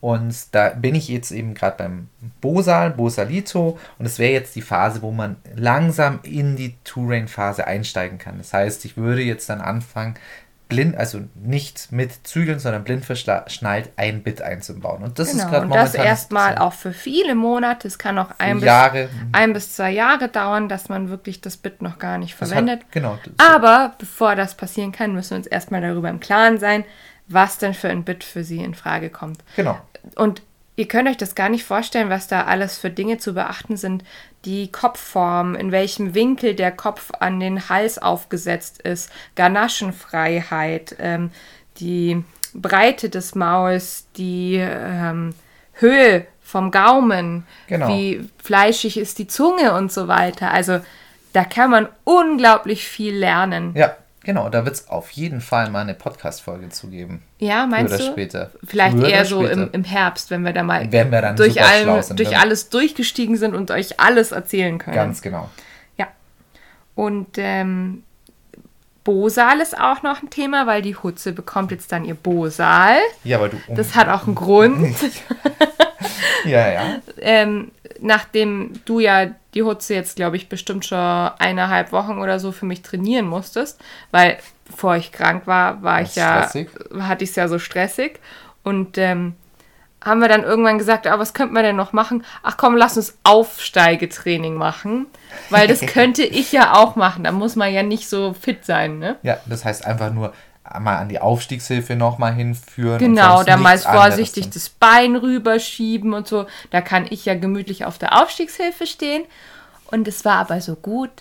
Und 0.03 0.53
da 0.53 0.71
bin 0.71 0.95
ich 0.95 1.07
jetzt 1.07 1.31
eben 1.31 1.53
gerade 1.53 1.77
beim 1.77 2.09
Bosal, 2.41 2.89
Bosalito 2.91 3.79
und 3.97 4.05
es 4.05 4.19
wäre 4.19 4.33
jetzt 4.33 4.53
die 4.53 4.61
Phase, 4.61 5.01
wo 5.01 5.11
man 5.11 5.37
langsam 5.55 6.19
in 6.23 6.57
die 6.57 6.75
Two-Rain-Phase 6.83 7.65
einsteigen 7.65 8.17
kann. 8.17 8.37
Das 8.37 8.51
heißt, 8.51 8.83
ich 8.83 8.97
würde 8.97 9.21
jetzt 9.21 9.49
dann 9.49 9.61
anfangen, 9.61 10.15
blind, 10.73 10.97
also 10.97 11.21
nicht 11.35 11.91
mit 11.91 12.25
Zügeln, 12.25 12.59
sondern 12.59 12.83
blind 12.83 13.05
verschnallt 13.05 13.91
ein 13.95 14.23
Bit 14.23 14.41
einzubauen. 14.41 15.03
Und 15.03 15.19
das 15.19 15.29
ist 15.29 15.37
Genau, 15.37 15.49
gerade 15.49 15.65
und 15.65 15.75
das 15.75 15.91
momentan 15.93 16.05
erstmal 16.05 16.57
auch 16.57 16.73
für 16.73 16.93
viele 16.93 17.35
Monate. 17.35 17.87
Es 17.87 17.97
kann 17.97 18.17
auch 18.17 18.31
ein 18.39 18.55
bis, 18.55 18.65
Jahre. 18.65 19.09
ein 19.31 19.53
bis 19.53 19.75
zwei 19.75 19.91
Jahre 19.91 20.29
dauern, 20.29 20.69
dass 20.69 20.89
man 20.89 21.09
wirklich 21.09 21.41
das 21.41 21.57
Bit 21.57 21.81
noch 21.81 21.99
gar 21.99 22.17
nicht 22.17 22.35
verwendet. 22.35 22.81
Hat, 22.81 22.91
genau. 22.91 23.19
Aber 23.37 23.93
bevor 23.99 24.35
das 24.35 24.55
passieren 24.55 24.91
kann, 24.91 25.13
müssen 25.13 25.31
wir 25.31 25.37
uns 25.37 25.47
erstmal 25.47 25.81
darüber 25.81 26.09
im 26.09 26.19
Klaren 26.19 26.59
sein, 26.59 26.83
was 27.27 27.57
denn 27.57 27.73
für 27.73 27.89
ein 27.89 28.03
Bit 28.03 28.23
für 28.23 28.43
Sie 28.43 28.59
in 28.59 28.73
Frage 28.73 29.09
kommt. 29.09 29.43
genau. 29.55 29.79
Und 30.15 30.41
ihr 30.75 30.87
könnt 30.87 31.07
euch 31.07 31.17
das 31.17 31.35
gar 31.35 31.49
nicht 31.49 31.63
vorstellen, 31.63 32.09
was 32.09 32.27
da 32.27 32.45
alles 32.45 32.77
für 32.77 32.89
Dinge 32.89 33.17
zu 33.17 33.33
beachten 33.33 33.77
sind. 33.77 34.03
Die 34.45 34.71
Kopfform, 34.71 35.55
in 35.55 35.71
welchem 35.71 36.13
Winkel 36.13 36.53
der 36.55 36.71
Kopf 36.71 37.11
an 37.19 37.39
den 37.39 37.69
Hals 37.69 37.97
aufgesetzt 37.97 38.81
ist, 38.81 39.09
Ganaschenfreiheit, 39.35 40.95
ähm, 40.99 41.31
die 41.77 42.23
Breite 42.53 43.09
des 43.09 43.35
Mauls, 43.35 44.07
die 44.17 44.55
ähm, 44.57 45.33
Höhe 45.73 46.25
vom 46.41 46.71
Gaumen, 46.71 47.47
Genau. 47.67 47.87
wie 47.87 48.29
fleischig 48.43 48.97
ist 48.97 49.17
die 49.17 49.27
Zunge 49.27 49.73
und 49.75 49.91
so 49.91 50.07
weiter. 50.07 50.51
Also 50.51 50.79
da 51.31 51.43
kann 51.45 51.71
man 51.71 51.87
unglaublich 52.03 52.87
viel 52.87 53.15
lernen. 53.15 53.73
Ja, 53.75 53.95
genau. 54.23 54.49
Da 54.49 54.65
wird 54.65 54.75
es 54.75 54.89
auf 54.89 55.11
jeden 55.11 55.41
Fall 55.41 55.69
mal 55.69 55.81
eine 55.81 55.93
Podcast-Folge 55.93 56.69
zu 56.69 56.87
geben. 56.87 57.21
Ja, 57.39 57.65
meinst 57.67 57.93
oder 57.93 58.03
du? 58.03 58.11
später. 58.11 58.51
Vielleicht 58.63 58.97
Früher 58.97 59.07
eher 59.09 59.19
oder 59.19 59.25
so 59.25 59.45
im, 59.45 59.69
im 59.71 59.83
Herbst, 59.83 60.31
wenn 60.31 60.43
wir 60.43 60.53
da 60.53 60.63
mal 60.63 60.91
Wenn 60.91 61.11
wir 61.11 61.21
dann 61.21 61.35
durch, 61.35 61.61
allem, 61.63 62.01
sind, 62.01 62.19
durch 62.19 62.31
wenn- 62.31 62.37
alles 62.37 62.69
durchgestiegen 62.69 63.37
sind 63.37 63.55
und 63.55 63.71
euch 63.71 63.99
alles 63.99 64.31
erzählen 64.31 64.77
können. 64.77 64.95
Ganz 64.95 65.21
genau. 65.21 65.49
Ja. 65.97 66.07
Und 66.95 67.29
ähm, 67.37 68.03
Bosal 69.03 69.59
ist 69.59 69.77
auch 69.77 70.01
noch 70.01 70.23
ein 70.23 70.29
Thema, 70.29 70.65
weil 70.65 70.81
die 70.81 70.95
Hutze 70.95 71.33
bekommt 71.33 71.71
jetzt 71.71 71.91
dann 71.91 72.05
ihr 72.05 72.15
Bosal. 72.15 72.95
Ja, 73.25 73.37
aber 73.37 73.49
du. 73.49 73.57
Das 73.69 73.95
hat 73.95 74.07
auch 74.07 74.25
einen 74.25 74.35
Grund. 74.35 74.95
Ja, 76.45 76.69
ja. 76.71 76.81
ähm, 77.21 77.71
nachdem 77.99 78.73
du 78.85 78.99
ja 78.99 79.27
die 79.53 79.63
Hutze 79.63 79.93
jetzt, 79.93 80.15
glaube 80.15 80.35
ich, 80.35 80.49
bestimmt 80.49 80.85
schon 80.85 80.97
eineinhalb 80.97 81.91
Wochen 81.91 82.17
oder 82.19 82.39
so 82.39 82.51
für 82.51 82.65
mich 82.65 82.81
trainieren 82.81 83.27
musstest, 83.27 83.79
weil 84.11 84.37
bevor 84.65 84.95
ich 84.95 85.11
krank 85.11 85.45
war, 85.45 85.83
war 85.83 86.01
ich 86.01 86.15
ja, 86.15 86.43
Stressig. 86.43 86.69
hatte 86.99 87.23
ich 87.23 87.31
es 87.31 87.35
ja 87.35 87.47
so 87.47 87.59
stressig. 87.59 88.19
Und 88.63 88.97
ähm, 88.97 89.35
haben 90.03 90.19
wir 90.19 90.27
dann 90.27 90.43
irgendwann 90.43 90.77
gesagt, 90.77 91.07
ah, 91.07 91.19
was 91.19 91.33
könnten 91.33 91.53
wir 91.53 91.63
denn 91.63 91.75
noch 91.75 91.93
machen? 91.93 92.25
Ach 92.41 92.57
komm, 92.57 92.75
lass 92.75 92.97
uns 92.97 93.17
Aufsteigetraining 93.23 94.55
machen, 94.55 95.07
weil 95.49 95.67
das 95.67 95.81
könnte 95.85 96.23
ich 96.23 96.51
ja 96.51 96.73
auch 96.75 96.95
machen. 96.95 97.23
Da 97.23 97.31
muss 97.31 97.55
man 97.55 97.73
ja 97.73 97.83
nicht 97.83 98.09
so 98.09 98.33
fit 98.33 98.65
sein, 98.65 98.99
ne? 98.99 99.17
Ja, 99.23 99.37
das 99.45 99.63
heißt 99.63 99.85
einfach 99.85 100.11
nur 100.11 100.33
mal 100.79 100.97
an 100.97 101.09
die 101.09 101.19
Aufstiegshilfe 101.19 101.95
nochmal 101.95 102.33
hinführen. 102.33 102.99
Genau, 102.99 103.43
da 103.43 103.57
mal 103.57 103.77
vorsichtig 103.77 104.49
das 104.49 104.69
Bein 104.69 105.15
rüberschieben 105.15 106.13
und 106.13 106.27
so. 106.27 106.45
Da 106.71 106.81
kann 106.81 107.05
ich 107.09 107.25
ja 107.25 107.35
gemütlich 107.35 107.85
auf 107.85 107.97
der 107.97 108.21
Aufstiegshilfe 108.21 108.87
stehen. 108.87 109.23
Und 109.91 110.07
es 110.07 110.25
war 110.25 110.37
aber 110.37 110.61
so 110.61 110.75
gut, 110.75 111.11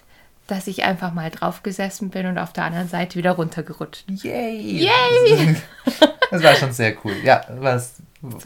dass 0.47 0.67
ich 0.67 0.85
einfach 0.85 1.13
mal 1.13 1.31
drauf 1.31 1.63
gesessen 1.63 2.11
bin 2.11 2.27
und 2.27 2.39
auf 2.39 2.53
der 2.53 2.65
anderen 2.65 2.89
Seite 2.89 3.17
wieder 3.17 3.33
runtergerutscht. 3.33 4.05
Yay! 4.09 4.87
Yay! 4.87 5.57
Das 6.31 6.43
war 6.43 6.55
schon 6.55 6.73
sehr 6.73 6.95
cool. 7.05 7.13
Ja, 7.23 7.43
was 7.59 7.97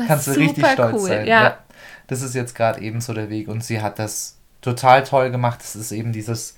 kannst 0.08 0.26
du 0.26 0.32
richtig 0.32 0.66
stolz 0.66 0.92
cool, 0.94 1.08
sein. 1.08 1.26
ja. 1.28 1.58
Das 2.08 2.20
ist 2.20 2.34
jetzt 2.34 2.56
gerade 2.56 2.80
eben 2.80 3.00
so 3.00 3.14
der 3.14 3.30
Weg 3.30 3.46
und 3.46 3.62
sie 3.62 3.80
hat 3.80 4.00
das 4.00 4.38
total 4.60 5.04
toll 5.04 5.30
gemacht. 5.30 5.60
Das 5.60 5.76
ist 5.76 5.92
eben 5.92 6.12
dieses, 6.12 6.56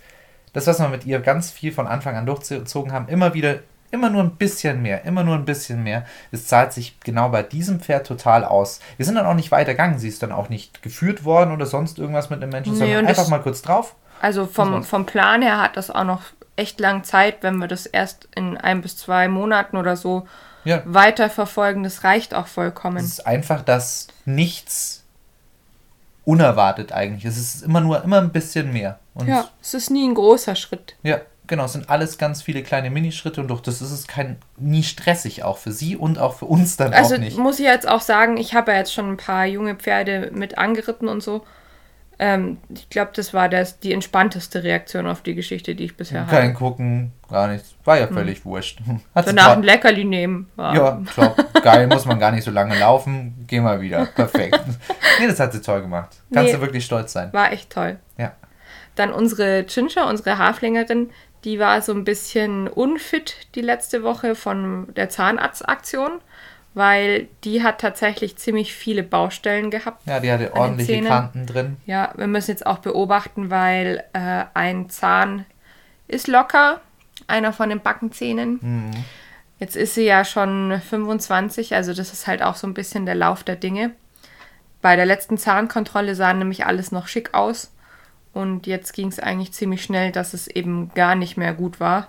das, 0.54 0.66
was 0.66 0.78
wir 0.80 0.88
mit 0.88 1.04
ihr 1.04 1.20
ganz 1.20 1.50
viel 1.50 1.70
von 1.70 1.86
Anfang 1.86 2.16
an 2.16 2.24
durchgezogen 2.24 2.92
haben, 2.92 3.08
immer 3.08 3.34
wieder, 3.34 3.58
immer 3.90 4.10
nur 4.10 4.22
ein 4.22 4.32
bisschen 4.36 4.82
mehr, 4.82 5.04
immer 5.04 5.24
nur 5.24 5.34
ein 5.36 5.44
bisschen 5.44 5.82
mehr. 5.82 6.04
Es 6.32 6.46
zahlt 6.46 6.72
sich 6.72 6.98
genau 7.00 7.28
bei 7.30 7.42
diesem 7.42 7.80
Pferd 7.80 8.06
total 8.06 8.44
aus. 8.44 8.80
Wir 8.96 9.06
sind 9.06 9.14
dann 9.14 9.26
auch 9.26 9.34
nicht 9.34 9.50
weitergegangen. 9.50 9.98
Sie 9.98 10.08
ist 10.08 10.22
dann 10.22 10.32
auch 10.32 10.48
nicht 10.48 10.82
geführt 10.82 11.24
worden 11.24 11.52
oder 11.52 11.66
sonst 11.66 11.98
irgendwas 11.98 12.28
mit 12.30 12.42
dem 12.42 12.50
Menschen, 12.50 12.72
Nee, 12.74 12.78
sondern 12.80 13.06
einfach 13.06 13.28
mal 13.28 13.40
kurz 13.40 13.62
drauf. 13.62 13.94
Also 14.20 14.46
vom, 14.46 14.82
vom 14.84 15.06
Plan 15.06 15.42
her 15.42 15.60
hat 15.62 15.76
das 15.76 15.90
auch 15.90 16.04
noch 16.04 16.22
echt 16.56 16.80
lang 16.80 17.04
Zeit, 17.04 17.36
wenn 17.42 17.56
wir 17.58 17.68
das 17.68 17.86
erst 17.86 18.28
in 18.34 18.56
ein 18.56 18.82
bis 18.82 18.96
zwei 18.96 19.28
Monaten 19.28 19.76
oder 19.76 19.96
so 19.96 20.26
Ja. 20.64 20.82
weiterverfolgen. 20.84 21.84
Das 21.84 22.02
reicht 22.04 22.34
auch 22.34 22.46
Es 22.46 22.52
vollkommen. 22.52 22.96
ist 22.98 23.26
einfach, 23.26 23.62
dass 23.62 24.08
nichts 24.24 25.04
unerwartet 26.24 26.92
eigentlich. 26.92 27.24
Es 27.24 27.38
ist 27.38 27.62
immer 27.62 27.80
nur 27.80 28.02
immer 28.04 28.18
ein 28.18 28.30
bisschen 28.30 28.72
mehr. 28.72 28.98
Und 29.14 29.28
Ja, 29.28 29.48
es 29.62 29.74
ist 29.74 29.90
nie 29.90 30.06
ein 30.06 30.14
großer 30.14 30.54
Schritt. 30.56 30.96
ja, 31.02 31.18
Genau, 31.48 31.64
es 31.64 31.72
sind 31.72 31.90
alles 31.90 32.18
ganz 32.18 32.42
viele 32.42 32.62
kleine 32.62 32.90
Minischritte 32.90 33.40
und 33.40 33.48
durch 33.48 33.60
das 33.62 33.82
ist 33.82 33.90
es 33.90 34.06
kein, 34.06 34.36
nie 34.56 34.82
stressig 34.84 35.42
auch 35.42 35.58
für 35.58 35.72
sie 35.72 35.96
und 35.96 36.18
auch 36.18 36.34
für 36.34 36.44
uns 36.46 36.76
dann 36.76 36.92
Also 36.94 37.16
auch 37.16 37.18
nicht. 37.18 37.36
muss 37.38 37.58
ich 37.58 37.64
jetzt 37.66 37.88
auch 37.88 38.00
sagen, 38.02 38.36
ich 38.36 38.54
habe 38.54 38.70
ja 38.72 38.78
jetzt 38.78 38.92
schon 38.94 39.10
ein 39.10 39.16
paar 39.16 39.46
junge 39.46 39.74
Pferde 39.74 40.30
mit 40.32 40.56
angeritten 40.58 41.08
und 41.08 41.22
so. 41.22 41.44
Ähm, 42.20 42.58
ich 42.74 42.90
glaube, 42.90 43.12
das 43.14 43.32
war 43.32 43.48
das, 43.48 43.78
die 43.78 43.92
entspannteste 43.92 44.64
Reaktion 44.64 45.06
auf 45.06 45.22
die 45.22 45.36
Geschichte, 45.36 45.76
die 45.76 45.84
ich 45.84 45.96
bisher 45.96 46.22
hatte. 46.22 46.32
Kein 46.34 46.52
Gucken, 46.52 47.12
gar 47.30 47.46
nichts. 47.46 47.76
War 47.84 47.96
ja 47.98 48.08
völlig 48.08 48.44
wurscht. 48.44 48.80
Hat 49.14 49.28
sie 49.28 49.34
Danach 49.34 49.56
ein 49.56 49.62
Leckerli 49.62 50.04
nehmen. 50.04 50.48
War, 50.56 50.74
Ja, 50.74 51.02
top. 51.14 51.36
Geil, 51.62 51.86
muss 51.86 52.06
man 52.06 52.18
gar 52.18 52.32
nicht 52.32 52.42
so 52.42 52.50
lange 52.50 52.76
laufen. 52.76 53.44
Geh 53.46 53.60
mal 53.60 53.80
wieder. 53.80 54.06
Perfekt. 54.06 54.58
nee, 55.20 55.28
das 55.28 55.38
hat 55.38 55.52
sie 55.52 55.60
toll 55.62 55.80
gemacht. 55.82 56.08
Kannst 56.34 56.50
Nee. 56.52 56.56
du 56.56 56.60
wirklich 56.60 56.84
stolz 56.84 57.12
sein. 57.12 57.32
war 57.32 57.52
echt 57.52 57.70
toll. 57.70 57.98
Ja. 58.16 58.32
Dann 58.96 59.12
unsere 59.12 59.62
Ginger, 59.62 60.08
unsere 60.08 60.38
Haflingerin, 60.38 61.10
die 61.44 61.58
war 61.58 61.80
so 61.82 61.92
ein 61.92 62.04
bisschen 62.04 62.68
unfit 62.68 63.36
die 63.54 63.60
letzte 63.60 64.02
Woche 64.02 64.34
von 64.34 64.92
der 64.94 65.08
Zahnarztaktion, 65.08 66.20
weil 66.74 67.28
die 67.44 67.62
hat 67.62 67.80
tatsächlich 67.80 68.36
ziemlich 68.36 68.74
viele 68.74 69.02
Baustellen 69.02 69.70
gehabt. 69.70 70.06
Ja, 70.06 70.20
die 70.20 70.30
hatte 70.30 70.44
den 70.44 70.52
ordentliche. 70.52 71.02
Kanten 71.02 71.46
drin. 71.46 71.76
Ja, 71.86 72.12
wir 72.16 72.26
müssen 72.26 72.50
jetzt 72.50 72.66
auch 72.66 72.78
beobachten, 72.78 73.50
weil 73.50 74.04
äh, 74.12 74.44
ein 74.54 74.90
Zahn 74.90 75.44
ist 76.08 76.28
locker, 76.28 76.80
einer 77.26 77.52
von 77.52 77.68
den 77.68 77.80
Backenzähnen. 77.80 78.58
Mhm. 78.60 78.90
Jetzt 79.58 79.76
ist 79.76 79.94
sie 79.94 80.04
ja 80.04 80.24
schon 80.24 80.80
25, 80.88 81.74
also 81.74 81.92
das 81.92 82.12
ist 82.12 82.26
halt 82.26 82.42
auch 82.42 82.54
so 82.54 82.66
ein 82.66 82.74
bisschen 82.74 83.06
der 83.06 83.16
Lauf 83.16 83.42
der 83.42 83.56
Dinge. 83.56 83.92
Bei 84.80 84.94
der 84.94 85.06
letzten 85.06 85.36
Zahnkontrolle 85.36 86.14
sah 86.14 86.32
nämlich 86.32 86.64
alles 86.64 86.92
noch 86.92 87.08
schick 87.08 87.34
aus. 87.34 87.72
Und 88.38 88.68
jetzt 88.68 88.92
ging 88.92 89.08
es 89.08 89.18
eigentlich 89.18 89.52
ziemlich 89.52 89.82
schnell, 89.82 90.12
dass 90.12 90.32
es 90.32 90.46
eben 90.46 90.92
gar 90.94 91.16
nicht 91.16 91.36
mehr 91.36 91.52
gut 91.54 91.80
war. 91.80 92.06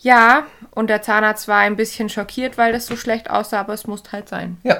Ja, 0.00 0.44
und 0.70 0.88
der 0.88 1.02
Zahnarzt 1.02 1.48
war 1.48 1.58
ein 1.58 1.76
bisschen 1.76 2.08
schockiert, 2.08 2.56
weil 2.56 2.72
das 2.72 2.86
so 2.86 2.96
schlecht 2.96 3.28
aussah, 3.28 3.60
aber 3.60 3.74
es 3.74 3.86
musste 3.86 4.12
halt 4.12 4.30
sein. 4.30 4.56
Ja, 4.62 4.78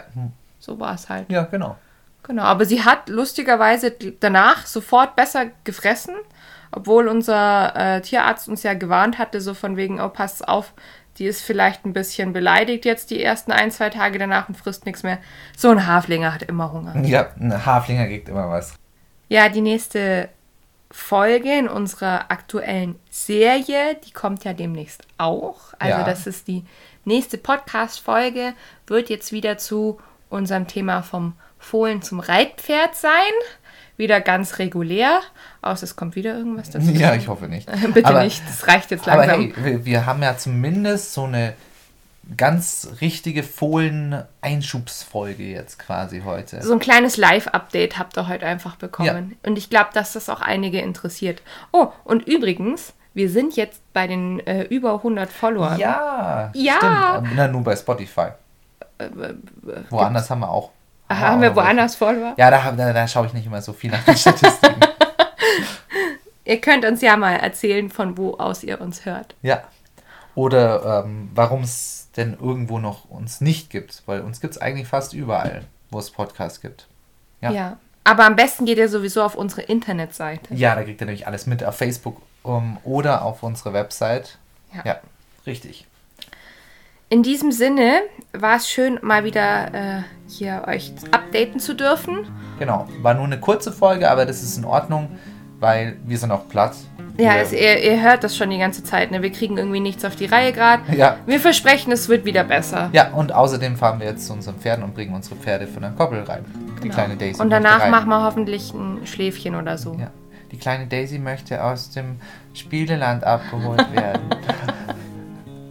So 0.59 0.81
war 0.81 0.95
es 0.95 1.11
halt. 1.11 1.31
ja, 1.31 1.43
genau. 1.43 1.77
Genau, 2.23 2.45
aber 2.45 2.65
sie 2.65 2.83
hat 2.83 3.11
lustigerweise 3.11 3.95
danach 4.21 4.65
sofort 4.65 5.17
besser 5.17 5.49
gefressen, 5.65 6.15
obwohl 6.71 7.09
unser 7.09 7.77
äh, 7.77 8.01
Tierarzt 8.01 8.49
uns 8.49 8.63
ja 8.63 8.73
gewarnt 8.73 9.19
hatte, 9.19 9.43
so 9.43 9.53
von 9.53 9.77
wegen, 9.77 10.01
oh, 10.01 10.09
pass 10.09 10.41
auf, 10.41 10.73
die 11.19 11.27
ist 11.27 11.43
vielleicht 11.43 11.85
ein 11.85 11.93
bisschen 11.93 12.33
beleidigt 12.33 12.87
jetzt 12.87 13.11
die 13.11 13.23
ersten 13.23 13.53
ein, 13.53 13.71
zwei 13.71 13.91
Tage 13.91 14.19
danach 14.19 14.49
und 14.49 14.57
frisst 14.57 14.87
nichts 14.87 15.03
mehr. 15.03 15.19
So 15.55 15.69
ein 15.69 15.87
Haflinger 15.87 16.33
hat 16.33 16.43
immer 16.45 16.73
Hunger. 16.73 16.97
Ja, 17.05 17.29
ein 17.39 17.67
Haflinger 17.67 18.07
kriegt 18.07 18.31
immer 18.31 18.49
was. 18.49 18.79
Ja, 19.33 19.49
die 19.49 19.63
nächste 19.63 20.29
Folge 20.91 21.51
in 21.59 21.69
unserer 21.69 22.31
aktuellen 22.31 22.97
Serie, 23.11 23.97
die 24.07 24.11
kommt 24.13 24.45
ja 24.45 24.53
demnächst 24.53 25.03
auch. 25.17 25.73
Also 25.79 25.99
Ja. 26.01 26.05
das 26.05 26.27
ist 26.27 26.49
die 26.49 26.65
nächste 27.07 27.39
Podcast-Folge, 27.39 28.53
wird 28.87 29.09
jetzt 29.09 29.33
wieder 29.33 29.57
zu 29.57 29.99
unserem 30.29 30.67
Thema 30.67 31.03
vom 31.03 31.33
Fohlen 31.59 32.03
zum 32.03 32.21
Reitpferd 32.21 32.95
sein. 32.95 33.33
Wieder 33.97 34.21
ganz 34.21 34.59
regulär. 34.59 35.21
Außer 35.63 35.85
es 35.85 35.97
kommt 35.97 36.15
wieder 36.15 36.37
irgendwas 36.37 36.69
dazu. 36.71 36.91
Ja, 36.91 37.15
ich 37.15 37.29
hoffe 37.29 37.47
nicht. 37.49 37.71
Bitte 37.95 38.07
aber, 38.09 38.25
nicht, 38.25 38.43
das 38.47 38.67
reicht 38.67 38.91
jetzt 38.91 39.09
Aber 39.09 39.27
langsam. 39.27 39.55
hey, 39.55 39.65
wir, 39.65 39.85
wir 39.87 40.07
haben 40.07 40.23
ja 40.23 40.37
zumindest 40.37 41.15
so 41.15 41.25
eine 41.25 41.55
ganz 42.37 42.89
richtige 43.01 43.43
Fohlen-Einschubsfolge 43.43 45.43
jetzt 45.45 45.79
quasi 45.79 46.23
heute. 46.25 46.63
So 46.63 46.73
ein 46.75 46.79
kleines 46.79 47.17
Live-Update 47.17 47.99
habt 47.99 48.17
ihr 48.17 48.29
heute 48.29 48.47
einfach 48.47 48.77
bekommen. 48.77 49.37
Und 49.45 49.59
ich 49.59 49.71
glaube, 49.71 49.91
dass 49.95 50.13
das 50.13 50.29
auch 50.29 50.41
einige 50.41 50.81
interessiert. 50.81 51.43
Oh, 51.73 51.89
und 52.05 52.27
übrigens, 52.27 52.93
wir 53.15 53.29
sind 53.29 53.57
jetzt 53.57 53.81
bei 53.93 54.07
den 54.07 54.41
äh, 54.47 54.63
über 54.65 54.95
100 54.95 55.31
Followern. 55.31 55.79
Ja, 55.79 56.51
Ja. 56.55 56.75
stimmt. 56.77 57.33
Na, 57.37 57.49
nur 57.49 57.63
bei 57.65 57.77
Spotify. 57.77 58.29
Woanders 59.91 60.31
haben 60.31 60.41
wir 60.41 60.51
auch. 60.51 60.71
Aha, 61.09 61.21
haben 61.29 61.43
wir 61.43 61.51
auch 61.51 61.57
welche. 61.57 61.67
woanders 61.69 61.97
Follower? 61.97 62.35
Ja, 62.39 62.51
da, 62.51 62.73
da, 62.73 62.93
da 62.93 63.09
schaue 63.09 63.27
ich 63.27 63.33
nicht 63.33 63.47
immer 63.47 63.61
so 63.61 63.73
viel 63.73 63.91
nach 63.91 64.03
den 64.05 64.17
Statistiken. 64.17 64.81
Ihr 66.45 66.61
könnt 66.61 66.85
uns 66.85 67.03
ja 67.03 67.17
mal 67.17 67.35
erzählen, 67.37 67.89
von 67.91 68.17
wo 68.19 68.35
aus 68.35 68.63
ihr 68.65 68.81
uns 68.81 69.05
hört. 69.05 69.35
ja. 69.43 69.63
Oder 70.35 71.05
ähm, 71.05 71.31
warum 71.35 71.63
es 71.63 72.09
denn 72.17 72.37
irgendwo 72.41 72.79
noch 72.79 73.05
uns 73.07 73.41
nicht 73.41 73.71
gibt. 73.71 74.03
Weil 74.07 74.21
uns 74.21 74.41
gibt 74.41 74.55
es 74.55 74.61
eigentlich 74.61 74.89
fast 74.89 75.15
überall, 75.15 75.65
wo 75.91 75.99
es 75.99 76.11
Podcasts 76.11 76.61
gibt. 76.61 76.87
Ja. 77.41 77.51
Ja. 77.51 77.77
Aber 78.05 78.25
am 78.27 78.35
besten 78.35 78.65
geht 78.65 78.79
ihr 78.79 78.89
sowieso 78.89 79.23
auf 79.23 79.37
unsere 79.37 79.63
Internetseite. 79.63 80.55
Ja, 80.55 80.75
da 80.75 80.83
kriegt 80.83 81.01
ihr 81.01 81.07
nämlich 81.07 81.27
alles 81.27 81.47
mit 81.47 81.63
auf 81.63 81.77
Facebook 81.77 82.21
um, 82.43 82.79
oder 82.85 83.23
auf 83.23 83.43
unsere 83.43 83.73
Website. 83.73 84.39
Ja. 84.75 84.83
ja 84.85 85.01
richtig. 85.47 85.87
In 87.09 87.23
diesem 87.23 87.53
Sinne 87.53 88.01
war 88.33 88.57
es 88.57 88.69
schön, 88.69 88.99
mal 89.03 89.23
wieder 89.25 89.75
äh, 89.75 90.03
hier 90.29 90.65
euch 90.67 90.93
updaten 91.11 91.61
zu 91.61 91.75
dürfen. 91.75 92.27
Genau. 92.59 92.89
War 93.03 93.15
nur 93.15 93.25
eine 93.25 93.39
kurze 93.39 93.71
Folge, 93.71 94.11
aber 94.11 94.25
das 94.25 94.43
ist 94.43 94.57
in 94.57 94.65
Ordnung, 94.65 95.19
weil 95.63 95.97
wir 96.05 96.19
sind 96.19 96.33
auch 96.33 96.49
platt. 96.49 96.75
Ja, 97.17 97.37
es, 97.37 97.53
ihr, 97.53 97.83
ihr 97.83 98.03
hört 98.03 98.25
das 98.25 98.37
schon 98.37 98.51
die 98.51 98.59
ganze 98.59 98.83
Zeit. 98.83 99.11
Ne? 99.11 99.23
Wir 99.23 99.31
kriegen 99.31 99.57
irgendwie 99.57 99.81
nichts 99.81 100.05
auf 100.05 100.17
die 100.17 100.27
Reihe 100.27 100.53
gerade. 100.53 100.83
ja, 100.97 101.17
Wir 101.25 101.41
versprechen, 101.41 101.93
es 101.93 102.09
wird 102.09 102.25
wieder 102.25 102.43
besser. 102.45 102.91
ja, 102.93 103.11
und 103.13 103.33
außerdem 103.33 103.77
fahren 103.77 104.01
wir 104.01 104.09
jetzt 104.09 104.27
zu 104.27 104.33
unseren 104.33 104.57
Pferden 104.57 104.83
und 104.85 104.95
bringen 104.95 105.15
unsere 105.15 105.37
Pferde 105.37 105.67
von 105.67 105.83
der 105.83 105.93
Koppel 105.93 106.23
rein. 106.25 106.45
Die 106.83 106.89
kleine 106.89 107.17
Daisy. 107.17 107.33
Genau. 107.33 107.45
Und 107.45 107.51
danach 107.51 107.89
machen 107.89 108.09
wir 108.09 108.25
hoffentlich 108.25 108.75
ein 108.75 109.07
Schläfchen 109.07 109.55
oder 109.55 109.79
so. 109.79 109.95
Ja. 109.95 110.11
Die 110.51 110.59
kleine 110.59 110.87
Daisy 110.87 111.19
möchte 111.19 111.63
aus 111.63 111.91
dem 111.91 112.17
Spieleland 112.55 113.25
abgeholt 113.25 113.87
werden. 113.95 114.23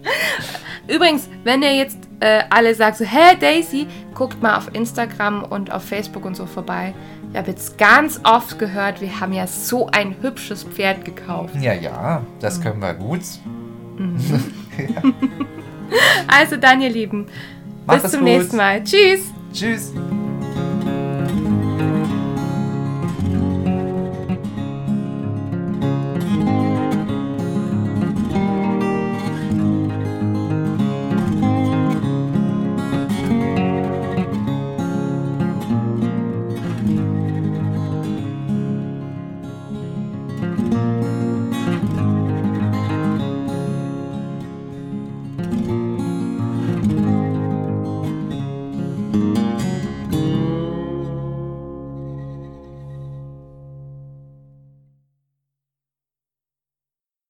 Übrigens, 0.88 1.30
wenn 1.44 1.62
ihr 1.62 1.76
jetzt 1.76 1.98
äh, 2.22 2.44
alle 2.50 2.74
sagt 2.76 2.98
so, 2.98 3.06
hä 3.06 3.36
Daisy, 3.40 3.88
guckt 4.14 4.42
mal 4.42 4.58
auf 4.58 4.74
Instagram 4.74 5.44
und 5.44 5.72
auf 5.72 5.84
Facebook 5.84 6.26
und 6.26 6.36
so 6.36 6.46
vorbei. 6.46 6.94
Ich 7.32 7.38
habe 7.38 7.50
jetzt 7.50 7.78
ganz 7.78 8.20
oft 8.24 8.60
gehört, 8.60 9.00
wir 9.00 9.20
haben 9.20 9.32
ja 9.32 9.48
so 9.48 9.88
ein 9.88 10.16
hübsches 10.22 10.64
Pferd 10.64 11.06
gekauft. 11.06 11.56
ja, 11.62 11.74
ja, 11.74 12.22
das 12.40 12.60
können 12.62 12.82
wir 12.82 12.94
gut. 12.94 13.22
Also 16.28 16.56
dann, 16.56 16.82
ihr 16.82 16.90
Lieben, 16.90 17.28
Macht 17.86 18.04
bis 18.04 18.12
zum 18.12 18.22
gut. 18.22 18.30
nächsten 18.30 18.56
Mal. 18.56 18.82
Tschüss. 18.82 19.26
Tschüss. 19.54 19.92